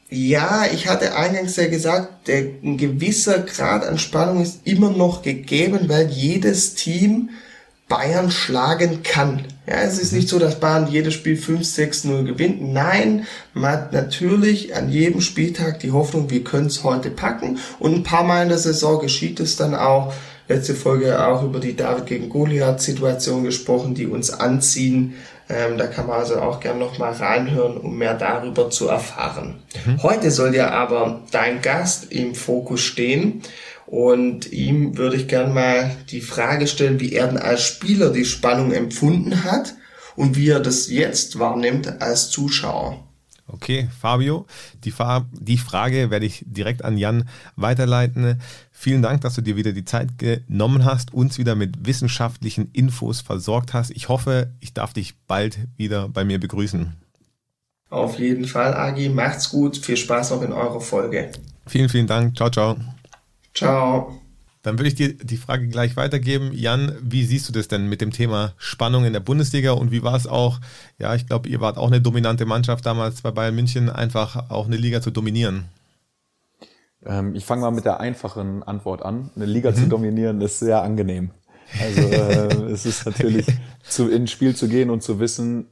Ja, 0.09 0.67
ich 0.73 0.87
hatte 0.87 1.17
eingangs 1.17 1.57
ja 1.57 1.67
gesagt, 1.67 2.29
der, 2.29 2.45
ein 2.63 2.79
gewisser 2.79 3.41
Grad 3.41 3.85
an 3.85 3.99
Spannung 3.99 4.41
ist 4.41 4.61
immer 4.69 4.91
noch 4.91 5.23
gegeben, 5.23 5.89
weil 5.89 6.09
jedes 6.11 6.77
Team 6.77 7.31
Bayern 7.89 8.31
schlagen 8.31 9.03
kann. 9.03 9.47
Ja, 9.67 9.77
es 9.77 9.99
ist 9.99 10.13
nicht 10.13 10.29
so, 10.29 10.39
dass 10.39 10.61
Bayern 10.61 10.89
jedes 10.89 11.15
Spiel 11.15 11.37
5-6-0 11.37 12.25
gewinnt. 12.25 12.73
Nein, 12.73 13.27
man 13.55 13.73
hat 13.73 13.93
natürlich 13.93 14.77
an 14.77 14.91
jedem 14.91 15.23
Spieltag 15.23 15.81
die 15.81 15.93
Hoffnung, 15.93 16.31
wir 16.31 16.45
können 16.45 16.67
es 16.67 16.85
heute 16.85 17.11
packen. 17.11 17.59
Und 17.79 17.95
ein 17.95 18.03
paar 18.03 18.25
Mal 18.25 18.43
in 18.43 18.51
der 18.51 18.59
Saison 18.59 19.01
geschieht 19.01 19.41
es 19.41 19.57
dann 19.57 19.75
auch. 19.75 20.13
Letzte 20.49 20.75
Folge 20.75 21.27
auch 21.27 21.43
über 21.43 21.61
die 21.61 21.77
David 21.77 22.07
gegen 22.07 22.29
Goliath-Situation 22.31 23.45
gesprochen, 23.45 23.95
die 23.95 24.07
uns 24.07 24.31
anziehen. 24.31 25.15
Ähm, 25.51 25.79
da 25.79 25.87
kann 25.87 26.07
man 26.07 26.21
also 26.21 26.41
auch 26.41 26.61
gern 26.61 26.79
noch 26.79 26.99
mal 26.99 27.13
reinhören, 27.13 27.79
um 27.79 27.97
mehr 27.97 28.15
darüber 28.15 28.71
zu 28.71 28.89
erfahren. 28.89 29.63
Mhm. 29.87 30.03
Heute 30.03 30.31
soll 30.31 30.55
ja 30.55 30.71
aber 30.71 31.21
dein 31.31 31.63
Gast 31.63 32.13
im 32.13 32.35
Fokus 32.35 32.81
stehen. 32.81 33.43
Und 33.89 34.53
ihm 34.53 34.99
würde 34.99 35.17
ich 35.17 35.29
gern 35.29 35.55
mal 35.55 35.97
die 36.11 36.21
Frage 36.21 36.67
stellen, 36.67 37.01
wie 37.01 37.15
er 37.15 37.27
denn 37.27 37.39
als 37.39 37.63
Spieler 37.63 38.11
die 38.11 38.27
Spannung 38.27 38.71
empfunden 38.71 39.45
hat 39.45 39.77
und 40.15 40.37
wie 40.37 40.51
er 40.51 40.61
das 40.61 40.91
jetzt 40.91 41.39
wahrnimmt 41.39 42.03
als 42.03 42.29
Zuschauer. 42.29 43.03
Okay, 43.47 43.89
Fabio, 43.99 44.45
die, 44.85 44.91
Fa 44.91 45.27
die 45.33 45.57
Frage 45.57 46.11
werde 46.11 46.27
ich 46.27 46.45
direkt 46.47 46.85
an 46.85 46.99
Jan 46.99 47.31
weiterleiten. 47.57 48.39
Vielen 48.71 49.01
Dank, 49.01 49.23
dass 49.23 49.37
du 49.37 49.41
dir 49.41 49.57
wieder 49.57 49.73
die 49.73 49.87
Zeit 49.87 50.19
genommen 50.19 50.85
hast, 50.85 51.15
uns 51.15 51.39
wieder 51.39 51.55
mit 51.55 51.87
wissenschaftlichen 51.87 52.71
Infos 52.75 53.23
versorgt 53.23 53.73
hast. 53.73 53.91
Ich 53.93 54.11
hoffe, 54.11 54.53
ich 54.61 54.75
darf 54.75 54.93
dich 54.93 55.15
bald 55.27 55.61
wieder 55.79 56.11
bei 56.11 56.27
mir 56.27 56.39
begrüßen. 56.39 56.93
Auf 57.89 58.19
jeden 58.19 58.45
Fall, 58.45 58.75
Agi. 58.75 59.09
Macht's 59.09 59.49
gut. 59.49 59.79
Viel 59.79 59.97
Spaß 59.97 60.33
noch 60.33 60.43
in 60.43 60.53
eurer 60.53 60.83
Folge. 60.83 61.31
Vielen, 61.67 61.89
vielen 61.89 62.07
Dank. 62.07 62.37
Ciao, 62.37 62.51
ciao. 62.51 62.77
Ciao. 63.59 64.15
Dann 64.63 64.79
würde 64.79 64.87
ich 64.87 64.95
dir 64.95 65.15
die 65.15 65.37
Frage 65.37 65.67
gleich 65.67 65.97
weitergeben. 65.97 66.53
Jan, 66.53 66.93
wie 67.01 67.25
siehst 67.25 67.49
du 67.49 67.53
das 67.53 67.67
denn 67.67 67.89
mit 67.89 68.01
dem 68.01 68.13
Thema 68.13 68.53
Spannung 68.57 69.05
in 69.05 69.13
der 69.13 69.21
Bundesliga 69.21 69.73
und 69.73 69.91
wie 69.91 70.05
war 70.05 70.15
es 70.15 70.29
auch? 70.29 70.61
Ja, 70.99 71.17
ich 71.17 71.27
glaube, 71.27 71.49
ihr 71.49 71.61
wart 71.61 71.77
auch 71.77 71.89
eine 71.89 72.01
dominante 72.01 72.47
Mannschaft 72.47 72.87
damals 72.87 73.23
bei 73.23 73.33
Bayern 73.33 73.57
München, 73.57 73.91
einfach 73.91 74.49
auch 74.51 74.67
eine 74.67 74.77
Liga 74.77 75.01
zu 75.01 75.11
dominieren. 75.11 75.65
Ähm, 77.05 77.35
ich 77.35 77.45
fange 77.45 77.63
mal 77.63 77.73
mit 77.73 77.85
der 77.85 77.99
einfachen 77.99 78.63
Antwort 78.63 79.03
an. 79.03 79.31
Eine 79.35 79.47
Liga 79.47 79.73
mhm. 79.73 79.75
zu 79.75 79.87
dominieren 79.87 80.41
ist 80.41 80.61
sehr 80.61 80.83
angenehm. 80.83 81.31
Also 81.81 82.03
äh, 82.03 82.71
es 82.71 82.87
ist 82.87 83.07
natürlich, 83.07 83.47
zu, 83.83 84.09
ins 84.09 84.31
Spiel 84.31 84.55
zu 84.55 84.69
gehen 84.69 84.91
und 84.91 85.03
zu 85.03 85.19
wissen, 85.19 85.67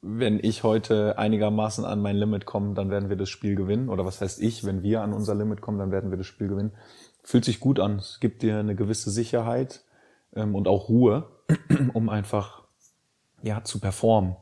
wenn 0.00 0.38
ich 0.40 0.62
heute 0.62 1.18
einigermaßen 1.18 1.84
an 1.84 2.00
mein 2.00 2.16
Limit 2.16 2.46
komme, 2.46 2.74
dann 2.74 2.90
werden 2.90 3.08
wir 3.08 3.16
das 3.16 3.30
Spiel 3.30 3.56
gewinnen. 3.56 3.88
Oder 3.88 4.04
was 4.04 4.20
heißt 4.20 4.40
ich, 4.40 4.64
wenn 4.64 4.84
wir 4.84 5.02
an 5.02 5.12
unser 5.12 5.34
Limit 5.34 5.60
kommen, 5.60 5.78
dann 5.78 5.90
werden 5.90 6.10
wir 6.10 6.18
das 6.18 6.26
Spiel 6.26 6.46
gewinnen 6.46 6.72
fühlt 7.22 7.44
sich 7.44 7.60
gut 7.60 7.80
an. 7.80 7.96
Es 7.96 8.18
gibt 8.20 8.42
dir 8.42 8.58
eine 8.58 8.74
gewisse 8.74 9.10
Sicherheit 9.10 9.84
ähm, 10.34 10.54
und 10.54 10.68
auch 10.68 10.88
Ruhe, 10.88 11.28
um 11.94 12.08
einfach 12.08 12.62
ja 13.42 13.64
zu 13.64 13.80
performen. 13.80 14.36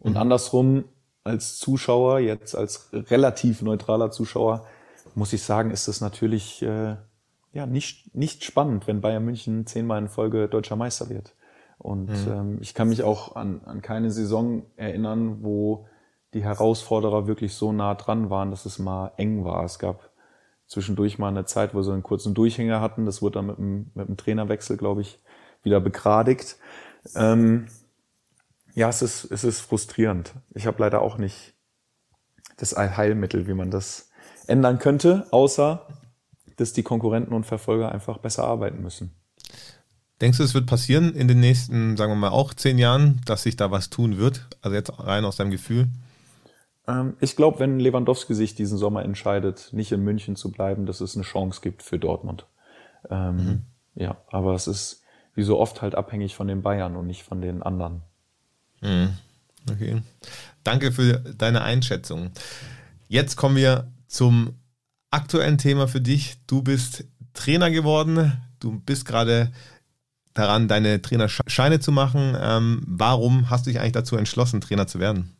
Und 0.00 0.12
mhm. 0.12 0.18
andersrum 0.18 0.84
als 1.22 1.58
Zuschauer, 1.58 2.20
jetzt 2.20 2.54
als 2.54 2.90
relativ 2.92 3.62
neutraler 3.62 4.10
Zuschauer, 4.10 4.66
muss 5.14 5.32
ich 5.32 5.42
sagen, 5.42 5.70
ist 5.70 5.88
es 5.88 6.00
natürlich 6.00 6.62
äh, 6.62 6.96
ja 7.52 7.66
nicht 7.66 8.14
nicht 8.14 8.44
spannend, 8.44 8.86
wenn 8.86 9.00
Bayern 9.00 9.24
München 9.24 9.66
zehnmal 9.66 10.02
in 10.02 10.08
Folge 10.08 10.48
deutscher 10.48 10.76
Meister 10.76 11.08
wird. 11.08 11.34
Und 11.78 12.08
mhm. 12.08 12.32
ähm, 12.32 12.58
ich 12.60 12.74
kann 12.74 12.88
mich 12.88 13.02
auch 13.02 13.36
an, 13.36 13.62
an 13.64 13.82
keine 13.82 14.10
Saison 14.10 14.64
erinnern, 14.76 15.42
wo 15.42 15.86
die 16.34 16.42
Herausforderer 16.42 17.26
wirklich 17.26 17.54
so 17.54 17.72
nah 17.72 17.94
dran 17.94 18.28
waren, 18.30 18.50
dass 18.50 18.66
es 18.66 18.78
mal 18.78 19.12
eng 19.16 19.44
war. 19.44 19.64
Es 19.64 19.78
gab 19.78 20.10
zwischendurch 20.66 21.18
mal 21.18 21.28
eine 21.28 21.44
Zeit, 21.44 21.74
wo 21.74 21.82
sie 21.82 21.92
einen 21.92 22.02
kurzen 22.02 22.34
Durchhänger 22.34 22.80
hatten. 22.80 23.06
Das 23.06 23.22
wurde 23.22 23.34
dann 23.34 23.46
mit 23.46 23.58
dem, 23.58 23.90
mit 23.94 24.08
dem 24.08 24.16
Trainerwechsel, 24.16 24.76
glaube 24.76 25.02
ich, 25.02 25.20
wieder 25.62 25.80
begradigt. 25.80 26.56
Ähm, 27.14 27.66
ja, 28.74 28.88
es 28.88 29.02
ist, 29.02 29.24
es 29.30 29.44
ist 29.44 29.60
frustrierend. 29.60 30.34
Ich 30.54 30.66
habe 30.66 30.80
leider 30.80 31.00
auch 31.00 31.18
nicht 31.18 31.54
das 32.56 32.74
Allheilmittel, 32.74 33.46
wie 33.46 33.54
man 33.54 33.70
das 33.70 34.10
ändern 34.46 34.78
könnte, 34.78 35.26
außer 35.30 35.86
dass 36.56 36.72
die 36.72 36.82
Konkurrenten 36.82 37.34
und 37.34 37.44
Verfolger 37.44 37.90
einfach 37.90 38.18
besser 38.18 38.44
arbeiten 38.44 38.82
müssen. 38.82 39.12
Denkst 40.20 40.38
du, 40.38 40.44
es 40.44 40.54
wird 40.54 40.66
passieren 40.66 41.14
in 41.14 41.26
den 41.26 41.40
nächsten, 41.40 41.96
sagen 41.96 42.12
wir 42.12 42.16
mal, 42.16 42.28
auch 42.28 42.54
zehn 42.54 42.78
Jahren, 42.78 43.20
dass 43.26 43.42
sich 43.42 43.56
da 43.56 43.70
was 43.70 43.90
tun 43.90 44.16
wird? 44.16 44.46
Also 44.62 44.76
jetzt 44.76 44.92
rein 45.00 45.24
aus 45.24 45.36
deinem 45.36 45.50
Gefühl? 45.50 45.88
Ähm, 46.86 47.16
ich 47.20 47.36
glaube, 47.36 47.60
wenn 47.60 47.80
Lewandowski 47.80 48.34
sich 48.34 48.54
diesen 48.54 48.78
Sommer 48.78 49.04
entscheidet, 49.04 49.70
nicht 49.72 49.92
in 49.92 50.02
München 50.02 50.36
zu 50.36 50.50
bleiben, 50.50 50.86
dass 50.86 51.00
es 51.00 51.16
eine 51.16 51.24
Chance 51.24 51.60
gibt 51.62 51.82
für 51.82 51.98
Dortmund. 51.98 52.46
Ähm, 53.10 53.36
mhm. 53.36 53.62
Ja, 53.94 54.16
aber 54.30 54.54
es 54.54 54.66
ist 54.66 55.02
wie 55.34 55.42
so 55.42 55.58
oft 55.58 55.82
halt 55.82 55.94
abhängig 55.94 56.34
von 56.34 56.48
den 56.48 56.62
Bayern 56.62 56.96
und 56.96 57.06
nicht 57.06 57.22
von 57.22 57.40
den 57.40 57.62
anderen. 57.62 58.02
Mhm. 58.80 59.10
Okay. 59.70 60.02
Danke 60.62 60.92
für 60.92 61.18
deine 61.18 61.62
Einschätzung. 61.62 62.30
Jetzt 63.08 63.36
kommen 63.36 63.56
wir 63.56 63.90
zum 64.06 64.54
aktuellen 65.10 65.58
Thema 65.58 65.88
für 65.88 66.00
dich. 66.00 66.36
Du 66.46 66.62
bist 66.62 67.04
Trainer 67.32 67.70
geworden. 67.70 68.32
Du 68.60 68.80
bist 68.80 69.06
gerade 69.06 69.52
daran, 70.34 70.68
deine 70.68 71.00
Trainerscheine 71.00 71.80
zu 71.80 71.92
machen. 71.92 72.36
Ähm, 72.38 72.82
warum 72.86 73.50
hast 73.50 73.66
du 73.66 73.70
dich 73.70 73.80
eigentlich 73.80 73.92
dazu 73.92 74.16
entschlossen, 74.16 74.60
Trainer 74.60 74.86
zu 74.86 74.98
werden? 74.98 75.33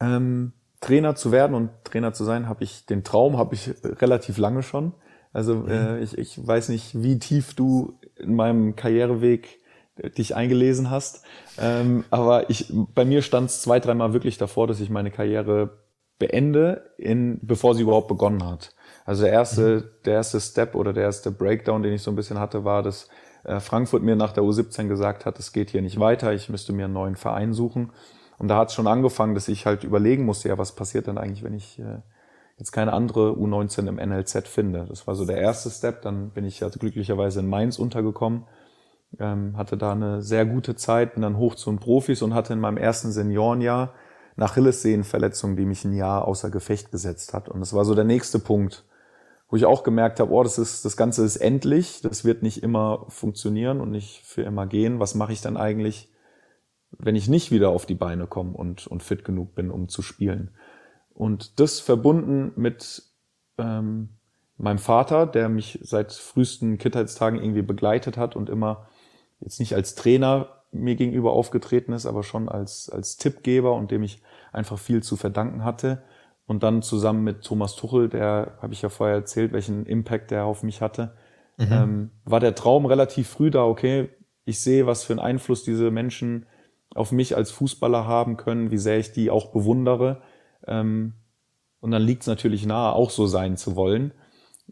Ähm, 0.00 0.52
Trainer 0.80 1.16
zu 1.16 1.32
werden 1.32 1.54
und 1.54 1.70
Trainer 1.84 2.12
zu 2.12 2.24
sein, 2.24 2.48
habe 2.48 2.64
ich 2.64 2.86
den 2.86 3.02
Traum, 3.02 3.36
habe 3.36 3.54
ich 3.54 3.74
relativ 3.82 4.38
lange 4.38 4.62
schon. 4.62 4.92
Also 5.32 5.56
mhm. 5.56 5.70
äh, 5.70 6.00
ich, 6.00 6.16
ich 6.16 6.46
weiß 6.46 6.68
nicht, 6.68 7.02
wie 7.02 7.18
tief 7.18 7.54
du 7.54 7.98
in 8.16 8.34
meinem 8.34 8.76
Karriereweg 8.76 9.58
äh, 9.96 10.10
dich 10.10 10.34
eingelesen 10.36 10.90
hast. 10.90 11.24
Ähm, 11.58 12.04
aber 12.10 12.48
ich, 12.50 12.72
bei 12.94 13.04
mir 13.04 13.22
stand 13.22 13.50
es 13.50 13.60
zwei, 13.60 13.80
dreimal 13.80 14.12
wirklich 14.12 14.38
davor, 14.38 14.66
dass 14.66 14.80
ich 14.80 14.90
meine 14.90 15.10
Karriere 15.10 15.78
beende, 16.18 16.90
in, 16.98 17.38
bevor 17.42 17.74
sie 17.74 17.82
überhaupt 17.82 18.08
begonnen 18.08 18.44
hat. 18.44 18.74
Also 19.04 19.24
der 19.24 19.32
erste, 19.32 19.62
mhm. 19.62 19.84
der 20.04 20.14
erste 20.14 20.40
Step 20.40 20.74
oder 20.74 20.92
der 20.92 21.04
erste 21.04 21.30
Breakdown, 21.30 21.82
den 21.82 21.92
ich 21.92 22.02
so 22.02 22.10
ein 22.10 22.16
bisschen 22.16 22.38
hatte, 22.38 22.64
war, 22.64 22.82
dass 22.82 23.08
äh, 23.44 23.60
Frankfurt 23.60 24.02
mir 24.02 24.16
nach 24.16 24.32
der 24.32 24.44
U17 24.44 24.88
gesagt 24.88 25.26
hat, 25.26 25.38
es 25.38 25.52
geht 25.52 25.70
hier 25.70 25.82
nicht 25.82 25.98
weiter, 25.98 26.32
ich 26.32 26.48
müsste 26.48 26.72
mir 26.72 26.86
einen 26.86 26.94
neuen 26.94 27.16
Verein 27.16 27.52
suchen. 27.52 27.92
Und 28.38 28.48
da 28.48 28.56
hat 28.56 28.68
es 28.68 28.74
schon 28.74 28.86
angefangen, 28.86 29.34
dass 29.34 29.48
ich 29.48 29.66
halt 29.66 29.84
überlegen 29.84 30.24
musste, 30.24 30.48
ja, 30.48 30.58
was 30.58 30.74
passiert 30.74 31.06
denn 31.06 31.18
eigentlich, 31.18 31.42
wenn 31.42 31.54
ich 31.54 31.78
äh, 31.78 31.98
jetzt 32.56 32.72
keine 32.72 32.92
andere 32.92 33.30
U19 33.30 33.88
im 33.88 33.96
NLZ 33.96 34.48
finde. 34.48 34.86
Das 34.88 35.06
war 35.06 35.14
so 35.14 35.24
der 35.24 35.38
erste 35.38 35.70
Step. 35.70 36.02
Dann 36.02 36.30
bin 36.30 36.44
ich 36.44 36.60
ja 36.60 36.68
glücklicherweise 36.68 37.40
in 37.40 37.48
Mainz 37.48 37.78
untergekommen, 37.78 38.44
ähm, 39.18 39.56
hatte 39.56 39.76
da 39.76 39.92
eine 39.92 40.22
sehr 40.22 40.44
gute 40.46 40.76
Zeit, 40.76 41.14
bin 41.14 41.22
dann 41.22 41.36
hoch 41.36 41.54
zu 41.54 41.70
den 41.70 41.78
Profis 41.78 42.22
und 42.22 42.34
hatte 42.34 42.52
in 42.52 42.60
meinem 42.60 42.76
ersten 42.76 43.12
Seniorenjahr 43.12 43.94
nach 44.36 44.52
Achillessehnenverletzung, 44.52 45.56
die 45.56 45.66
mich 45.66 45.84
ein 45.84 45.94
Jahr 45.94 46.26
außer 46.26 46.50
Gefecht 46.50 46.92
gesetzt 46.92 47.34
hat. 47.34 47.48
Und 47.48 47.58
das 47.60 47.74
war 47.74 47.84
so 47.84 47.94
der 47.94 48.04
nächste 48.04 48.38
Punkt, 48.38 48.84
wo 49.48 49.56
ich 49.56 49.64
auch 49.64 49.82
gemerkt 49.82 50.20
habe, 50.20 50.32
oh, 50.32 50.42
das 50.42 50.58
ist, 50.58 50.84
das 50.84 50.96
Ganze 50.96 51.24
ist 51.24 51.36
endlich, 51.36 52.02
das 52.02 52.24
wird 52.24 52.42
nicht 52.42 52.62
immer 52.62 53.06
funktionieren 53.08 53.80
und 53.80 53.90
nicht 53.90 54.22
für 54.24 54.42
immer 54.42 54.66
gehen. 54.66 55.00
Was 55.00 55.14
mache 55.14 55.32
ich 55.32 55.40
dann 55.40 55.56
eigentlich, 55.56 56.12
wenn 56.98 57.16
ich 57.16 57.28
nicht 57.28 57.50
wieder 57.50 57.70
auf 57.70 57.86
die 57.86 57.94
Beine 57.94 58.26
komme 58.26 58.52
und, 58.56 58.86
und 58.86 59.02
fit 59.02 59.24
genug 59.24 59.54
bin, 59.54 59.70
um 59.70 59.88
zu 59.88 60.02
spielen? 60.02 60.50
Und 61.14 61.60
das 61.60 61.80
verbunden 61.80 62.52
mit 62.56 63.02
ähm, 63.56 64.10
meinem 64.56 64.78
Vater, 64.78 65.26
der 65.26 65.48
mich 65.48 65.78
seit 65.82 66.12
frühesten 66.12 66.78
Kindheitstagen 66.78 67.40
irgendwie 67.40 67.62
begleitet 67.62 68.16
hat 68.16 68.36
und 68.36 68.50
immer 68.50 68.88
jetzt 69.40 69.60
nicht 69.60 69.74
als 69.74 69.94
Trainer 69.94 70.62
mir 70.70 70.96
gegenüber 70.96 71.32
aufgetreten 71.32 71.92
ist, 71.92 72.06
aber 72.06 72.22
schon 72.22 72.48
als, 72.48 72.90
als 72.90 73.16
Tippgeber 73.16 73.74
und 73.74 73.90
dem 73.90 74.02
ich 74.02 74.22
einfach 74.52 74.78
viel 74.78 75.02
zu 75.02 75.16
verdanken 75.16 75.64
hatte 75.64 76.02
und 76.46 76.62
dann 76.62 76.82
zusammen 76.82 77.24
mit 77.24 77.42
Thomas 77.42 77.76
Tuchel, 77.76 78.08
der 78.08 78.58
habe 78.60 78.72
ich 78.72 78.82
ja 78.82 78.88
vorher 78.88 79.16
erzählt, 79.16 79.52
welchen 79.52 79.86
Impact 79.86 80.30
der 80.30 80.44
auf 80.44 80.62
mich 80.62 80.80
hatte, 80.82 81.16
mhm. 81.56 81.68
ähm, 81.70 82.10
war 82.24 82.40
der 82.40 82.54
Traum 82.54 82.86
relativ 82.86 83.28
früh 83.28 83.50
da, 83.50 83.64
okay, 83.64 84.10
ich 84.44 84.60
sehe, 84.60 84.86
was 84.86 85.04
für 85.04 85.12
einen 85.12 85.20
Einfluss 85.20 85.62
diese 85.62 85.90
Menschen 85.90 86.46
auf 86.98 87.12
mich 87.12 87.36
als 87.36 87.50
Fußballer 87.50 88.06
haben 88.06 88.36
können, 88.36 88.70
wie 88.70 88.78
sehr 88.78 88.98
ich 88.98 89.12
die 89.12 89.30
auch 89.30 89.52
bewundere. 89.52 90.20
Ähm, 90.66 91.14
und 91.80 91.92
dann 91.92 92.02
liegt 92.02 92.22
es 92.22 92.26
natürlich 92.26 92.66
nahe, 92.66 92.92
auch 92.92 93.10
so 93.10 93.26
sein 93.26 93.56
zu 93.56 93.76
wollen. 93.76 94.12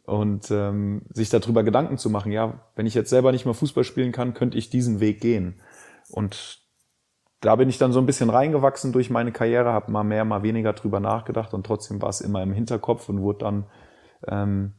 Und 0.05 0.51
ähm, 0.51 1.03
sich 1.13 1.31
darüber 1.31 1.63
Gedanken 1.63 1.97
zu 1.97 2.11
machen, 2.11 2.33
ja, 2.33 2.61
wenn 2.75 2.87
ich 2.87 2.95
jetzt 2.95 3.11
selber 3.11 3.33
nicht 3.33 3.47
mehr 3.47 3.55
Fußball 3.55 3.85
spielen 3.85 4.13
kann, 4.13 4.35
könnte 4.35 4.59
ich 4.59 4.69
diesen 4.69 5.01
Weg 5.01 5.21
gehen. 5.21 5.61
Und 6.11 6.61
da 7.41 7.57
bin 7.57 7.69
ich 7.69 7.79
dann 7.79 7.93
so 7.93 8.01
ein 8.01 8.07
bisschen 8.07 8.29
reingewachsen 8.29 8.93
durch 8.93 9.09
meine 9.09 9.33
Karriere, 9.33 9.73
habe 9.73 9.93
mal 9.93 10.05
mehr, 10.05 10.25
mal 10.25 10.43
weniger 10.43 10.73
drüber 10.73 11.01
nachgedacht 11.01 11.55
und 11.55 11.65
trotzdem 11.65 12.03
war 12.03 12.09
es 12.09 12.21
immer 12.21 12.43
im 12.43 12.53
Hinterkopf 12.53 13.09
und 13.09 13.23
wurde 13.23 13.39
dann 13.39 13.67
ähm, 14.27 14.75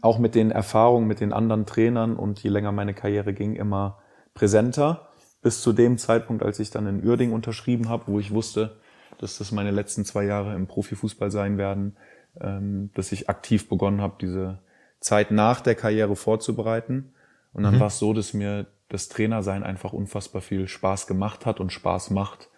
auch 0.00 0.18
mit 0.18 0.34
den 0.34 0.50
Erfahrungen 0.50 1.06
mit 1.06 1.20
den 1.20 1.32
anderen 1.32 1.66
Trainern 1.66 2.16
und 2.16 2.42
je 2.42 2.50
länger 2.50 2.72
meine 2.72 2.94
Karriere 2.94 3.32
ging, 3.32 3.54
immer 3.54 3.98
präsenter. 4.34 5.11
Bis 5.42 5.60
zu 5.60 5.72
dem 5.72 5.98
Zeitpunkt, 5.98 6.42
als 6.42 6.58
ich 6.60 6.70
dann 6.70 6.86
in 6.86 7.04
Uerding 7.04 7.32
unterschrieben 7.32 7.88
habe, 7.88 8.04
wo 8.06 8.18
ich 8.18 8.32
wusste, 8.32 8.76
dass 9.18 9.38
das 9.38 9.52
meine 9.52 9.70
letzten 9.70 10.04
zwei 10.04 10.24
Jahre 10.24 10.54
im 10.54 10.66
Profifußball 10.66 11.30
sein 11.30 11.58
werden, 11.58 11.96
ähm, 12.40 12.90
dass 12.94 13.12
ich 13.12 13.28
aktiv 13.28 13.68
begonnen 13.68 14.00
habe, 14.00 14.16
diese 14.20 14.60
Zeit 15.00 15.30
nach 15.30 15.60
der 15.60 15.74
Karriere 15.74 16.16
vorzubereiten. 16.16 17.12
Und 17.52 17.64
dann 17.64 17.76
mhm. 17.76 17.80
war 17.80 17.86
es 17.88 17.98
so, 17.98 18.12
dass 18.12 18.32
mir 18.32 18.66
das 18.88 19.08
Trainersein 19.08 19.62
einfach 19.62 19.92
unfassbar 19.92 20.42
viel 20.42 20.68
Spaß 20.68 21.06
gemacht 21.06 21.46
hat 21.46 21.60
und 21.60 21.72
Spaß 21.72 22.10
macht. 22.10 22.48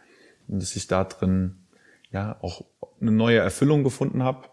Und 0.46 0.60
dass 0.60 0.76
ich 0.76 0.86
da 0.86 1.04
drin 1.04 1.66
ja 2.10 2.36
auch 2.40 2.64
eine 3.00 3.12
neue 3.12 3.38
Erfüllung 3.38 3.84
gefunden 3.84 4.22
habe. 4.22 4.48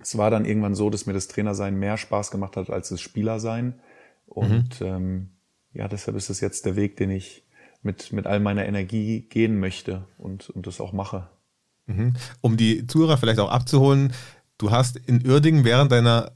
Es 0.00 0.16
war 0.18 0.30
dann 0.30 0.44
irgendwann 0.44 0.74
so, 0.74 0.90
dass 0.90 1.06
mir 1.06 1.12
das 1.12 1.28
Trainersein 1.28 1.76
mehr 1.76 1.96
Spaß 1.96 2.30
gemacht 2.30 2.56
hat 2.56 2.70
als 2.70 2.90
das 2.90 3.00
Spielersein. 3.00 3.80
Und 4.26 4.80
mhm. 4.80 4.86
ähm, 4.86 5.30
ja, 5.72 5.88
deshalb 5.88 6.16
ist 6.16 6.30
es 6.30 6.40
jetzt 6.40 6.64
der 6.64 6.76
Weg, 6.76 6.96
den 6.96 7.10
ich 7.10 7.45
mit, 7.86 8.12
mit 8.12 8.26
all 8.26 8.40
meiner 8.40 8.66
Energie 8.66 9.22
gehen 9.22 9.58
möchte 9.58 10.04
und, 10.18 10.50
und 10.50 10.66
das 10.66 10.80
auch 10.80 10.92
mache. 10.92 11.28
Mhm. 11.86 12.14
Um 12.42 12.58
die 12.58 12.86
Zuhörer 12.86 13.16
vielleicht 13.16 13.38
auch 13.38 13.50
abzuholen, 13.50 14.12
du 14.58 14.70
hast 14.70 14.96
in 14.96 15.26
Uerdingen 15.26 15.64
während 15.64 15.92
deiner 15.92 16.32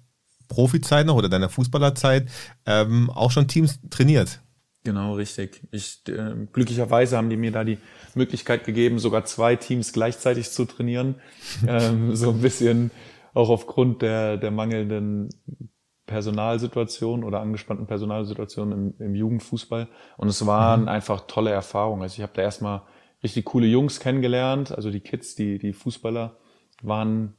Profizeit 0.48 1.06
noch 1.06 1.16
oder 1.16 1.28
deiner 1.28 1.50
Fußballerzeit 1.50 2.28
ähm, 2.64 3.10
auch 3.10 3.30
schon 3.30 3.48
Teams 3.48 3.78
trainiert. 3.90 4.40
Genau, 4.82 5.14
richtig. 5.14 5.62
Ich, 5.72 6.00
äh, 6.08 6.46
glücklicherweise 6.52 7.16
haben 7.16 7.28
die 7.28 7.36
mir 7.36 7.52
da 7.52 7.64
die 7.64 7.78
Möglichkeit 8.14 8.64
gegeben, 8.64 8.98
sogar 8.98 9.26
zwei 9.26 9.56
Teams 9.56 9.92
gleichzeitig 9.92 10.50
zu 10.50 10.64
trainieren. 10.64 11.16
ähm, 11.66 12.16
so 12.16 12.30
ein 12.30 12.40
bisschen 12.40 12.90
auch 13.34 13.50
aufgrund 13.50 14.02
der, 14.02 14.38
der 14.38 14.50
mangelnden 14.50 15.28
Personalsituation 16.10 17.22
oder 17.22 17.40
angespannten 17.40 17.86
Personalsituation 17.86 18.72
im, 18.72 18.94
im 18.98 19.14
Jugendfußball. 19.14 19.86
Und 20.16 20.28
es 20.28 20.44
waren 20.44 20.82
mhm. 20.82 20.88
einfach 20.88 21.28
tolle 21.28 21.52
Erfahrungen. 21.52 22.02
Also 22.02 22.16
ich 22.16 22.22
habe 22.22 22.32
da 22.34 22.42
erstmal 22.42 22.82
richtig 23.22 23.44
coole 23.44 23.68
Jungs 23.68 24.00
kennengelernt. 24.00 24.72
Also 24.72 24.90
die 24.90 24.98
Kids, 24.98 25.36
die, 25.36 25.60
die 25.60 25.72
Fußballer 25.72 26.36
waren 26.82 27.34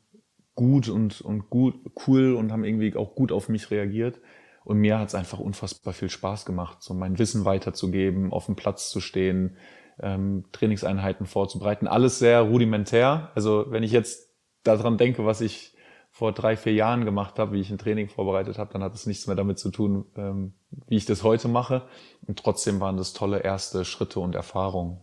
gut 0.55 0.88
und, 0.88 1.19
und 1.19 1.49
gut, 1.49 1.76
cool 2.07 2.34
und 2.34 2.53
haben 2.53 2.63
irgendwie 2.63 2.95
auch 2.95 3.13
gut 3.13 3.34
auf 3.34 3.49
mich 3.49 3.72
reagiert. 3.72 4.22
Und 4.63 4.78
mir 4.78 4.99
hat 4.99 5.09
es 5.09 5.15
einfach 5.15 5.39
unfassbar 5.39 5.93
viel 5.93 6.09
Spaß 6.09 6.45
gemacht, 6.45 6.78
so 6.82 6.93
mein 6.93 7.19
Wissen 7.19 7.43
weiterzugeben, 7.43 8.32
auf 8.32 8.45
dem 8.45 8.55
Platz 8.55 8.89
zu 8.89 9.01
stehen, 9.01 9.57
ähm, 9.99 10.45
Trainingseinheiten 10.53 11.26
vorzubereiten. 11.26 11.88
Alles 11.88 12.19
sehr 12.19 12.39
rudimentär. 12.39 13.32
Also 13.36 13.65
wenn 13.67 13.84
ich 13.84 13.91
jetzt 13.91 14.34
daran 14.63 14.97
denke, 14.97 15.26
was 15.26 15.41
ich 15.41 15.76
vor 16.12 16.34
drei, 16.34 16.57
vier 16.57 16.74
Jahren 16.74 17.05
gemacht 17.05 17.39
habe, 17.39 17.53
wie 17.53 17.62
ich 17.62 17.72
ein 17.72 17.78
Training 17.78 18.09
vorbereitet 18.09 18.57
habe, 18.57 18.74
dann 18.74 18.84
hat 18.84 18.93
es 18.93 19.07
nichts 19.07 19.28
mehr 19.28 19.36
damit 19.36 19.57
zu 19.57 19.72
tun, 19.72 20.05
ähm, 20.18 20.53
wie 20.88 20.97
ich 20.97 21.05
das 21.05 21.24
heute 21.24 21.47
mache. 21.47 21.84
Und 22.28 22.38
trotzdem 22.38 22.80
waren 22.80 22.97
das 22.97 23.14
tolle 23.14 23.39
erste 23.39 23.86
Schritte 23.86 24.20
und 24.20 24.36
Erfahrungen. 24.36 24.97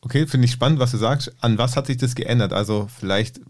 Okay, 0.00 0.26
finde 0.26 0.44
ich 0.44 0.52
spannend, 0.52 0.78
was 0.78 0.90
du 0.90 0.96
sagst. 0.96 1.32
An 1.40 1.58
was 1.58 1.76
hat 1.76 1.86
sich 1.86 1.96
das 1.96 2.14
geändert? 2.14 2.52
Also 2.52 2.88
vielleicht 2.88 3.40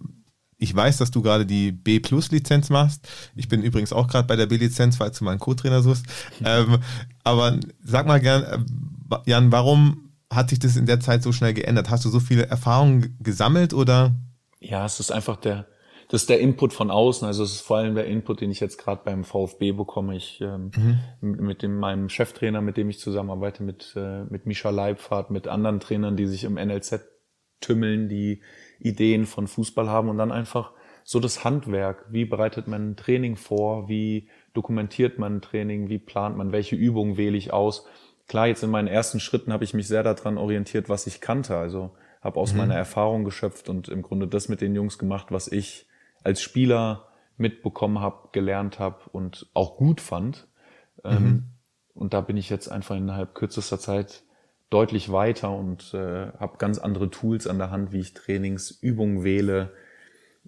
ich 0.59 0.75
weiß, 0.75 0.97
dass 0.99 1.11
du 1.11 1.21
gerade 1.23 1.45
die 1.45 1.71
B-Plus-Lizenz 1.73 2.71
machst. 2.71 3.07
Ich 3.35 3.49
bin 3.49 3.63
übrigens 3.63 3.93
auch 3.93 4.09
gerade 4.09 4.27
bei 4.27 4.37
der 4.37 4.47
B-Lizenz, 4.47 4.97
falls 4.97 5.19
du 5.19 5.25
mal 5.25 5.33
einen 5.33 5.41
Co-Trainer 5.41 5.83
suchst. 5.83 6.07
Ähm, 6.45 6.79
aber 7.25 7.59
sag 7.83 8.07
mal 8.07 8.21
gern, 8.21 8.43
äh, 8.43 9.17
Jan, 9.25 9.51
warum 9.51 10.11
hat 10.31 10.51
sich 10.51 10.59
das 10.59 10.77
in 10.77 10.87
der 10.87 11.01
Zeit 11.01 11.23
so 11.23 11.33
schnell 11.33 11.55
geändert? 11.55 11.91
Hast 11.91 12.05
du 12.05 12.11
so 12.11 12.21
viele 12.21 12.47
Erfahrungen 12.47 13.17
gesammelt 13.21 13.73
oder? 13.73 14.15
Ja, 14.61 14.85
es 14.85 15.01
ist 15.01 15.11
einfach 15.11 15.37
der, 15.37 15.67
das 16.09 16.23
ist 16.23 16.31
der 16.31 16.41
Input 16.41 16.73
von 16.73 16.91
außen. 16.91 17.27
Also 17.27 17.43
es 17.43 17.53
ist 17.53 17.61
vor 17.63 17.79
allem 17.79 17.95
der 17.95 18.07
Input, 18.07 18.41
den 18.41 18.51
ich 18.51 18.61
jetzt 18.61 18.79
gerade 18.79 19.03
beim 19.05 19.25
VfB 19.25 19.73
bekomme. 19.73 20.17
Ich 20.17 20.41
ähm, 20.41 20.71
mhm. 21.21 21.47
mit 21.47 21.63
dem 21.63 21.79
meinem 21.79 22.09
Cheftrainer, 22.09 22.61
mit 22.61 22.77
dem 22.77 22.89
ich 22.89 22.99
zusammenarbeite, 22.99 23.63
mit 23.63 23.95
äh, 23.97 24.25
mit 24.25 24.47
Mischa 24.47 24.71
Leibfahrt, 24.71 25.31
mit 25.31 25.49
anderen 25.49 25.81
Trainern, 25.81 26.17
die 26.17 26.27
sich 26.27 26.45
im 26.45 26.55
NLZ 26.55 27.01
tümmeln, 27.61 28.09
die 28.09 28.43
Ideen 28.79 29.27
von 29.27 29.47
Fußball 29.47 29.89
haben 29.89 30.09
und 30.09 30.19
dann 30.19 30.33
einfach 30.33 30.73
so 31.03 31.21
das 31.21 31.45
Handwerk. 31.45 32.07
Wie 32.11 32.25
bereitet 32.25 32.69
man 32.69 32.91
ein 32.91 32.97
Training 32.97 33.37
vor? 33.37 33.89
Wie 33.89 34.29
dokumentiert 34.55 35.19
man 35.19 35.37
ein 35.37 35.43
Training? 35.43 35.89
Wie 35.89 35.99
plant 35.99 36.37
man? 36.37 36.53
Welche 36.53 36.77
Übungen 36.77 37.17
wähle 37.17 37.37
ich 37.37 37.53
aus? 37.53 37.87
Klar, 38.29 38.49
jetzt 38.49 38.65
in 38.65 38.71
meinen 38.71 38.89
ersten 38.89 39.21
Schritten 39.21 39.53
habe 39.53 39.65
ich 39.65 39.73
mich 39.73 39.87
sehr 39.87 40.03
daran 40.03 40.37
orientiert, 40.37 40.89
was 40.89 41.07
ich 41.07 41.21
kannte. 41.21 41.57
Also 41.57 41.93
habe 42.21 42.41
aus 42.41 42.53
mhm. 42.53 42.59
meiner 42.59 42.75
Erfahrung 42.75 43.25
geschöpft 43.25 43.69
und 43.69 43.89
im 43.89 44.03
Grunde 44.03 44.27
das 44.27 44.49
mit 44.49 44.61
den 44.61 44.75
Jungs 44.75 44.99
gemacht, 44.99 45.29
was 45.31 45.47
ich 45.49 45.86
als 46.27 46.43
Spieler 46.43 47.07
mitbekommen 47.37 48.01
habe, 48.01 48.31
gelernt 48.33 48.81
habe 48.81 48.99
und 49.13 49.47
auch 49.55 49.77
gut 49.77 50.01
fand. 50.01 50.49
Ähm, 51.05 51.23
mhm. 51.23 51.45
Und 51.95 52.15
da 52.15 52.21
bin 52.21 52.37
ich 52.37 52.51
jetzt 52.51 52.69
einfach 52.69 52.97
innerhalb 52.97 53.35
kürzester 53.35 53.79
Zeit 53.79 54.25
deutlich 54.69 55.13
weiter 55.13 55.57
und 55.57 55.95
äh, 55.95 56.33
habe 56.39 56.59
ganz 56.59 56.79
andere 56.79 57.11
Tools 57.11 57.47
an 57.47 57.59
der 57.59 57.71
Hand, 57.71 57.93
wie 57.93 58.01
ich 58.01 58.13
Trainingsübungen 58.13 59.23
wähle, 59.23 59.73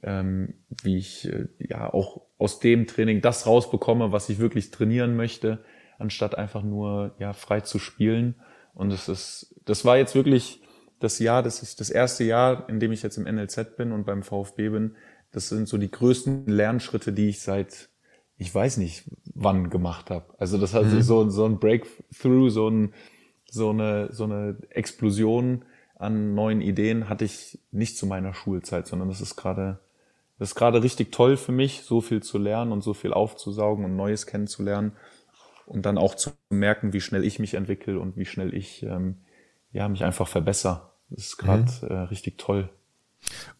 ähm, 0.02 0.54
wie 0.82 0.98
ich 0.98 1.28
äh, 1.28 1.46
ja 1.60 1.92
auch 1.92 2.22
aus 2.38 2.58
dem 2.58 2.88
Training 2.88 3.20
das 3.20 3.46
rausbekomme, 3.46 4.10
was 4.10 4.28
ich 4.28 4.40
wirklich 4.40 4.72
trainieren 4.72 5.14
möchte, 5.14 5.64
anstatt 6.00 6.36
einfach 6.36 6.64
nur 6.64 7.14
ja 7.20 7.32
frei 7.32 7.60
zu 7.60 7.78
spielen. 7.78 8.34
Und 8.74 8.92
es 8.92 9.08
ist, 9.08 9.54
das 9.64 9.84
war 9.84 9.96
jetzt 9.96 10.16
wirklich 10.16 10.60
das 10.98 11.20
Jahr, 11.20 11.44
das 11.44 11.62
ist 11.62 11.78
das 11.78 11.90
erste 11.90 12.24
Jahr, 12.24 12.68
in 12.68 12.80
dem 12.80 12.90
ich 12.90 13.04
jetzt 13.04 13.16
im 13.16 13.32
NLZ 13.32 13.76
bin 13.76 13.92
und 13.92 14.04
beim 14.04 14.24
VfB 14.24 14.70
bin, 14.70 14.96
das 15.32 15.48
sind 15.48 15.68
so 15.68 15.78
die 15.78 15.90
größten 15.90 16.46
Lernschritte, 16.46 17.12
die 17.12 17.28
ich 17.28 17.40
seit, 17.40 17.90
ich 18.36 18.54
weiß 18.54 18.78
nicht, 18.78 19.04
wann 19.34 19.70
gemacht 19.70 20.10
habe. 20.10 20.34
Also 20.38 20.58
das 20.58 20.74
hat 20.74 20.86
mhm. 20.86 21.02
so, 21.02 21.28
so 21.28 21.44
ein 21.44 21.58
Breakthrough, 21.58 22.50
so, 22.50 22.68
ein, 22.68 22.94
so, 23.50 23.70
eine, 23.70 24.12
so 24.12 24.24
eine 24.24 24.56
Explosion 24.70 25.64
an 25.96 26.34
neuen 26.34 26.60
Ideen 26.60 27.08
hatte 27.08 27.24
ich 27.24 27.58
nicht 27.72 27.98
zu 27.98 28.06
meiner 28.06 28.32
Schulzeit, 28.32 28.86
sondern 28.86 29.08
das 29.08 29.20
ist 29.20 29.36
gerade, 29.36 29.80
das 30.38 30.50
ist 30.50 30.54
gerade 30.54 30.82
richtig 30.82 31.10
toll 31.10 31.36
für 31.36 31.52
mich, 31.52 31.82
so 31.82 32.00
viel 32.00 32.22
zu 32.22 32.38
lernen 32.38 32.72
und 32.72 32.82
so 32.82 32.94
viel 32.94 33.12
aufzusaugen 33.12 33.84
und 33.84 33.96
Neues 33.96 34.26
kennenzulernen 34.26 34.92
und 35.66 35.84
dann 35.84 35.98
auch 35.98 36.14
zu 36.14 36.30
merken, 36.50 36.92
wie 36.92 37.00
schnell 37.00 37.24
ich 37.24 37.38
mich 37.38 37.54
entwickle 37.54 37.98
und 37.98 38.16
wie 38.16 38.26
schnell 38.26 38.54
ich 38.54 38.84
ähm, 38.84 39.18
ja 39.72 39.88
mich 39.88 40.04
einfach 40.04 40.28
verbessere. 40.28 40.90
Das 41.10 41.26
ist 41.26 41.36
gerade 41.36 41.70
mhm. 41.82 41.88
äh, 41.88 41.98
richtig 42.02 42.38
toll. 42.38 42.70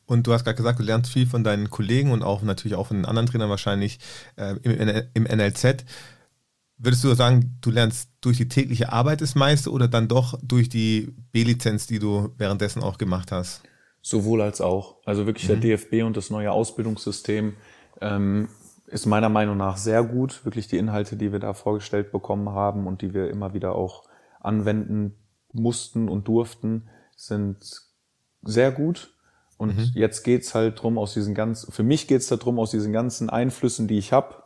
Und 0.07 0.27
du 0.27 0.33
hast 0.33 0.45
gerade 0.45 0.57
gesagt, 0.57 0.79
du 0.79 0.83
lernst 0.83 1.13
viel 1.13 1.27
von 1.27 1.45
deinen 1.45 1.69
Kollegen 1.69 2.13
und 2.13 2.23
auch 2.23 2.43
natürlich 2.43 2.77
auch 2.77 2.87
von 2.87 2.97
den 2.97 3.05
anderen 3.05 3.27
Trainern 3.29 3.51
wahrscheinlich 3.51 3.99
äh, 4.37 4.55
im, 4.63 5.05
im 5.13 5.25
NLZ. 5.25 5.85
Würdest 6.79 7.05
du 7.05 7.13
sagen, 7.15 7.59
du 7.61 7.71
lernst 7.71 8.11
durch 8.21 8.39
die 8.39 8.49
tägliche 8.49 8.93
Arbeit 8.93 9.21
das 9.21 9.35
meiste 9.35 9.71
oder 9.71 9.89
dann 9.89 10.09
doch 10.09 10.39
durch 10.43 10.69
die 10.69 11.15
B-Lizenz, 11.33 11.87
die 11.87 11.99
du 11.99 12.33
währenddessen 12.39 12.83
auch 12.83 12.99
gemacht 12.99 13.33
hast? 13.33 13.63
Sowohl 14.01 14.41
als 14.41 14.61
auch. 14.61 14.97
Also 15.05 15.27
wirklich 15.27 15.49
mhm. 15.49 15.61
der 15.61 15.77
DFB 15.77 16.05
und 16.05 16.17
das 16.17 16.31
neue 16.31 16.53
Ausbildungssystem 16.53 17.55
ähm, 18.01 18.49
ist 18.87 19.07
meiner 19.07 19.29
Meinung 19.29 19.57
nach 19.57 19.77
sehr 19.77 20.03
gut. 20.05 20.45
Wirklich 20.45 20.69
die 20.69 20.79
Inhalte, 20.79 21.17
die 21.17 21.33
wir 21.33 21.41
da 21.41 21.53
vorgestellt 21.53 22.13
bekommen 22.13 22.51
haben 22.51 22.87
und 22.87 23.03
die 23.03 23.13
wir 23.13 23.29
immer 23.29 23.55
wieder 23.55 23.75
auch 23.75 24.05
anwenden 24.41 25.17
mussten 25.53 26.09
und 26.09 26.29
durften, 26.29 26.89
sind 27.17 27.59
sehr 28.43 28.71
gut. 28.71 29.15
Und 29.59 29.77
mhm. 29.77 29.91
jetzt 29.95 30.23
geht's 30.23 30.55
halt 30.55 30.81
drum 30.81 30.97
aus 30.97 31.13
diesen 31.13 31.35
ganzen, 31.35 31.71
für 31.73 31.83
mich 31.83 32.07
geht's 32.07 32.29
darum, 32.29 32.59
aus 32.59 32.71
diesen 32.71 32.93
ganzen 32.93 33.29
Einflüssen, 33.29 33.89
die 33.89 33.99
ich 33.99 34.13
habe, 34.13 34.37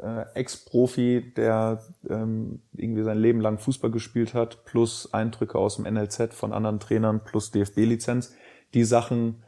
äh, 0.00 0.24
Ex-Profi, 0.34 1.32
der 1.36 1.82
ähm, 2.08 2.60
irgendwie 2.72 3.02
sein 3.02 3.18
Leben 3.18 3.40
lang 3.40 3.58
Fußball 3.58 3.90
gespielt 3.90 4.34
hat, 4.34 4.64
plus 4.64 5.12
Eindrücke 5.12 5.58
aus 5.58 5.76
dem 5.76 5.92
NLZ 5.92 6.32
von 6.32 6.52
anderen 6.52 6.80
Trainern, 6.80 7.20
plus 7.24 7.50
DFB-Lizenz, 7.50 8.34
die 8.72 8.84
Sachen 8.84 9.42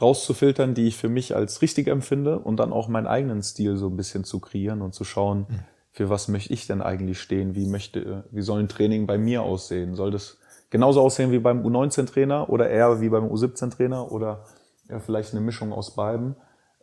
rauszufiltern, 0.00 0.74
die 0.74 0.86
ich 0.86 0.96
für 0.96 1.08
mich 1.08 1.34
als 1.34 1.62
richtig 1.62 1.88
empfinde 1.88 2.38
und 2.38 2.58
dann 2.58 2.72
auch 2.72 2.88
meinen 2.88 3.06
eigenen 3.06 3.42
Stil 3.42 3.76
so 3.76 3.88
ein 3.88 3.96
bisschen 3.96 4.24
zu 4.24 4.40
kreieren 4.40 4.82
und 4.82 4.94
zu 4.94 5.04
schauen, 5.04 5.46
mhm. 5.48 5.60
für 5.90 6.10
was 6.10 6.28
möchte 6.28 6.52
ich 6.52 6.66
denn 6.66 6.80
eigentlich 6.80 7.20
stehen, 7.20 7.54
wie 7.54 7.66
möchte, 7.66 8.24
wie 8.30 8.42
soll 8.42 8.60
ein 8.60 8.68
Training 8.68 9.06
bei 9.06 9.18
mir 9.18 9.42
aussehen? 9.42 9.94
Soll 9.94 10.10
das 10.10 10.38
genauso 10.74 11.00
aussehen 11.02 11.30
wie 11.30 11.38
beim 11.38 11.64
U19-Trainer 11.64 12.48
oder 12.50 12.68
eher 12.68 13.00
wie 13.00 13.08
beim 13.08 13.26
U17-Trainer 13.26 14.10
oder 14.10 14.44
ja, 14.88 14.98
vielleicht 14.98 15.30
eine 15.30 15.40
Mischung 15.40 15.72
aus 15.72 15.94
beiden. 15.94 16.34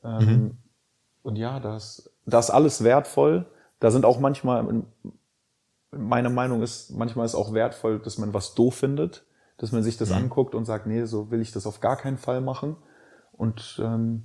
Ähm, 0.02 0.26
mhm. 0.26 0.58
Und 1.24 1.36
ja, 1.36 1.60
das, 1.60 2.10
das 2.26 2.46
ist 2.46 2.52
alles 2.52 2.86
wertvoll. 2.86 3.48
Da 3.82 3.92
sind 3.92 4.06
auch 4.06 4.18
manchmal, 4.22 4.84
meine 5.92 6.30
Meinung 6.30 6.62
ist, 6.62 6.92
manchmal 6.92 7.26
ist 7.26 7.36
auch 7.36 7.54
wertvoll, 7.54 8.00
dass 8.00 8.18
man 8.18 8.34
was 8.34 8.56
doof 8.56 8.76
findet, 8.76 9.26
dass 9.58 9.74
man 9.74 9.84
sich 9.84 9.98
das 9.98 10.12
mhm. 10.12 10.16
anguckt 10.16 10.56
und 10.56 10.64
sagt, 10.64 10.88
nee, 10.88 11.04
so 11.04 11.30
will 11.30 11.42
ich 11.42 11.52
das 11.52 11.68
auf 11.68 11.82
gar 11.82 11.98
keinen 11.98 12.18
Fall 12.18 12.40
machen. 12.40 12.78
Und 13.34 13.78
ähm, 13.84 14.24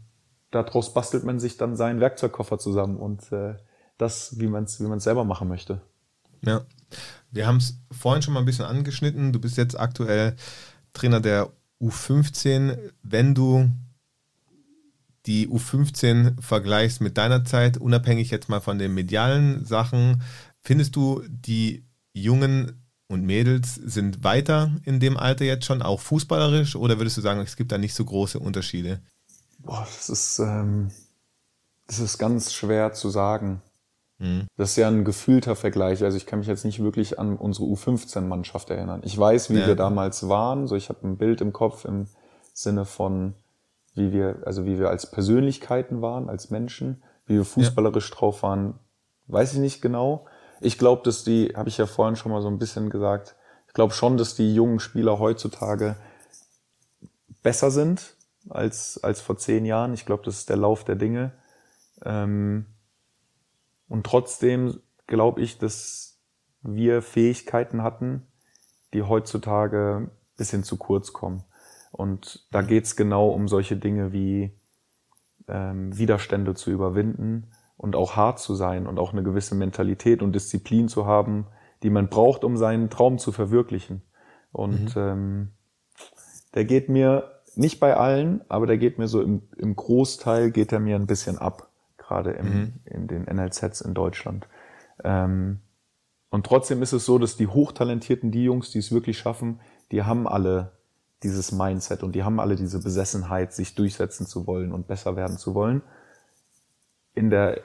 daraus 0.52 0.94
bastelt 0.94 1.24
man 1.24 1.40
sich 1.40 1.56
dann 1.56 1.74
seinen 1.74 1.98
Werkzeugkoffer 1.98 2.60
zusammen 2.60 2.98
und 2.98 3.32
äh, 3.32 3.56
das, 3.98 4.38
wie 4.38 4.46
man 4.46 4.62
es 4.62 4.80
wie 4.80 4.86
man's 4.86 5.02
selber 5.02 5.24
machen 5.24 5.48
möchte. 5.48 5.80
Ja. 6.42 6.60
Wir 7.30 7.46
haben 7.46 7.58
es 7.58 7.78
vorhin 7.90 8.22
schon 8.22 8.34
mal 8.34 8.40
ein 8.40 8.46
bisschen 8.46 8.64
angeschnitten. 8.64 9.32
Du 9.32 9.40
bist 9.40 9.56
jetzt 9.56 9.78
aktuell 9.78 10.36
Trainer 10.92 11.20
der 11.20 11.50
U15. 11.80 12.78
Wenn 13.02 13.34
du 13.34 13.70
die 15.26 15.48
U15 15.48 16.40
vergleichst 16.40 17.00
mit 17.00 17.18
deiner 17.18 17.44
Zeit, 17.44 17.76
unabhängig 17.78 18.30
jetzt 18.30 18.48
mal 18.48 18.60
von 18.60 18.78
den 18.78 18.94
medialen 18.94 19.64
Sachen, 19.64 20.22
findest 20.62 20.96
du, 20.96 21.22
die 21.28 21.84
Jungen 22.12 22.86
und 23.08 23.24
Mädels 23.24 23.74
sind 23.74 24.24
weiter 24.24 24.72
in 24.84 25.00
dem 25.00 25.16
Alter 25.16 25.44
jetzt 25.44 25.66
schon, 25.66 25.82
auch 25.82 26.00
fußballerisch, 26.00 26.76
oder 26.76 26.98
würdest 26.98 27.16
du 27.16 27.20
sagen, 27.20 27.40
es 27.40 27.56
gibt 27.56 27.72
da 27.72 27.78
nicht 27.78 27.94
so 27.94 28.04
große 28.04 28.38
Unterschiede? 28.38 29.00
Boah, 29.58 29.86
das 29.86 30.08
ist, 30.08 30.38
ähm, 30.38 30.90
das 31.86 31.98
ist 31.98 32.18
ganz 32.18 32.52
schwer 32.52 32.92
zu 32.92 33.10
sagen. 33.10 33.62
Mhm. 34.18 34.46
Das 34.56 34.70
ist 34.70 34.76
ja 34.76 34.88
ein 34.88 35.04
gefühlter 35.04 35.56
Vergleich. 35.56 36.02
Also 36.02 36.16
ich 36.16 36.26
kann 36.26 36.38
mich 36.38 36.48
jetzt 36.48 36.64
nicht 36.64 36.82
wirklich 36.82 37.18
an 37.18 37.36
unsere 37.36 37.66
U15-Mannschaft 37.66 38.70
erinnern. 38.70 39.02
Ich 39.04 39.16
weiß, 39.18 39.50
wie 39.50 39.58
ja. 39.58 39.66
wir 39.66 39.76
damals 39.76 40.28
waren. 40.28 40.66
So, 40.66 40.76
ich 40.76 40.88
habe 40.88 41.06
ein 41.06 41.18
Bild 41.18 41.40
im 41.40 41.52
Kopf 41.52 41.84
im 41.84 42.06
Sinne 42.52 42.84
von, 42.84 43.34
wie 43.94 44.12
wir, 44.12 44.42
also 44.44 44.64
wie 44.64 44.78
wir 44.78 44.88
als 44.88 45.10
Persönlichkeiten 45.10 46.00
waren, 46.00 46.28
als 46.28 46.50
Menschen, 46.50 47.02
wie 47.26 47.34
wir 47.34 47.44
fußballerisch 47.44 48.10
ja. 48.10 48.16
drauf 48.16 48.42
waren, 48.42 48.78
weiß 49.26 49.54
ich 49.54 49.58
nicht 49.58 49.82
genau. 49.82 50.26
Ich 50.60 50.78
glaube, 50.78 51.02
dass 51.04 51.24
die, 51.24 51.52
habe 51.54 51.68
ich 51.68 51.76
ja 51.76 51.86
vorhin 51.86 52.16
schon 52.16 52.32
mal 52.32 52.40
so 52.40 52.48
ein 52.48 52.58
bisschen 52.58 52.88
gesagt, 52.88 53.36
ich 53.66 53.74
glaube 53.74 53.92
schon, 53.92 54.16
dass 54.16 54.34
die 54.34 54.54
jungen 54.54 54.80
Spieler 54.80 55.18
heutzutage 55.18 55.96
besser 57.42 57.70
sind 57.70 58.16
als, 58.48 59.02
als 59.02 59.20
vor 59.20 59.36
zehn 59.36 59.66
Jahren. 59.66 59.92
Ich 59.92 60.06
glaube, 60.06 60.22
das 60.24 60.38
ist 60.38 60.48
der 60.48 60.56
Lauf 60.56 60.84
der 60.84 60.94
Dinge. 60.94 61.32
Ähm, 62.04 62.66
und 63.88 64.04
trotzdem 64.04 64.80
glaube 65.06 65.40
ich, 65.40 65.58
dass 65.58 66.18
wir 66.62 67.02
Fähigkeiten 67.02 67.82
hatten, 67.82 68.26
die 68.92 69.02
heutzutage 69.02 70.10
bisschen 70.36 70.64
zu 70.64 70.76
kurz 70.76 71.12
kommen. 71.12 71.44
Und 71.92 72.46
da 72.50 72.62
geht's 72.62 72.96
genau 72.96 73.30
um 73.30 73.48
solche 73.48 73.76
Dinge 73.76 74.12
wie 74.12 74.52
ähm, 75.48 75.96
Widerstände 75.96 76.54
zu 76.54 76.70
überwinden 76.70 77.52
und 77.76 77.96
auch 77.96 78.16
hart 78.16 78.38
zu 78.38 78.54
sein 78.54 78.86
und 78.86 78.98
auch 78.98 79.12
eine 79.12 79.22
gewisse 79.22 79.54
Mentalität 79.54 80.22
und 80.22 80.34
Disziplin 80.34 80.88
zu 80.88 81.06
haben, 81.06 81.46
die 81.82 81.90
man 81.90 82.08
braucht, 82.08 82.44
um 82.44 82.56
seinen 82.56 82.90
Traum 82.90 83.18
zu 83.18 83.32
verwirklichen. 83.32 84.02
Und 84.52 84.96
mhm. 84.96 85.02
ähm, 85.02 85.50
der 86.54 86.64
geht 86.64 86.88
mir 86.88 87.32
nicht 87.54 87.80
bei 87.80 87.96
allen, 87.96 88.42
aber 88.48 88.66
der 88.66 88.76
geht 88.76 88.98
mir 88.98 89.08
so 89.08 89.22
im, 89.22 89.42
im 89.56 89.76
Großteil 89.76 90.50
geht 90.50 90.72
er 90.72 90.80
mir 90.80 90.96
ein 90.96 91.06
bisschen 91.06 91.38
ab 91.38 91.70
gerade 92.06 92.32
im, 92.32 92.46
mhm. 92.46 92.72
in 92.84 93.06
den 93.08 93.24
NLZs 93.24 93.80
in 93.80 93.94
Deutschland. 93.94 94.48
Ähm, 95.04 95.60
und 96.30 96.46
trotzdem 96.46 96.82
ist 96.82 96.92
es 96.92 97.04
so, 97.06 97.18
dass 97.18 97.36
die 97.36 97.46
Hochtalentierten, 97.46 98.30
die 98.30 98.44
Jungs, 98.44 98.70
die 98.70 98.78
es 98.78 98.92
wirklich 98.92 99.18
schaffen, 99.18 99.60
die 99.90 100.02
haben 100.02 100.26
alle 100.26 100.72
dieses 101.22 101.52
Mindset 101.52 102.02
und 102.02 102.12
die 102.12 102.24
haben 102.24 102.40
alle 102.40 102.56
diese 102.56 102.80
Besessenheit, 102.80 103.52
sich 103.52 103.74
durchsetzen 103.74 104.26
zu 104.26 104.46
wollen 104.46 104.72
und 104.72 104.86
besser 104.86 105.16
werden 105.16 105.38
zu 105.38 105.54
wollen. 105.54 105.82
In 107.14 107.30
der, 107.30 107.62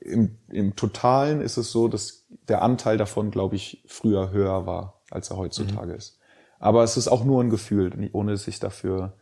im, 0.00 0.36
im 0.48 0.76
Totalen 0.76 1.40
ist 1.40 1.56
es 1.56 1.72
so, 1.72 1.88
dass 1.88 2.26
der 2.48 2.62
Anteil 2.62 2.98
davon, 2.98 3.30
glaube 3.30 3.56
ich, 3.56 3.82
früher 3.86 4.30
höher 4.30 4.66
war, 4.66 5.00
als 5.10 5.30
er 5.30 5.38
heutzutage 5.38 5.92
mhm. 5.92 5.98
ist. 5.98 6.18
Aber 6.58 6.84
es 6.84 6.96
ist 6.96 7.08
auch 7.08 7.24
nur 7.24 7.42
ein 7.42 7.48
Gefühl, 7.48 8.10
ohne 8.12 8.32
dass 8.32 8.46
ich 8.46 8.60
dafür 8.60 9.14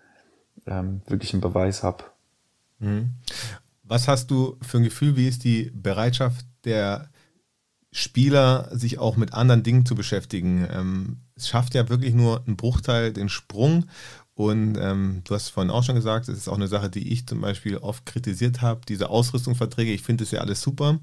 ähm, 0.66 1.02
wirklich 1.06 1.32
einen 1.32 1.40
Beweis 1.40 1.84
habe. 1.84 2.04
Mhm. 2.80 3.10
Was 3.88 4.06
hast 4.06 4.30
du 4.30 4.58
für 4.60 4.76
ein 4.76 4.84
Gefühl? 4.84 5.16
Wie 5.16 5.26
ist 5.26 5.44
die 5.44 5.70
Bereitschaft 5.74 6.44
der 6.64 7.10
Spieler, 7.90 8.68
sich 8.70 8.98
auch 8.98 9.16
mit 9.16 9.32
anderen 9.32 9.62
Dingen 9.62 9.86
zu 9.86 9.94
beschäftigen? 9.94 10.68
Ähm, 10.70 11.22
es 11.36 11.48
schafft 11.48 11.74
ja 11.74 11.88
wirklich 11.88 12.12
nur 12.12 12.44
ein 12.46 12.56
Bruchteil 12.56 13.14
den 13.14 13.30
Sprung. 13.30 13.86
Und 14.38 14.78
ähm, 14.80 15.22
du 15.24 15.34
hast 15.34 15.48
vorhin 15.48 15.72
auch 15.72 15.82
schon 15.82 15.96
gesagt, 15.96 16.28
es 16.28 16.38
ist 16.38 16.46
auch 16.46 16.54
eine 16.54 16.68
Sache, 16.68 16.88
die 16.88 17.12
ich 17.12 17.26
zum 17.26 17.40
Beispiel 17.40 17.76
oft 17.76 18.06
kritisiert 18.06 18.62
habe, 18.62 18.82
diese 18.86 19.10
Ausrüstungsverträge. 19.10 19.90
Ich 19.90 20.04
finde 20.04 20.22
es 20.22 20.30
ja 20.30 20.38
alles 20.38 20.62
super, 20.62 21.00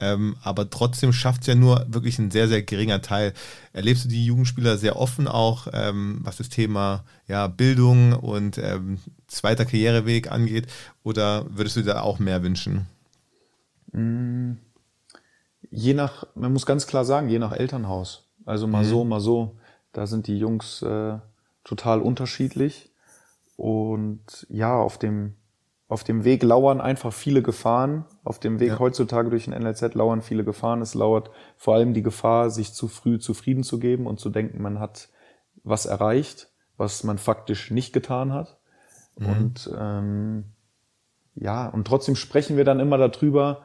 ähm, 0.00 0.34
aber 0.42 0.68
trotzdem 0.68 1.12
schafft 1.12 1.42
es 1.42 1.46
ja 1.46 1.54
nur 1.54 1.86
wirklich 1.86 2.18
ein 2.18 2.32
sehr, 2.32 2.48
sehr 2.48 2.62
geringer 2.62 3.00
Teil. 3.00 3.34
Erlebst 3.72 4.06
du 4.06 4.08
die 4.08 4.26
Jugendspieler 4.26 4.78
sehr 4.78 4.96
offen 4.96 5.28
auch, 5.28 5.68
ähm, 5.72 6.18
was 6.24 6.38
das 6.38 6.48
Thema 6.48 7.04
ja, 7.28 7.46
Bildung 7.46 8.14
und 8.14 8.58
ähm, 8.58 8.98
zweiter 9.28 9.64
Karriereweg 9.64 10.32
angeht? 10.32 10.66
Oder 11.04 11.46
würdest 11.50 11.76
du 11.76 11.82
da 11.82 12.00
auch 12.00 12.18
mehr 12.18 12.42
wünschen? 12.42 12.88
Mm, 13.92 14.54
je 15.70 15.94
nach, 15.94 16.24
man 16.34 16.52
muss 16.52 16.66
ganz 16.66 16.88
klar 16.88 17.04
sagen, 17.04 17.28
je 17.28 17.38
nach 17.38 17.52
Elternhaus. 17.52 18.24
Also 18.44 18.66
mal 18.66 18.82
mhm. 18.82 18.88
so, 18.88 19.04
mal 19.04 19.20
so. 19.20 19.56
Da 19.92 20.08
sind 20.08 20.26
die 20.26 20.38
Jungs 20.38 20.82
äh, 20.82 21.18
total 21.64 22.00
unterschiedlich. 22.00 22.92
Und 23.56 24.46
ja, 24.48 24.76
auf 24.76 24.98
dem, 24.98 25.36
auf 25.88 26.04
dem 26.04 26.24
Weg 26.24 26.42
lauern 26.42 26.80
einfach 26.80 27.12
viele 27.12 27.42
Gefahren. 27.42 28.06
Auf 28.24 28.38
dem 28.38 28.60
Weg 28.60 28.70
ja. 28.70 28.78
heutzutage 28.78 29.30
durch 29.30 29.44
den 29.44 29.54
NLZ 29.54 29.94
lauern 29.94 30.22
viele 30.22 30.44
Gefahren. 30.44 30.82
Es 30.82 30.94
lauert 30.94 31.30
vor 31.56 31.74
allem 31.74 31.94
die 31.94 32.02
Gefahr, 32.02 32.50
sich 32.50 32.72
zu 32.72 32.88
früh 32.88 33.18
zufrieden 33.18 33.62
zu 33.62 33.78
geben 33.78 34.06
und 34.06 34.18
zu 34.18 34.30
denken, 34.30 34.62
man 34.62 34.80
hat 34.80 35.08
was 35.64 35.86
erreicht, 35.86 36.50
was 36.76 37.04
man 37.04 37.18
faktisch 37.18 37.70
nicht 37.70 37.92
getan 37.92 38.32
hat. 38.32 38.58
Mhm. 39.16 39.26
Und 39.28 39.70
ähm, 39.78 40.44
ja, 41.34 41.68
und 41.68 41.86
trotzdem 41.86 42.16
sprechen 42.16 42.56
wir 42.56 42.64
dann 42.64 42.80
immer 42.80 42.98
darüber, 42.98 43.62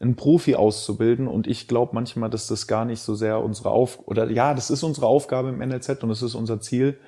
einen 0.00 0.16
Profi 0.16 0.54
auszubilden. 0.54 1.26
Und 1.26 1.46
ich 1.46 1.68
glaube 1.68 1.94
manchmal, 1.94 2.30
dass 2.30 2.46
das 2.46 2.66
gar 2.66 2.84
nicht 2.84 3.00
so 3.00 3.14
sehr 3.14 3.42
unsere 3.42 3.70
Auf 3.70 3.98
oder 4.06 4.30
ja, 4.30 4.54
das 4.54 4.70
ist 4.70 4.82
unsere 4.82 5.06
Aufgabe 5.06 5.48
im 5.48 5.58
NLZ 5.58 6.02
und 6.02 6.08
das 6.08 6.22
ist 6.22 6.34
unser 6.34 6.60
Ziel. 6.60 6.98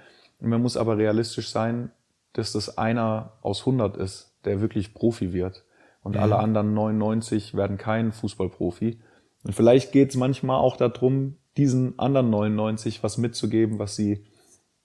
Man 0.40 0.62
muss 0.62 0.76
aber 0.76 0.96
realistisch 0.96 1.50
sein, 1.50 1.90
dass 2.32 2.52
das 2.52 2.78
einer 2.78 3.32
aus 3.42 3.60
100 3.60 3.96
ist, 3.96 4.34
der 4.44 4.60
wirklich 4.60 4.94
Profi 4.94 5.32
wird. 5.32 5.64
Und 6.02 6.16
mhm. 6.16 6.22
alle 6.22 6.38
anderen 6.38 6.74
99 6.74 7.54
werden 7.54 7.76
kein 7.76 8.12
Fußballprofi. 8.12 9.00
Und 9.44 9.54
vielleicht 9.54 9.92
geht 9.92 10.10
es 10.10 10.16
manchmal 10.16 10.58
auch 10.58 10.76
darum, 10.76 11.36
diesen 11.56 11.98
anderen 11.98 12.30
99 12.30 13.02
was 13.02 13.18
mitzugeben, 13.18 13.78
was 13.78 13.96
sie 13.96 14.24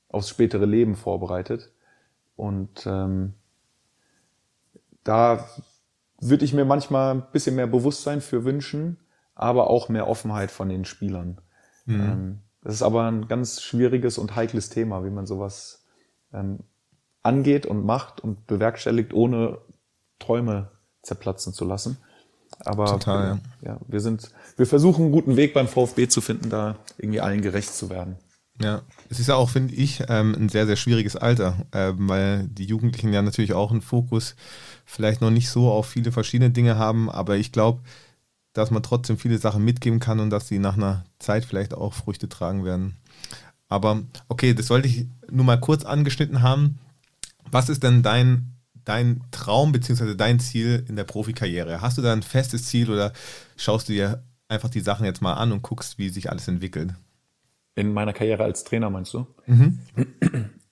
aufs 0.10 0.30
spätere 0.30 0.66
Leben 0.66 0.96
vorbereitet. 0.96 1.72
Und 2.36 2.86
ähm, 2.86 3.34
da 5.04 5.46
würde 6.20 6.46
ich 6.46 6.54
mir 6.54 6.66
manchmal 6.66 7.16
ein 7.16 7.24
bisschen 7.32 7.56
mehr 7.56 7.68
Bewusstsein 7.68 8.22
für 8.22 8.44
wünschen, 8.44 8.98
aber 9.36 9.70
auch 9.70 9.90
mehr 9.90 10.08
Offenheit 10.08 10.52
von 10.52 10.70
den 10.70 10.86
Spielern. 10.86 11.42
Mhm. 11.86 12.02
Ähm, 12.02 12.40
das 12.66 12.74
ist 12.74 12.82
aber 12.82 13.04
ein 13.04 13.28
ganz 13.28 13.62
schwieriges 13.62 14.18
und 14.18 14.36
heikles 14.36 14.70
Thema, 14.70 15.06
wie 15.06 15.12
man 15.12 15.28
sowas 15.28 15.86
ähm, 16.34 16.62
angeht 17.22 17.68
und 17.68 17.86
macht 17.86 18.22
und 18.22 18.48
bewerkstelligt, 18.48 19.14
ohne 19.14 19.60
Träume 20.18 20.72
zerplatzen 21.04 21.54
zu 21.54 21.64
lassen. 21.64 21.98
Aber 22.62 22.86
Total, 22.86 23.40
ja. 23.62 23.74
ja, 23.74 23.80
wir 23.88 24.00
sind, 24.00 24.32
wir 24.58 24.66
versuchen 24.66 25.04
einen 25.04 25.12
guten 25.12 25.36
Weg 25.36 25.54
beim 25.54 25.68
VfB 25.68 26.08
zu 26.08 26.22
finden, 26.22 26.50
da 26.50 26.78
irgendwie 26.98 27.22
allen 27.22 27.42
gerecht 27.42 27.72
zu 27.72 27.92
werden. 27.92 28.18
Ja, 28.60 28.82
es 29.10 29.20
ist 29.20 29.28
ja 29.28 29.36
auch, 29.36 29.52
finde 29.52 29.76
ich, 29.76 30.02
ähm, 30.10 30.34
ein 30.34 30.50
sehr, 30.50 30.66
sehr 30.66 30.78
schwieriges 30.78 31.16
Alter, 31.16 31.68
ähm, 31.72 32.10
weil 32.10 32.48
die 32.48 32.66
Jugendlichen 32.66 33.14
ja 33.14 33.22
natürlich 33.22 33.54
auch 33.54 33.70
einen 33.70 33.82
Fokus 33.82 34.36
vielleicht 34.86 35.22
noch 35.22 35.30
nicht 35.30 35.50
so 35.50 35.70
auf 35.70 35.86
viele 35.86 36.12
verschiedene 36.12 36.50
Dinge 36.50 36.78
haben, 36.78 37.12
aber 37.12 37.36
ich 37.36 37.52
glaube, 37.52 37.82
dass 38.56 38.72
man 38.72 38.82
trotzdem 38.82 39.18
viele 39.18 39.38
Sachen 39.38 39.64
mitgeben 39.64 40.00
kann 40.00 40.20
und 40.20 40.30
dass 40.30 40.48
sie 40.48 40.60
nach 40.60 40.78
einer 40.78 41.04
Zeit 41.20 41.44
vielleicht 41.46 41.74
auch 41.74 41.94
Früchte 41.94 42.30
tragen 42.30 42.64
werden. 42.64 42.96
Aber 43.68 44.02
okay, 44.30 44.54
das 44.54 44.70
wollte 44.70 44.88
ich 44.88 45.08
nur 45.30 45.44
mal 45.44 45.60
kurz 45.60 45.84
angeschnitten 45.84 46.42
haben. 46.42 46.80
Was 47.52 47.68
ist 47.68 47.84
denn 47.84 48.02
dein, 48.02 48.54
dein 48.86 49.22
Traum 49.32 49.74
bzw. 49.74 50.16
dein 50.16 50.40
Ziel 50.40 50.86
in 50.88 50.96
der 50.96 51.04
Profikarriere? 51.04 51.82
Hast 51.82 51.98
du 51.98 52.02
da 52.02 52.14
ein 52.14 52.24
festes 52.24 52.66
Ziel 52.66 52.90
oder 52.90 53.12
schaust 53.58 53.90
du 53.90 53.94
dir 53.94 54.24
einfach 54.48 54.70
die 54.70 54.80
Sachen 54.80 55.06
jetzt 55.06 55.22
mal 55.22 55.34
an 55.34 55.52
und 55.52 55.62
guckst, 55.62 55.98
wie 55.98 56.08
sich 56.08 56.30
alles 56.30 56.48
entwickelt? 56.48 56.94
In 57.76 57.92
meiner 57.92 58.14
Karriere 58.14 58.46
als 58.46 58.64
Trainer 58.64 58.90
meinst 58.90 59.14
du? 59.14 59.28
Mhm. 59.48 59.80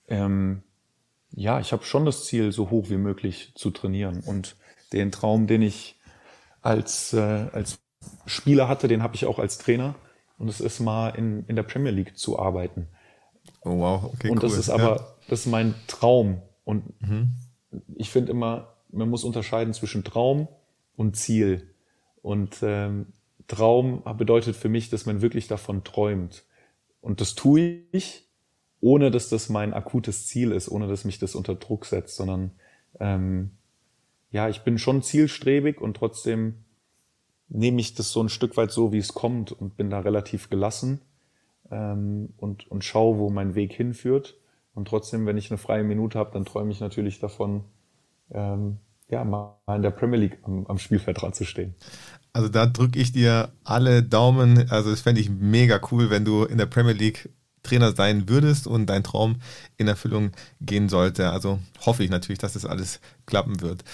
ähm, 0.08 0.62
ja, 1.32 1.60
ich 1.60 1.72
habe 1.72 1.84
schon 1.84 2.06
das 2.06 2.24
Ziel, 2.24 2.50
so 2.50 2.70
hoch 2.70 2.88
wie 2.88 2.96
möglich 2.96 3.52
zu 3.56 3.70
trainieren. 3.70 4.20
Und 4.20 4.56
den 4.94 5.12
Traum, 5.12 5.46
den 5.46 5.60
ich 5.60 5.93
als, 6.64 7.12
äh, 7.12 7.46
als 7.52 7.78
Spieler 8.26 8.68
hatte, 8.68 8.88
den 8.88 9.02
habe 9.02 9.14
ich 9.14 9.26
auch 9.26 9.38
als 9.38 9.58
Trainer. 9.58 9.94
Und 10.38 10.48
es 10.48 10.60
ist 10.60 10.80
mal 10.80 11.10
in, 11.10 11.44
in 11.46 11.56
der 11.56 11.62
Premier 11.62 11.92
League 11.92 12.16
zu 12.16 12.38
arbeiten. 12.38 12.88
Oh 13.62 13.78
wow, 13.78 14.04
okay. 14.04 14.30
Und 14.30 14.38
cool. 14.38 14.48
das 14.48 14.58
ist 14.58 14.70
aber, 14.70 14.96
ja. 14.96 15.06
das 15.28 15.40
ist 15.40 15.46
mein 15.46 15.74
Traum. 15.86 16.42
Und 16.64 17.00
mhm. 17.02 17.30
ich 17.94 18.10
finde 18.10 18.32
immer, 18.32 18.74
man 18.90 19.10
muss 19.10 19.24
unterscheiden 19.24 19.74
zwischen 19.74 20.04
Traum 20.04 20.48
und 20.96 21.16
Ziel. 21.16 21.70
Und 22.22 22.58
ähm, 22.62 23.12
Traum 23.46 24.02
bedeutet 24.16 24.56
für 24.56 24.70
mich, 24.70 24.88
dass 24.88 25.04
man 25.04 25.20
wirklich 25.20 25.46
davon 25.46 25.84
träumt. 25.84 26.44
Und 27.02 27.20
das 27.20 27.34
tue 27.34 27.82
ich, 27.92 28.26
ohne 28.80 29.10
dass 29.10 29.28
das 29.28 29.50
mein 29.50 29.74
akutes 29.74 30.26
Ziel 30.26 30.52
ist, 30.52 30.70
ohne 30.70 30.88
dass 30.88 31.04
mich 31.04 31.18
das 31.18 31.34
unter 31.34 31.54
Druck 31.54 31.84
setzt, 31.84 32.16
sondern 32.16 32.52
ähm, 33.00 33.50
ja, 34.34 34.48
ich 34.48 34.62
bin 34.62 34.78
schon 34.78 35.00
zielstrebig 35.00 35.80
und 35.80 35.96
trotzdem 35.96 36.64
nehme 37.48 37.80
ich 37.80 37.94
das 37.94 38.10
so 38.10 38.20
ein 38.20 38.28
Stück 38.28 38.56
weit 38.56 38.72
so, 38.72 38.92
wie 38.92 38.98
es 38.98 39.14
kommt 39.14 39.52
und 39.52 39.76
bin 39.76 39.90
da 39.90 40.00
relativ 40.00 40.50
gelassen 40.50 41.02
ähm, 41.70 42.30
und, 42.36 42.68
und 42.68 42.82
schaue, 42.82 43.18
wo 43.18 43.30
mein 43.30 43.54
Weg 43.54 43.72
hinführt. 43.72 44.36
Und 44.74 44.88
trotzdem, 44.88 45.24
wenn 45.26 45.36
ich 45.36 45.52
eine 45.52 45.58
freie 45.58 45.84
Minute 45.84 46.18
habe, 46.18 46.32
dann 46.32 46.44
träume 46.44 46.72
ich 46.72 46.80
natürlich 46.80 47.20
davon, 47.20 47.62
ähm, 48.32 48.78
ja, 49.08 49.22
mal 49.24 49.56
in 49.68 49.82
der 49.82 49.92
Premier 49.92 50.18
League 50.18 50.38
am, 50.42 50.66
am 50.66 50.78
Spielfeld 50.78 51.22
dran 51.22 51.32
zu 51.32 51.44
stehen. 51.44 51.76
Also 52.32 52.48
da 52.48 52.66
drücke 52.66 52.98
ich 52.98 53.12
dir 53.12 53.52
alle 53.62 54.02
Daumen. 54.02 54.68
Also 54.68 54.90
das 54.90 55.00
fände 55.00 55.20
ich 55.20 55.30
mega 55.30 55.80
cool, 55.92 56.10
wenn 56.10 56.24
du 56.24 56.42
in 56.42 56.58
der 56.58 56.66
Premier 56.66 56.94
League 56.94 57.28
Trainer 57.62 57.92
sein 57.92 58.28
würdest 58.28 58.66
und 58.66 58.86
dein 58.86 59.04
Traum 59.04 59.36
in 59.76 59.86
Erfüllung 59.86 60.32
gehen 60.60 60.88
sollte. 60.88 61.30
Also 61.30 61.60
hoffe 61.86 62.02
ich 62.02 62.10
natürlich, 62.10 62.40
dass 62.40 62.54
das 62.54 62.66
alles 62.66 63.00
klappen 63.26 63.60
wird. 63.60 63.84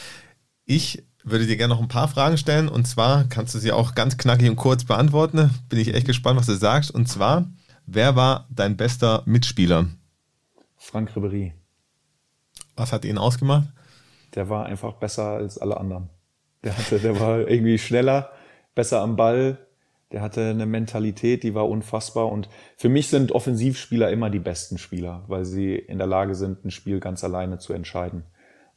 Ich 0.72 1.02
würde 1.24 1.48
dir 1.48 1.56
gerne 1.56 1.74
noch 1.74 1.82
ein 1.82 1.88
paar 1.88 2.06
Fragen 2.06 2.38
stellen 2.38 2.68
und 2.68 2.86
zwar 2.86 3.24
kannst 3.24 3.56
du 3.56 3.58
sie 3.58 3.72
auch 3.72 3.96
ganz 3.96 4.18
knackig 4.18 4.48
und 4.48 4.54
kurz 4.54 4.84
beantworten. 4.84 5.50
Bin 5.68 5.80
ich 5.80 5.92
echt 5.92 6.06
gespannt, 6.06 6.38
was 6.38 6.46
du 6.46 6.54
sagst. 6.54 6.92
Und 6.92 7.08
zwar, 7.08 7.50
wer 7.86 8.14
war 8.14 8.46
dein 8.50 8.76
bester 8.76 9.24
Mitspieler? 9.26 9.88
Frank 10.76 11.16
Ribery. 11.16 11.54
Was 12.76 12.92
hat 12.92 13.04
ihn 13.04 13.18
ausgemacht? 13.18 13.66
Der 14.36 14.48
war 14.48 14.66
einfach 14.66 14.92
besser 14.92 15.30
als 15.30 15.58
alle 15.58 15.76
anderen. 15.76 16.08
Der 16.62 16.78
hatte, 16.78 17.00
der 17.00 17.18
war 17.18 17.38
irgendwie 17.48 17.76
schneller, 17.76 18.30
besser 18.76 19.00
am 19.00 19.16
Ball. 19.16 19.58
Der 20.12 20.22
hatte 20.22 20.50
eine 20.50 20.66
Mentalität, 20.66 21.42
die 21.42 21.56
war 21.56 21.68
unfassbar. 21.68 22.30
Und 22.30 22.48
für 22.76 22.88
mich 22.88 23.08
sind 23.08 23.32
Offensivspieler 23.32 24.08
immer 24.12 24.30
die 24.30 24.38
besten 24.38 24.78
Spieler, 24.78 25.24
weil 25.26 25.44
sie 25.44 25.74
in 25.74 25.98
der 25.98 26.06
Lage 26.06 26.36
sind, 26.36 26.64
ein 26.64 26.70
Spiel 26.70 27.00
ganz 27.00 27.24
alleine 27.24 27.58
zu 27.58 27.72
entscheiden. 27.72 28.22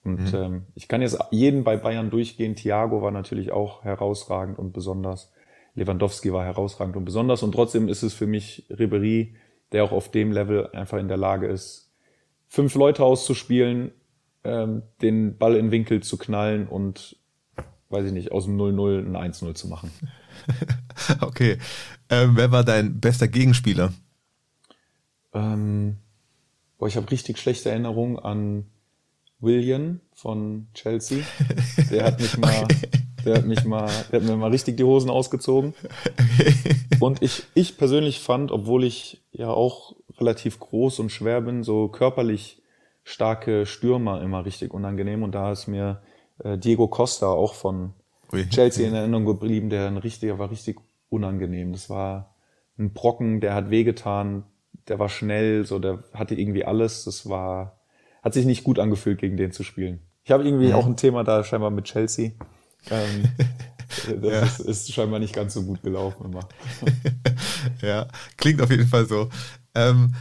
Und 0.04 0.34
mhm. 0.34 0.36
ähm, 0.36 0.64
ich 0.76 0.88
kann 0.88 1.02
jetzt 1.02 1.18
jeden 1.32 1.64
bei 1.64 1.78
Bayern 1.78 2.10
durchgehen. 2.10 2.56
Thiago 2.56 3.02
war 3.02 3.12
natürlich 3.12 3.52
auch 3.52 3.84
herausragend 3.84 4.60
und 4.60 4.74
besonders. 4.74 5.32
Lewandowski 5.76 6.32
war 6.34 6.46
herausragend 6.46 6.96
und 6.96 7.06
besonders. 7.06 7.42
Und 7.42 7.54
trotzdem 7.54 7.88
ist 7.88 8.04
es 8.04 8.14
für 8.14 8.28
mich 8.28 8.66
Ribery, 8.70 9.36
der 9.72 9.84
auch 9.84 9.92
auf 9.92 10.12
dem 10.12 10.32
Level 10.32 10.70
einfach 10.72 11.00
in 11.00 11.08
der 11.08 11.18
Lage 11.18 11.48
ist, 11.48 11.92
fünf 12.48 12.76
Leute 12.76 13.04
auszuspielen, 13.04 13.92
ähm, 14.44 14.84
den 15.02 15.38
Ball 15.38 15.56
in 15.56 15.72
Winkel 15.72 16.04
zu 16.04 16.18
knallen 16.18 16.68
und 16.68 17.16
weiß 17.90 18.08
ich 18.08 18.12
nicht, 18.12 18.32
aus 18.32 18.46
dem 18.46 18.58
0-0 18.58 19.16
ein 19.16 19.32
1-0 19.32 19.54
zu 19.54 19.68
machen. 19.68 19.92
okay. 21.22 21.58
Ähm, 22.10 22.32
wer 22.36 22.52
war 22.52 22.64
dein 22.64 23.00
bester 23.00 23.28
Gegenspieler? 23.28 23.94
Ähm, 25.34 25.98
boah, 26.78 26.88
ich 26.88 26.98
habe 26.98 27.10
richtig 27.10 27.38
schlechte 27.38 27.70
Erinnerungen 27.70 28.20
an 28.20 28.66
William 29.44 30.00
von 30.14 30.68
Chelsea. 30.74 31.20
Der 31.92 32.06
hat 32.06 32.20
mich 32.20 32.38
mal, 32.38 32.64
okay. 32.64 32.76
der 33.26 33.36
hat 33.36 33.46
mich 33.46 33.64
mal, 33.66 33.90
der 34.12 34.22
hat 34.22 34.28
mir 34.28 34.36
mal 34.38 34.52
richtig 34.52 34.78
die 34.78 34.84
Hosen 34.84 35.10
ausgezogen. 35.10 35.74
Und 37.00 37.22
ich, 37.22 37.44
ich 37.54 37.78
persönlich 37.78 38.20
fand, 38.20 38.52
obwohl 38.52 38.84
ich 38.84 39.22
ja 39.32 39.50
auch 39.50 39.96
relativ 40.18 40.60
groß 40.60 41.00
und 41.00 41.12
schwer 41.12 41.42
bin, 41.42 41.64
so 41.64 41.90
körperlich 41.90 42.62
starke 43.04 43.66
Stürmer 43.66 44.22
immer 44.22 44.46
richtig 44.46 44.74
unangenehm. 44.74 45.24
Und 45.24 45.36
da 45.36 45.52
ist 45.52 45.68
mir 45.68 46.02
äh, 46.44 46.58
Diego 46.58 46.88
Costa 46.88 47.28
auch 47.28 47.54
von 47.54 47.94
Ui. 48.32 48.48
Chelsea 48.50 48.88
in 48.88 48.96
Erinnerung 48.96 49.26
geblieben, 49.26 49.70
der 49.70 49.88
ein 49.88 49.98
richtiger 49.98 50.40
war 50.40 50.50
richtig 50.50 50.80
unangenehm. 51.10 51.74
Das 51.74 51.90
war 51.90 52.36
ein 52.78 52.94
Brocken, 52.94 53.42
der 53.42 53.54
hat 53.54 53.70
wehgetan, 53.70 54.46
der 54.88 55.00
war 55.00 55.10
schnell, 55.10 55.66
so 55.66 55.80
der 55.80 56.04
hatte 56.14 56.36
irgendwie 56.36 56.66
alles. 56.66 57.04
Das 57.04 57.30
war 57.30 57.83
hat 58.24 58.34
sich 58.34 58.46
nicht 58.46 58.64
gut 58.64 58.80
angefühlt, 58.80 59.20
gegen 59.20 59.38
den 59.38 59.52
zu 59.52 59.64
spielen. 59.64 60.00
Ich 60.24 60.32
habe 60.32 60.44
irgendwie 60.44 60.70
ja. 60.70 60.76
auch 60.76 60.86
ein 60.86 60.98
Thema 60.98 61.24
da 61.24 61.44
scheinbar 61.44 61.70
mit 61.70 61.86
Chelsea. 61.86 62.32
Ähm, 62.90 63.26
das 64.22 64.32
ja. 64.32 64.42
ist, 64.42 64.60
ist, 64.60 64.94
scheinbar 64.94 65.20
nicht 65.20 65.36
ganz 65.36 65.54
so 65.54 65.64
gut 65.64 65.84
gelaufen 65.84 66.26
immer. 66.26 66.48
ja, 67.82 68.08
klingt 68.38 68.62
auf 68.62 68.72
jeden 68.72 68.88
Fall 68.88 69.06
so. 69.06 69.30
Ähm, 69.76 70.14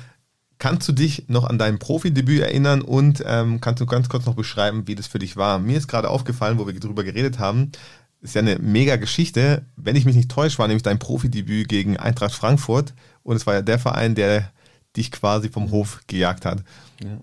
Kannst 0.62 0.86
du 0.86 0.92
dich 0.92 1.24
noch 1.26 1.42
an 1.42 1.58
dein 1.58 1.80
Profidebüt 1.80 2.40
erinnern 2.40 2.82
und 2.82 3.20
ähm, 3.26 3.60
kannst 3.60 3.80
du 3.80 3.86
ganz 3.86 4.08
kurz 4.08 4.26
noch 4.26 4.36
beschreiben, 4.36 4.86
wie 4.86 4.94
das 4.94 5.08
für 5.08 5.18
dich 5.18 5.36
war? 5.36 5.58
Mir 5.58 5.76
ist 5.76 5.88
gerade 5.88 6.08
aufgefallen, 6.08 6.56
wo 6.56 6.68
wir 6.68 6.78
darüber 6.78 7.02
geredet 7.02 7.40
haben, 7.40 7.72
ist 8.20 8.36
ja 8.36 8.42
eine 8.42 8.60
mega 8.60 8.94
Geschichte. 8.94 9.66
Wenn 9.74 9.96
ich 9.96 10.04
mich 10.04 10.14
nicht 10.14 10.30
täusche, 10.30 10.60
war 10.60 10.68
nämlich 10.68 10.84
dein 10.84 11.00
Profidebüt 11.00 11.68
gegen 11.68 11.96
Eintracht 11.96 12.32
Frankfurt 12.32 12.94
und 13.24 13.34
es 13.34 13.44
war 13.44 13.54
ja 13.54 13.62
der 13.62 13.80
Verein, 13.80 14.14
der 14.14 14.52
dich 14.96 15.10
quasi 15.10 15.48
vom 15.48 15.72
Hof 15.72 16.00
gejagt 16.06 16.44
hat. 16.44 16.62
Ja. 17.02 17.18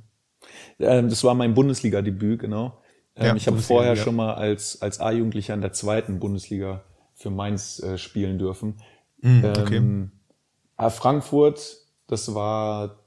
Ähm, 0.80 1.10
das 1.10 1.24
war 1.24 1.34
mein 1.36 1.54
Bundesliga-Debüt, 1.54 2.40
genau. 2.40 2.78
Ähm, 3.16 3.28
ja, 3.28 3.36
ich 3.36 3.48
habe 3.48 3.58
vorher 3.58 3.96
ja. 3.96 4.02
schon 4.02 4.16
mal 4.16 4.34
als, 4.34 4.82
als 4.82 5.00
A-Jugendlicher 5.00 5.54
in 5.54 5.62
der 5.62 5.74
zweiten 5.74 6.20
Bundesliga 6.20 6.84
für 7.14 7.30
Mainz 7.30 7.80
äh, 7.84 7.98
spielen 7.98 8.40
dürfen. 8.40 8.78
Okay. 9.22 9.78
Ähm, 9.78 10.12
Frankfurt, 10.78 11.78
das 12.08 12.34
war 12.34 13.00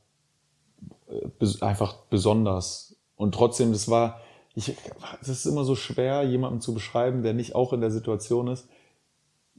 einfach 1.61 1.95
besonders. 2.11 2.97
Und 3.17 3.35
trotzdem, 3.35 3.73
das 3.73 3.89
war, 3.89 4.21
ich, 4.55 4.77
das 5.21 5.29
ist 5.29 5.47
immer 5.47 5.65
so 5.65 5.75
schwer, 5.75 6.23
jemanden 6.23 6.61
zu 6.61 6.75
beschreiben, 6.75 7.23
der 7.23 7.33
nicht 7.33 7.55
auch 7.55 7.73
in 7.73 7.81
der 7.81 7.91
Situation 7.91 8.49
ist 8.49 8.69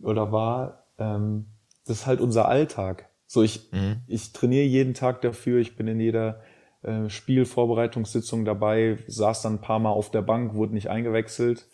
oder 0.02 0.32
war. 0.32 0.86
Ähm, 0.98 1.48
das 1.86 2.00
ist 2.00 2.06
halt 2.06 2.22
unser 2.22 2.48
Alltag. 2.48 3.10
So, 3.26 3.42
ich, 3.42 3.72
mhm. 3.72 4.02
ich 4.08 4.32
trainiere 4.34 4.66
jeden 4.66 4.94
Tag 4.94 5.22
dafür, 5.22 5.60
ich 5.60 5.76
bin 5.76 5.88
in 5.88 6.00
jeder 6.00 6.42
äh, 6.84 7.10
Spielvorbereitungssitzung 7.10 8.46
dabei, 8.46 8.98
saß 9.08 9.42
dann 9.42 9.56
ein 9.56 9.62
paar 9.62 9.80
Mal 9.80 9.92
auf 9.92 10.12
der 10.12 10.22
Bank, 10.22 10.54
wurde 10.54 10.74
nicht 10.74 10.90
eingewechselt. 10.90 11.66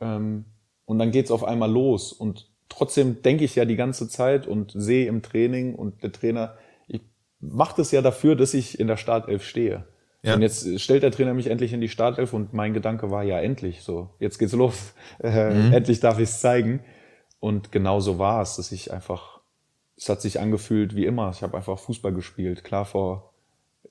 Ähm, 0.00 0.46
und 0.84 0.98
dann 0.98 1.10
geht's 1.10 1.30
auf 1.30 1.44
einmal 1.44 1.70
los. 1.70 2.12
Und 2.12 2.50
trotzdem 2.68 3.22
denke 3.22 3.44
ich 3.44 3.54
ja 3.56 3.64
die 3.64 3.76
ganze 3.76 4.08
Zeit 4.08 4.46
und 4.46 4.72
sehe 4.74 5.06
im 5.06 5.22
Training 5.22 5.74
und 5.74 6.02
der 6.02 6.12
Trainer 6.12 6.56
macht 7.40 7.78
es 7.78 7.90
ja 7.90 8.02
dafür, 8.02 8.36
dass 8.36 8.54
ich 8.54 8.80
in 8.80 8.86
der 8.86 8.96
Startelf 8.96 9.44
stehe. 9.44 9.84
Ja. 10.22 10.34
Und 10.34 10.42
jetzt 10.42 10.80
stellt 10.80 11.02
der 11.02 11.12
Trainer 11.12 11.34
mich 11.34 11.48
endlich 11.48 11.72
in 11.72 11.80
die 11.80 11.88
Startelf 11.88 12.32
und 12.32 12.52
mein 12.52 12.74
Gedanke 12.74 13.10
war 13.10 13.22
ja 13.22 13.38
endlich 13.38 13.82
so, 13.82 14.10
jetzt 14.18 14.38
geht's 14.38 14.54
los, 14.54 14.94
äh, 15.22 15.50
mhm. 15.50 15.72
endlich 15.72 16.00
darf 16.00 16.18
ich 16.18 16.24
es 16.24 16.40
zeigen. 16.40 16.80
Und 17.38 17.70
genau 17.70 18.00
so 18.00 18.18
war 18.18 18.42
es, 18.42 18.56
dass 18.56 18.72
ich 18.72 18.92
einfach, 18.92 19.40
es 19.96 20.08
hat 20.08 20.20
sich 20.20 20.40
angefühlt 20.40 20.96
wie 20.96 21.04
immer. 21.04 21.30
Ich 21.32 21.42
habe 21.42 21.56
einfach 21.56 21.78
Fußball 21.78 22.12
gespielt. 22.12 22.64
Klar, 22.64 22.86
vor, 22.86 23.34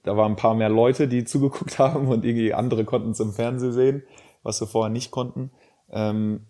da 0.05 0.15
waren 0.15 0.33
ein 0.33 0.37
paar 0.37 0.55
mehr 0.55 0.69
Leute, 0.69 1.07
die 1.07 1.25
zugeguckt 1.25 1.79
haben 1.79 2.07
und 2.07 2.23
irgendwie 2.23 2.53
andere 2.53 2.85
konnten 2.85 3.11
es 3.11 3.19
im 3.19 3.33
Fernsehen 3.33 3.73
sehen, 3.73 4.03
was 4.43 4.59
sie 4.59 4.67
vorher 4.67 4.91
nicht 4.91 5.11
konnten. 5.11 5.51
Ähm, 5.91 6.41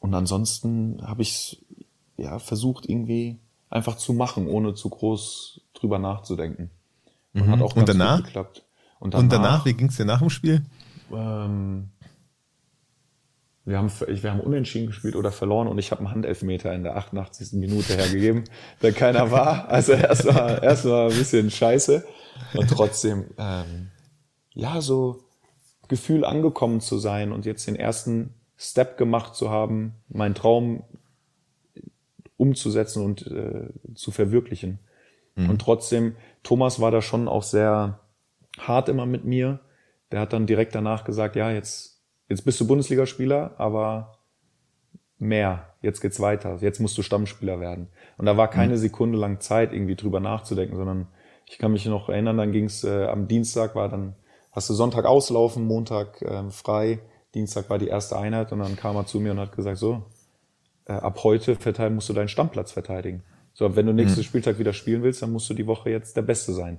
und 0.00 0.12
ansonsten 0.14 1.00
habe 1.02 1.22
ich 1.22 1.64
ja 2.16 2.38
versucht 2.38 2.88
irgendwie 2.88 3.38
einfach 3.70 3.96
zu 3.96 4.12
machen, 4.12 4.48
ohne 4.48 4.74
zu 4.74 4.90
groß 4.90 5.60
drüber 5.72 5.98
nachzudenken. 5.98 6.70
Und 7.32 7.46
mhm. 7.46 7.50
hat 7.50 7.62
auch 7.62 7.74
ganz 7.74 7.88
und 7.88 7.98
danach? 7.98 8.16
gut 8.16 8.26
geklappt. 8.26 8.64
Und 9.00 9.14
danach, 9.14 9.22
und 9.22 9.32
danach 9.32 9.64
wie 9.64 9.74
ging 9.74 9.88
es 9.88 9.96
dir 9.96 10.04
nach 10.04 10.20
dem 10.20 10.30
Spiel? 10.30 10.64
Ähm, 11.12 11.90
wir 13.64 13.78
haben, 13.78 13.90
wir 13.90 14.30
haben 14.30 14.40
unentschieden 14.40 14.88
gespielt 14.88 15.16
oder 15.16 15.32
verloren 15.32 15.68
und 15.68 15.78
ich 15.78 15.90
habe 15.90 16.00
einen 16.00 16.10
Handelfmeter 16.10 16.74
in 16.74 16.82
der 16.82 16.96
88. 16.96 17.52
Minute 17.54 17.96
hergegeben, 17.96 18.44
der 18.82 18.92
keiner 18.92 19.30
war. 19.30 19.68
Also 19.68 19.92
erst 19.92 20.26
mal, 20.26 20.60
erst 20.62 20.84
mal 20.84 21.10
ein 21.10 21.16
bisschen 21.16 21.50
scheiße 21.50 22.04
und 22.54 22.68
trotzdem, 22.68 23.26
ähm, 23.38 23.90
ja, 24.52 24.80
so 24.80 25.24
Gefühl 25.88 26.24
angekommen 26.24 26.80
zu 26.80 26.98
sein 26.98 27.32
und 27.32 27.46
jetzt 27.46 27.66
den 27.66 27.76
ersten 27.76 28.34
Step 28.56 28.96
gemacht 28.98 29.34
zu 29.34 29.50
haben, 29.50 29.94
meinen 30.08 30.34
Traum 30.34 30.84
umzusetzen 32.36 33.04
und 33.04 33.26
äh, 33.26 33.68
zu 33.94 34.10
verwirklichen. 34.10 34.78
Mhm. 35.36 35.50
Und 35.50 35.60
trotzdem, 35.60 36.16
Thomas 36.42 36.80
war 36.80 36.90
da 36.90 37.02
schon 37.02 37.28
auch 37.28 37.42
sehr 37.42 38.00
hart 38.58 38.88
immer 38.88 39.06
mit 39.06 39.24
mir. 39.24 39.60
Der 40.12 40.20
hat 40.20 40.32
dann 40.32 40.46
direkt 40.46 40.74
danach 40.74 41.04
gesagt, 41.04 41.36
ja, 41.36 41.50
jetzt, 41.50 41.93
jetzt 42.34 42.44
bist 42.44 42.60
du 42.60 42.66
Bundesligaspieler, 42.66 43.54
aber 43.58 44.18
mehr, 45.18 45.74
jetzt 45.82 46.00
geht's 46.00 46.20
weiter, 46.20 46.58
jetzt 46.60 46.80
musst 46.80 46.98
du 46.98 47.02
Stammspieler 47.02 47.60
werden. 47.60 47.88
Und 48.18 48.26
da 48.26 48.36
war 48.36 48.48
keine 48.48 48.74
mhm. 48.74 48.78
Sekunde 48.78 49.18
lang 49.18 49.40
Zeit, 49.40 49.72
irgendwie 49.72 49.94
drüber 49.94 50.20
nachzudenken, 50.20 50.76
sondern 50.76 51.06
ich 51.46 51.58
kann 51.58 51.72
mich 51.72 51.86
noch 51.86 52.08
erinnern, 52.08 52.36
dann 52.36 52.52
ging's 52.52 52.84
äh, 52.84 53.06
am 53.06 53.28
Dienstag 53.28 53.74
war 53.74 53.88
dann, 53.88 54.16
hast 54.50 54.68
du 54.68 54.74
Sonntag 54.74 55.04
auslaufen, 55.04 55.64
Montag 55.66 56.20
äh, 56.22 56.50
frei, 56.50 57.00
Dienstag 57.34 57.70
war 57.70 57.78
die 57.78 57.88
erste 57.88 58.16
Einheit 58.16 58.52
und 58.52 58.58
dann 58.58 58.76
kam 58.76 58.96
er 58.96 59.06
zu 59.06 59.20
mir 59.20 59.32
und 59.32 59.38
hat 59.38 59.54
gesagt, 59.54 59.78
so, 59.78 60.04
äh, 60.86 60.92
ab 60.92 61.22
heute 61.22 61.54
verteidigen, 61.56 61.96
musst 61.96 62.08
du 62.08 62.14
deinen 62.14 62.28
Stammplatz 62.28 62.72
verteidigen. 62.72 63.22
So, 63.52 63.76
wenn 63.76 63.86
du 63.86 63.92
nächsten 63.92 64.20
mhm. 64.20 64.24
Spieltag 64.24 64.58
wieder 64.58 64.72
spielen 64.72 65.04
willst, 65.04 65.22
dann 65.22 65.30
musst 65.30 65.48
du 65.48 65.54
die 65.54 65.66
Woche 65.66 65.90
jetzt 65.90 66.16
der 66.16 66.22
Beste 66.22 66.52
sein. 66.52 66.78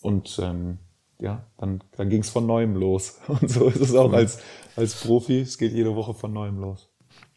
Und 0.00 0.38
ähm, 0.40 0.78
ja, 1.20 1.46
dann, 1.58 1.82
dann 1.96 2.08
ging 2.08 2.20
es 2.20 2.30
von 2.30 2.46
neuem 2.46 2.76
los. 2.76 3.18
Und 3.28 3.50
so 3.50 3.66
ist 3.68 3.80
es 3.80 3.94
auch 3.94 4.12
als, 4.12 4.38
als 4.76 4.94
Profi. 4.94 5.40
Es 5.40 5.58
geht 5.58 5.72
jede 5.72 5.94
Woche 5.94 6.14
von 6.14 6.32
neuem 6.32 6.58
los. 6.58 6.88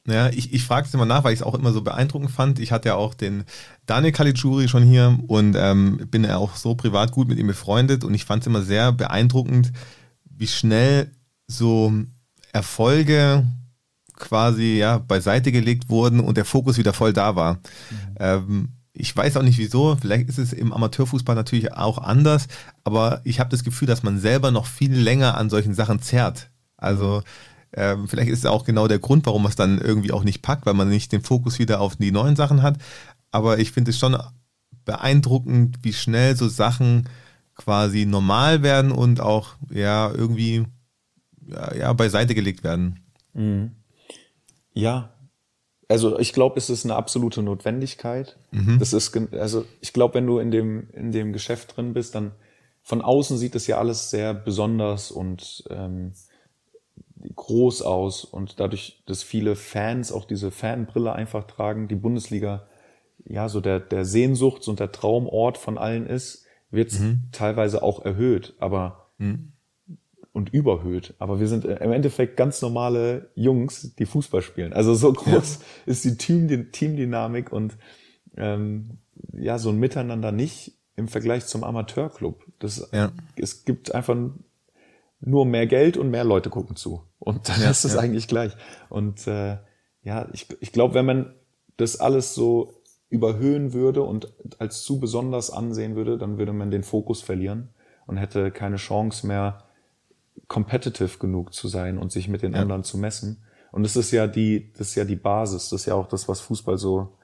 Ja, 0.08 0.30
ich, 0.30 0.54
ich 0.54 0.64
frage 0.64 0.88
es 0.88 0.94
immer 0.94 1.06
nach, 1.06 1.24
weil 1.24 1.34
ich 1.34 1.40
es 1.40 1.46
auch 1.46 1.54
immer 1.54 1.72
so 1.72 1.82
beeindruckend 1.82 2.32
fand. 2.32 2.60
Ich 2.60 2.72
hatte 2.72 2.90
ja 2.90 2.96
auch 2.96 3.14
den 3.14 3.44
Daniel 3.86 4.12
Caligiuri 4.12 4.68
schon 4.68 4.84
hier 4.84 5.20
und 5.28 5.56
ähm, 5.58 6.08
bin 6.10 6.24
ja 6.24 6.38
auch 6.38 6.56
so 6.56 6.74
privat 6.74 7.12
gut 7.12 7.28
mit 7.28 7.38
ihm 7.38 7.48
befreundet 7.48 8.04
und 8.04 8.14
ich 8.14 8.26
fand 8.26 8.42
es 8.42 8.48
immer 8.48 8.62
sehr 8.62 8.92
beeindruckend, 8.92 9.72
wie 10.24 10.48
schnell 10.48 11.12
so 11.48 11.94
Erfolge 12.54 13.46
quasi 14.16 14.78
ja 14.78 14.98
beiseite 14.98 15.52
gelegt 15.52 15.90
wurden 15.90 16.20
und 16.20 16.38
der 16.38 16.46
Fokus 16.46 16.78
wieder 16.78 16.94
voll 16.94 17.14
da 17.14 17.36
war. 17.36 17.56
Mhm. 17.56 18.16
Ähm, 18.20 18.70
ich 19.00 19.16
weiß 19.16 19.38
auch 19.38 19.44
nicht 19.44 19.58
wieso, 19.58 19.96
vielleicht 20.00 20.28
ist 20.28 20.38
es 20.38 20.52
im 20.52 20.74
Amateurfußball 20.74 21.36
natürlich 21.36 21.74
auch 21.74 21.98
anders, 21.98 22.48
aber 22.84 23.22
ich 23.24 23.40
habe 23.40 23.50
das 23.50 23.64
Gefühl, 23.64 23.88
dass 23.88 24.04
man 24.04 24.20
selber 24.20 24.52
noch 24.52 24.66
viel 24.66 24.94
länger 24.94 25.38
an 25.38 25.50
solchen 25.50 25.74
Sachen 25.74 26.02
zerrt. 26.02 26.50
Also 26.76 27.24
ähm, 27.72 28.08
vielleicht 28.08 28.30
ist 28.30 28.40
es 28.40 28.46
auch 28.46 28.66
genau 28.66 28.88
der 28.88 29.00
Grund, 29.00 29.26
warum 29.26 29.44
man 29.44 29.52
es 29.52 29.56
dann 29.56 29.80
irgendwie 29.80 30.12
auch 30.12 30.24
nicht 30.24 30.42
packt, 30.42 30.66
weil 30.66 30.74
man 30.74 30.90
nicht 30.90 31.12
den 31.14 31.22
Fokus 31.22 31.60
wieder 31.60 31.80
auf 31.80 31.96
die 31.96 32.12
neuen 32.12 32.36
Sachen 32.36 32.62
hat. 32.62 32.78
Aber 33.32 33.60
ich 33.60 33.72
finde 33.72 33.92
es 33.92 34.00
schon 34.00 34.18
beeindruckend, 34.84 35.78
wie 35.82 35.94
schnell 35.94 36.36
so 36.36 36.50
Sachen 36.50 37.08
quasi 37.56 38.06
normal 38.06 38.64
werden 38.64 38.92
und 38.92 39.22
auch 39.22 39.56
ja 39.70 40.12
irgendwie 40.12 40.66
ja, 41.48 41.74
ja 41.76 41.94
beiseite 41.94 42.36
gelegt 42.36 42.64
werden. 42.64 43.00
Mhm. 43.34 43.72
Ja, 44.74 45.10
also 45.90 46.20
ich 46.20 46.34
glaube, 46.34 46.58
es 46.58 46.70
ist 46.70 46.86
eine 46.86 46.96
absolute 46.96 47.42
Notwendigkeit. 47.42 48.38
Mhm. 48.52 48.78
Das 48.80 48.94
ist, 48.94 49.18
also 49.34 49.66
ich 49.82 49.92
glaube, 49.92 50.14
wenn 50.14 50.28
du 50.28 50.38
in 50.38 50.52
dem, 50.52 50.88
in 50.94 51.12
dem 51.12 51.34
Geschäft 51.34 51.76
drin 51.76 51.94
bist, 51.94 52.16
dann 52.16 52.32
von 52.84 53.02
außen 53.02 53.38
sieht 53.38 53.56
es 53.56 53.68
ja 53.68 53.80
alles 53.80 54.10
sehr 54.12 54.34
besonders 54.34 55.12
und 55.12 55.64
ähm, 55.70 56.14
groß 57.36 57.82
aus 57.82 58.24
und 58.24 58.60
dadurch, 58.60 59.04
dass 59.08 59.24
viele 59.24 59.56
Fans 59.56 60.12
auch 60.12 60.26
diese 60.26 60.52
Fanbrille 60.52 61.12
einfach 61.12 61.46
tragen, 61.46 61.88
die 61.88 61.96
Bundesliga 61.96 62.68
ja 63.26 63.50
so 63.50 63.60
der, 63.60 63.80
der 63.80 64.06
Sehnsuchts- 64.06 64.68
und 64.68 64.80
der 64.80 64.92
Traumort 64.92 65.58
von 65.58 65.78
allen 65.78 66.06
ist, 66.06 66.46
wird 66.72 66.94
mhm. 66.94 67.24
teilweise 67.32 67.84
auch 67.84 68.06
erhöht. 68.06 68.54
Aber 68.60 69.10
mhm 69.18 69.54
und 70.40 70.54
überhöht. 70.54 71.16
Aber 71.20 71.42
wir 71.42 71.50
sind 71.50 71.66
im 71.66 71.92
Endeffekt 71.92 72.38
ganz 72.38 72.62
normale 72.62 73.30
Jungs, 73.36 73.94
die 73.96 74.06
Fußball 74.06 74.42
spielen. 74.42 74.72
Also 74.72 74.96
so 74.96 75.12
groß 75.12 75.60
ja. 75.60 75.66
ist 75.86 76.06
die 76.06 76.16
Team, 76.16 76.48
die 76.48 76.72
Teamdynamik 76.72 77.52
und 77.52 77.78
ähm, 78.38 79.00
ja, 79.34 79.60
so 79.60 79.70
ein 79.70 79.78
Miteinander 79.78 80.32
nicht 80.32 80.78
im 80.96 81.10
Vergleich 81.10 81.46
zum 81.46 81.66
Amateurclub. 81.66 82.46
Das, 82.60 82.90
ja. 82.94 83.12
Es 83.36 83.66
gibt 83.66 83.94
einfach 83.94 84.16
nur 85.20 85.46
mehr 85.46 85.68
Geld 85.68 85.98
und 85.98 86.10
mehr 86.10 86.24
Leute 86.24 86.50
gucken 86.50 86.78
zu. 86.78 87.04
Und 87.20 87.50
dann 87.50 87.62
ja, 87.62 87.70
ist 87.70 87.84
es 87.84 87.98
eigentlich 87.98 88.30
gleich. 88.30 88.54
Und 88.88 89.28
äh, 89.28 89.58
ja, 90.04 90.30
ich, 90.32 90.48
ich 90.62 90.72
glaube, 90.72 90.94
wenn 90.94 91.06
man 91.06 91.36
das 91.76 92.00
alles 92.00 92.34
so 92.34 92.72
überhöhen 93.10 93.74
würde 93.74 94.04
und 94.04 94.32
als 94.58 94.84
zu 94.84 95.02
besonders 95.02 95.52
ansehen 95.52 95.98
würde, 95.98 96.18
dann 96.18 96.38
würde 96.38 96.54
man 96.54 96.72
den 96.72 96.84
Fokus 96.84 97.22
verlieren 97.22 97.72
und 98.08 98.16
hätte 98.16 98.52
keine 98.52 98.78
Chance 98.78 99.28
mehr, 99.28 99.66
competitive 100.50 101.20
genug 101.20 101.54
zu 101.54 101.70
sein 101.70 101.98
und 101.98 102.12
sich 102.12 102.28
mit 102.28 102.42
den 102.42 102.54
ja. 102.54 102.60
anderen 102.60 102.84
zu 102.84 102.98
messen. 102.98 103.46
Und 103.72 103.84
das 103.84 103.96
ist 103.96 104.12
ja 104.12 104.28
die, 104.28 104.74
das 104.74 104.90
ist 104.90 104.96
ja 104.96 105.06
die 105.06 105.16
Basis, 105.16 105.70
das 105.70 105.82
ist 105.82 105.86
ja 105.86 105.94
auch 105.94 106.08
das, 106.08 106.28
was 106.28 106.42
Fußball 106.42 106.78
so 106.78 107.18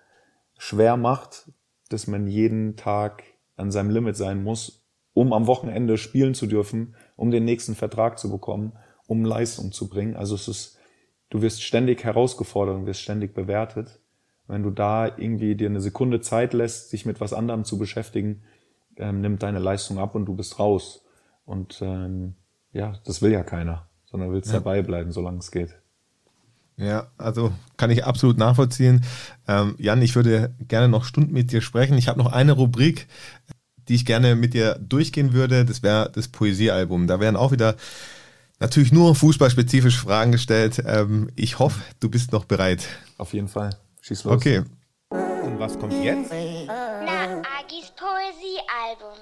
schwer 0.58 0.96
macht, 0.96 1.52
dass 1.90 2.08
man 2.08 2.28
jeden 2.28 2.78
Tag 2.78 3.24
an 3.58 3.72
seinem 3.72 3.90
Limit 3.90 4.16
sein 4.16 4.44
muss, 4.44 4.86
um 5.14 5.34
am 5.34 5.48
Wochenende 5.48 5.98
spielen 5.98 6.36
zu 6.36 6.46
dürfen, 6.46 6.96
um 7.16 7.32
den 7.32 7.46
nächsten 7.46 7.76
Vertrag 7.76 8.20
zu 8.20 8.30
bekommen, 8.30 8.74
um 9.08 9.26
Leistung 9.26 9.72
zu 9.72 9.90
bringen. 9.90 10.16
Also 10.16 10.36
es 10.36 10.48
ist, 10.48 10.78
du 11.30 11.42
wirst 11.42 11.64
ständig 11.64 12.04
herausgefordert 12.04 12.76
und 12.76 12.86
wirst 12.86 13.02
ständig 13.02 13.34
bewertet. 13.34 14.00
Wenn 14.48 14.62
du 14.62 14.70
da 14.70 15.08
irgendwie 15.18 15.56
dir 15.56 15.70
eine 15.70 15.82
Sekunde 15.82 16.22
Zeit 16.22 16.54
lässt, 16.54 16.92
sich 16.92 17.08
mit 17.08 17.20
was 17.20 17.34
anderem 17.34 17.66
zu 17.66 17.80
beschäftigen, 17.80 18.44
ähm, 18.98 19.22
nimmt 19.22 19.42
deine 19.42 19.60
Leistung 19.60 19.98
ab 19.98 20.14
und 20.14 20.26
du 20.26 20.36
bist 20.36 20.60
raus. 20.60 21.04
Und 21.46 21.82
ähm, 21.82 22.36
ja, 22.76 22.94
das 23.06 23.22
will 23.22 23.32
ja 23.32 23.44
keiner, 23.44 23.88
sondern 24.06 24.32
will 24.32 24.42
es 24.42 24.48
ja. 24.48 24.54
dabei 24.56 24.82
bleiben, 24.82 25.12
solange 25.12 25.40
es 25.40 25.50
geht. 25.50 25.76
Ja, 26.78 27.08
also 27.18 27.54
kann 27.78 27.90
ich 27.90 28.04
absolut 28.04 28.38
nachvollziehen. 28.38 29.06
Ähm, 29.48 29.76
Jan, 29.78 30.02
ich 30.02 30.14
würde 30.16 30.54
gerne 30.60 30.90
noch 30.90 31.06
Stunden 31.06 31.32
mit 31.32 31.54
dir 31.54 31.62
sprechen. 31.62 31.98
Ich 31.98 32.10
habe 32.10 32.20
noch 32.20 32.34
eine 32.34 32.52
Rubrik, 32.52 33.08
die 33.88 33.96
ich 33.96 34.06
gerne 34.06 34.36
mit 34.36 34.54
dir 34.54 34.78
durchgehen 34.80 35.32
würde. 35.32 35.64
Das 35.64 35.84
wäre 35.84 36.12
das 36.14 36.28
Poesiealbum. 36.28 37.08
Da 37.08 37.22
wären 37.22 37.38
auch 37.38 37.54
wieder 37.54 37.76
natürlich 38.60 38.92
nur 38.92 39.16
fußballspezifische 39.16 40.02
Fragen 40.02 40.34
gestellt. 40.34 40.84
Ähm, 40.86 41.32
ich 41.36 41.60
hoffe, 41.60 41.80
du 42.02 42.10
bist 42.10 42.34
noch 42.34 42.44
bereit. 42.44 42.86
Auf 43.18 43.34
jeden 43.34 43.48
Fall. 43.48 43.78
Schieß 44.02 44.26
los. 44.26 44.34
Okay. 44.34 44.64
Und 45.10 45.60
was 45.60 45.80
kommt 45.80 45.94
jetzt? 46.04 46.30
Na, 46.68 47.42
Agis 47.58 47.94
Poesiealbum. 47.96 49.18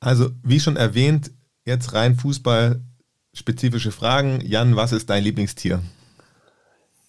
Also, 0.00 0.30
wie 0.42 0.60
schon 0.60 0.76
erwähnt, 0.76 1.30
Jetzt 1.64 1.92
rein 1.92 2.16
Fußball, 2.16 2.82
spezifische 3.34 3.92
Fragen. 3.92 4.40
Jan, 4.40 4.76
was 4.76 4.92
ist 4.92 5.10
dein 5.10 5.22
Lieblingstier? 5.22 5.82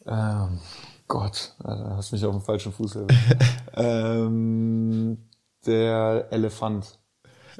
Ähm, 0.05 0.59
Gott, 1.07 1.53
da 1.59 1.95
hast 1.95 2.11
mich 2.11 2.25
auf 2.25 2.35
dem 2.35 2.41
falschen 2.41 2.73
Fuß 2.73 2.99
ähm, 3.75 5.17
Der 5.65 6.27
Elefant. 6.31 6.99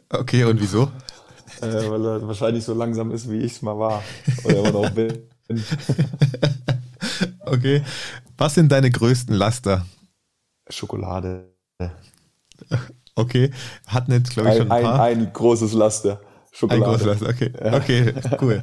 Okay, 0.10 0.44
und 0.44 0.60
wieso? 0.60 0.92
Äh, 1.62 1.90
weil 1.90 2.06
er 2.06 2.28
wahrscheinlich 2.28 2.64
so 2.64 2.74
langsam 2.74 3.12
ist, 3.12 3.30
wie 3.30 3.40
ich 3.40 3.54
es 3.54 3.62
mal 3.62 3.78
war. 3.78 4.04
Oder 4.44 4.60
immer 4.60 4.72
noch 4.72 4.90
bin. 4.92 5.24
okay. 7.46 7.84
Was 8.38 8.56
sind 8.56 8.72
deine 8.72 8.90
größten 8.90 9.36
Laster? 9.36 9.86
Schokolade. 10.70 11.54
Okay. 13.16 13.52
Hatten 13.86 14.12
jetzt, 14.14 14.32
glaube 14.32 14.50
ich, 14.50 14.58
schon 14.58 14.72
ein, 14.72 14.78
ein, 14.78 14.84
paar. 14.84 15.04
Ein 15.04 15.34
großes 15.34 15.74
Laster. 15.74 16.22
Schokolade. 16.52 16.86
Ein 16.86 17.00
großes 17.00 17.22
okay. 17.24 17.52
Okay, 17.62 18.14
cool. 18.42 18.62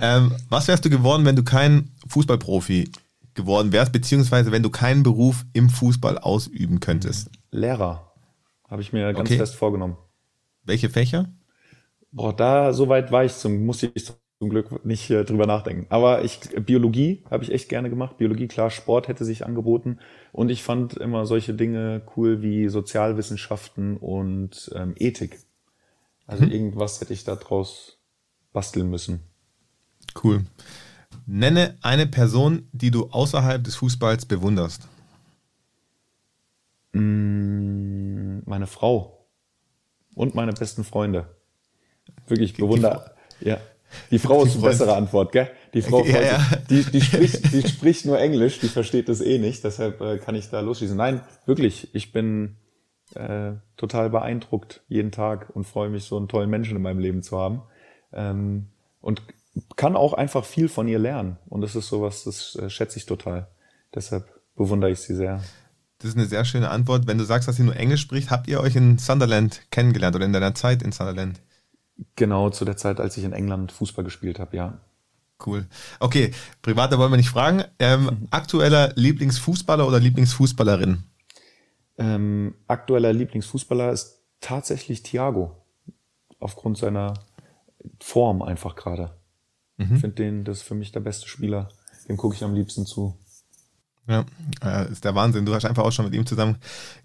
ähm, 0.00 0.32
was 0.48 0.68
wärst 0.68 0.84
du 0.84 0.90
geworden, 0.90 1.24
wenn 1.24 1.36
du 1.36 1.44
kein 1.44 1.90
Fußballprofi 2.08 2.90
geworden 3.34 3.72
wärst, 3.72 3.92
beziehungsweise 3.92 4.52
wenn 4.52 4.62
du 4.62 4.70
keinen 4.70 5.02
Beruf 5.02 5.44
im 5.52 5.68
Fußball 5.70 6.18
ausüben 6.18 6.80
könntest? 6.80 7.30
Lehrer. 7.50 8.12
Habe 8.68 8.82
ich 8.82 8.92
mir 8.92 9.12
ganz 9.14 9.32
Okay. 9.32 9.38
fest 9.38 9.54
vorgenommen. 9.54 9.96
Welche 10.64 10.90
Fächer? 10.90 11.28
Boah, 12.12 12.34
da 12.34 12.72
so 12.72 12.88
weit 12.88 13.12
war 13.12 13.24
ich 13.24 13.34
zum, 13.34 13.64
musste 13.66 13.90
ich 13.94 14.06
zum 14.06 14.48
Glück 14.50 14.84
nicht 14.84 15.10
äh, 15.10 15.24
drüber 15.24 15.46
nachdenken. 15.46 15.86
Aber 15.90 16.24
ich 16.24 16.40
Biologie 16.40 17.24
habe 17.30 17.44
ich 17.44 17.52
echt 17.52 17.68
gerne 17.68 17.90
gemacht. 17.90 18.18
Biologie, 18.18 18.48
klar, 18.48 18.70
Sport 18.70 19.08
hätte 19.08 19.24
sich 19.24 19.44
angeboten. 19.46 19.98
Und 20.32 20.50
ich 20.50 20.62
fand 20.62 20.94
immer 20.96 21.26
solche 21.26 21.54
Dinge 21.54 22.02
cool 22.16 22.42
wie 22.42 22.68
Sozialwissenschaften 22.68 23.96
und 23.96 24.70
ähm, 24.74 24.94
Ethik. 24.96 25.38
Also 26.26 26.44
irgendwas 26.44 27.00
hätte 27.00 27.12
ich 27.12 27.24
da 27.24 27.36
draus 27.36 27.98
basteln 28.52 28.90
müssen. 28.90 29.20
Cool. 30.22 30.44
Nenne 31.26 31.76
eine 31.82 32.06
Person, 32.06 32.68
die 32.72 32.90
du 32.90 33.08
außerhalb 33.10 33.62
des 33.62 33.76
Fußballs 33.76 34.26
bewunderst. 34.26 34.88
Mm, 36.92 38.38
Meine 38.46 38.66
Frau 38.66 39.26
und 40.14 40.34
meine 40.34 40.52
besten 40.52 40.84
Freunde. 40.84 41.26
Wirklich 42.28 42.54
bewunder. 42.54 43.14
Ja. 43.40 43.58
Die 44.10 44.18
Frau 44.18 44.42
ist 44.42 44.52
eine 44.52 44.60
Freund- 44.60 44.72
bessere 44.72 44.96
Antwort, 44.96 45.32
gell? 45.32 45.50
Die 45.74 45.82
Frau, 45.82 46.04
Ja, 46.04 46.20
ja. 46.22 46.46
Die, 46.70 46.82
die, 46.84 47.00
spricht, 47.00 47.52
die 47.52 47.62
spricht 47.68 48.04
nur 48.06 48.18
Englisch, 48.18 48.58
die 48.60 48.68
versteht 48.68 49.08
das 49.08 49.20
eh 49.20 49.38
nicht, 49.38 49.62
deshalb 49.64 50.00
äh, 50.00 50.18
kann 50.18 50.34
ich 50.34 50.48
da 50.48 50.60
losschießen. 50.60 50.96
Nein, 50.96 51.20
wirklich, 51.44 51.94
ich 51.94 52.12
bin 52.12 52.56
äh, 53.14 53.52
total 53.76 54.10
beeindruckt 54.10 54.82
jeden 54.88 55.12
Tag 55.12 55.50
und 55.54 55.64
freue 55.64 55.88
mich, 55.88 56.04
so 56.04 56.16
einen 56.16 56.28
tollen 56.28 56.50
Menschen 56.50 56.76
in 56.76 56.82
meinem 56.82 56.98
Leben 56.98 57.22
zu 57.22 57.38
haben. 57.38 57.62
Ähm, 58.12 58.66
und 59.00 59.22
kann 59.76 59.96
auch 59.96 60.12
einfach 60.12 60.44
viel 60.44 60.68
von 60.68 60.88
ihr 60.88 60.98
lernen. 60.98 61.38
Und 61.48 61.60
das 61.60 61.76
ist 61.76 61.88
sowas, 61.88 62.24
das 62.24 62.56
äh, 62.56 62.68
schätze 62.68 62.98
ich 62.98 63.06
total. 63.06 63.48
Deshalb 63.94 64.28
bewundere 64.56 64.90
ich 64.90 65.00
sie 65.00 65.14
sehr. 65.14 65.42
Das 65.98 66.10
ist 66.10 66.16
eine 66.16 66.26
sehr 66.26 66.44
schöne 66.44 66.70
Antwort. 66.70 67.06
Wenn 67.06 67.18
du 67.18 67.24
sagst, 67.24 67.48
dass 67.48 67.56
sie 67.56 67.62
nur 67.62 67.76
Englisch 67.76 68.02
spricht, 68.02 68.30
habt 68.30 68.48
ihr 68.48 68.60
euch 68.60 68.76
in 68.76 68.98
Sunderland 68.98 69.62
kennengelernt 69.70 70.14
oder 70.16 70.26
in 70.26 70.32
deiner 70.32 70.54
Zeit 70.54 70.82
in 70.82 70.92
Sunderland? 70.92 71.40
Genau 72.16 72.50
zu 72.50 72.66
der 72.66 72.76
Zeit, 72.76 73.00
als 73.00 73.16
ich 73.16 73.24
in 73.24 73.32
England 73.32 73.72
Fußball 73.72 74.04
gespielt 74.04 74.38
habe, 74.38 74.56
ja. 74.56 74.78
Cool. 75.44 75.66
Okay, 76.00 76.32
privater 76.62 76.98
wollen 76.98 77.12
wir 77.12 77.16
nicht 77.16 77.30
fragen. 77.30 77.64
Ähm, 77.78 78.26
aktueller 78.30 78.92
Lieblingsfußballer 78.96 79.86
oder 79.86 80.00
Lieblingsfußballerin? 80.00 81.04
Ähm, 81.98 82.54
aktueller 82.66 83.12
Lieblingsfußballer 83.12 83.92
ist 83.92 84.22
tatsächlich 84.40 85.02
Thiago. 85.02 85.56
Aufgrund 86.38 86.76
seiner 86.76 87.14
Form 88.00 88.42
einfach 88.42 88.76
gerade. 88.76 89.16
Ich 89.78 89.88
finde 89.88 90.10
den, 90.10 90.44
das 90.44 90.58
ist 90.58 90.62
für 90.62 90.74
mich 90.74 90.92
der 90.92 91.00
beste 91.00 91.28
Spieler. 91.28 91.68
Dem 92.08 92.16
gucke 92.16 92.34
ich 92.34 92.42
am 92.42 92.54
liebsten 92.54 92.86
zu. 92.86 93.14
Ja, 94.08 94.24
äh, 94.64 94.90
ist 94.90 95.04
der 95.04 95.14
Wahnsinn. 95.14 95.44
Du 95.44 95.54
hast 95.54 95.64
einfach 95.64 95.84
auch 95.84 95.92
schon 95.92 96.06
mit 96.06 96.14
ihm 96.14 96.24
zusammen 96.24 96.56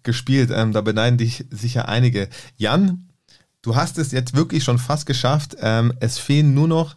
gespielt. 0.04 0.52
Ähm, 0.54 0.72
da 0.72 0.82
beneiden 0.82 1.18
dich 1.18 1.46
sicher 1.50 1.90
einige. 1.90 2.30
Jan, 2.58 3.10
du 3.62 3.76
hast 3.76 3.98
es 3.98 4.12
jetzt 4.12 4.36
wirklich 4.36 4.64
schon 4.64 4.78
fast 4.78 5.06
geschafft. 5.06 5.58
Ähm, 5.60 5.94
es 6.00 6.18
fehlen 6.18 6.54
nur 6.54 6.68
noch 6.68 6.96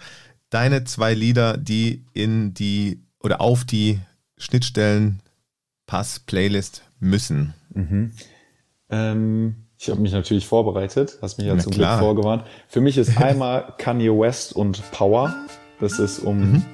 deine 0.51 0.85
zwei 0.85 1.15
Lieder, 1.15 1.57
die 1.57 2.05
in 2.13 2.55
die 2.55 3.03
oder 3.19 3.41
auf 3.41 3.65
die 3.65 3.99
Schnittstellen 4.37 5.21
Pass 5.87 6.21
Playlist 6.21 6.83
müssen. 7.01 7.55
Ähm, 8.91 9.57
ich 9.79 9.91
habe 9.91 10.01
mich 10.01 10.12
natürlich 10.12 10.47
vorbereitet, 10.47 11.18
hast 11.20 11.39
mich 11.39 11.47
ja 11.47 11.55
Na 11.55 11.62
zum 11.62 11.72
klar. 11.72 11.99
Glück 11.99 12.07
vorgewarnt. 12.07 12.45
Für 12.68 12.81
mich 12.81 12.97
ist 12.97 13.20
einmal 13.20 13.75
Kanye 13.79 14.11
West 14.11 14.55
und 14.55 14.83
Power. 14.93 15.35
Das 15.81 15.99
ist, 15.99 16.20
um 16.20 16.64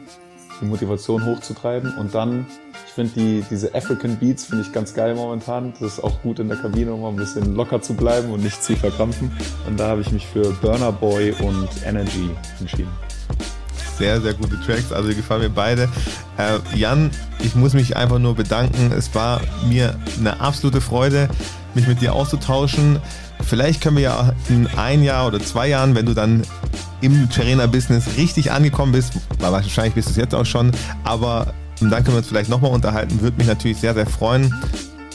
die 0.61 0.66
Motivation 0.66 1.24
hochzutreiben. 1.24 1.96
Und 1.98 2.14
dann, 2.14 2.46
ich 2.86 2.92
finde 2.92 3.12
die, 3.14 3.44
diese 3.51 3.74
African 3.74 4.16
Beats 4.18 4.44
finde 4.44 4.64
ich 4.64 4.72
ganz 4.72 4.94
geil 4.94 5.14
momentan. 5.14 5.72
Das 5.80 5.94
ist 5.94 6.05
auch 6.05 6.20
gut 6.22 6.38
in 6.38 6.48
der 6.48 6.59
Kabine, 6.59 6.92
um 6.92 7.01
mal 7.01 7.09
ein 7.09 7.16
bisschen 7.16 7.55
locker 7.55 7.80
zu 7.80 7.94
bleiben 7.94 8.30
und 8.30 8.42
nicht 8.42 8.62
zu 8.62 8.76
verkrampfen. 8.76 9.32
Und 9.66 9.80
da 9.80 9.88
habe 9.88 10.03
ich 10.03 10.12
mich 10.12 10.26
für 10.26 10.53
Burner 10.61 10.92
Boy 10.92 11.32
und 11.40 11.68
Energy 11.86 12.30
entschieden. 12.61 13.09
Sehr, 14.01 14.18
sehr 14.22 14.32
gute 14.32 14.59
Tracks, 14.62 14.92
also 14.92 15.11
die 15.11 15.14
gefallen 15.14 15.42
mir 15.42 15.51
beide. 15.51 15.82
Äh, 16.38 16.59
Jan, 16.74 17.11
ich 17.40 17.55
muss 17.55 17.74
mich 17.74 17.98
einfach 17.98 18.18
nur 18.18 18.34
bedanken. 18.34 18.92
Es 18.96 19.14
war 19.14 19.42
mir 19.68 19.94
eine 20.18 20.40
absolute 20.40 20.80
Freude, 20.80 21.28
mich 21.74 21.86
mit 21.86 22.01
dir 22.01 22.14
auszutauschen. 22.14 22.98
Vielleicht 23.44 23.82
können 23.82 23.96
wir 23.96 24.05
ja 24.05 24.32
in 24.48 24.66
ein 24.78 25.03
Jahr 25.03 25.26
oder 25.26 25.38
zwei 25.38 25.68
Jahren, 25.68 25.94
wenn 25.94 26.07
du 26.07 26.14
dann 26.14 26.44
im 27.03 27.28
Terrainer-Business 27.28 28.16
richtig 28.16 28.51
angekommen 28.53 28.92
bist, 28.92 29.12
wahrscheinlich 29.38 29.94
bist 29.94 30.09
du 30.09 30.12
es 30.12 30.16
jetzt 30.16 30.34
auch 30.34 30.46
schon, 30.46 30.72
aber 31.05 31.53
dann 31.80 31.90
können 31.90 32.09
wir 32.09 32.18
uns 32.18 32.28
vielleicht 32.28 32.48
nochmal 32.48 32.72
unterhalten. 32.72 33.20
Würde 33.20 33.36
mich 33.36 33.48
natürlich 33.48 33.76
sehr, 33.76 33.92
sehr 33.92 34.07
freuen. 34.07 34.55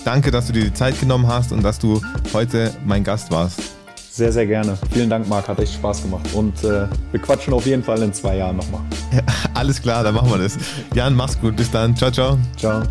Danke, 0.04 0.30
dass 0.30 0.46
du 0.46 0.54
dir 0.54 0.64
die 0.64 0.74
Zeit 0.74 1.00
genommen 1.00 1.28
hast 1.28 1.52
und 1.52 1.64
dass 1.64 1.80
du 1.80 2.02
heute 2.34 2.72
mein 2.86 3.04
Gast 3.04 3.32
warst. 3.32 3.75
Sehr, 4.16 4.32
sehr 4.32 4.48
gerne. 4.48 4.78
Vielen 4.94 5.10
Dank, 5.10 5.28
Marc. 5.28 5.50
Hat 5.50 5.60
echt 5.60 5.74
Spaß 5.74 6.04
gemacht. 6.04 6.26
Und 6.34 6.64
äh, 6.64 6.88
wir 7.12 7.20
quatschen 7.20 7.54
auf 7.54 7.66
jeden 7.66 7.84
Fall 7.84 8.02
in 8.02 8.14
zwei 8.14 8.38
Jahren 8.38 8.56
nochmal. 8.56 8.80
Alles 9.54 9.82
klar, 9.82 10.06
dann 10.06 10.16
machen 10.16 10.30
wir 10.30 10.38
das. 10.38 10.58
Jan, 10.94 11.14
mach's 11.14 11.38
gut. 11.38 11.58
Bis 11.58 11.70
dann. 11.70 11.94
Ciao, 11.98 12.10
ciao. 12.10 12.38
Ciao. 12.56 12.82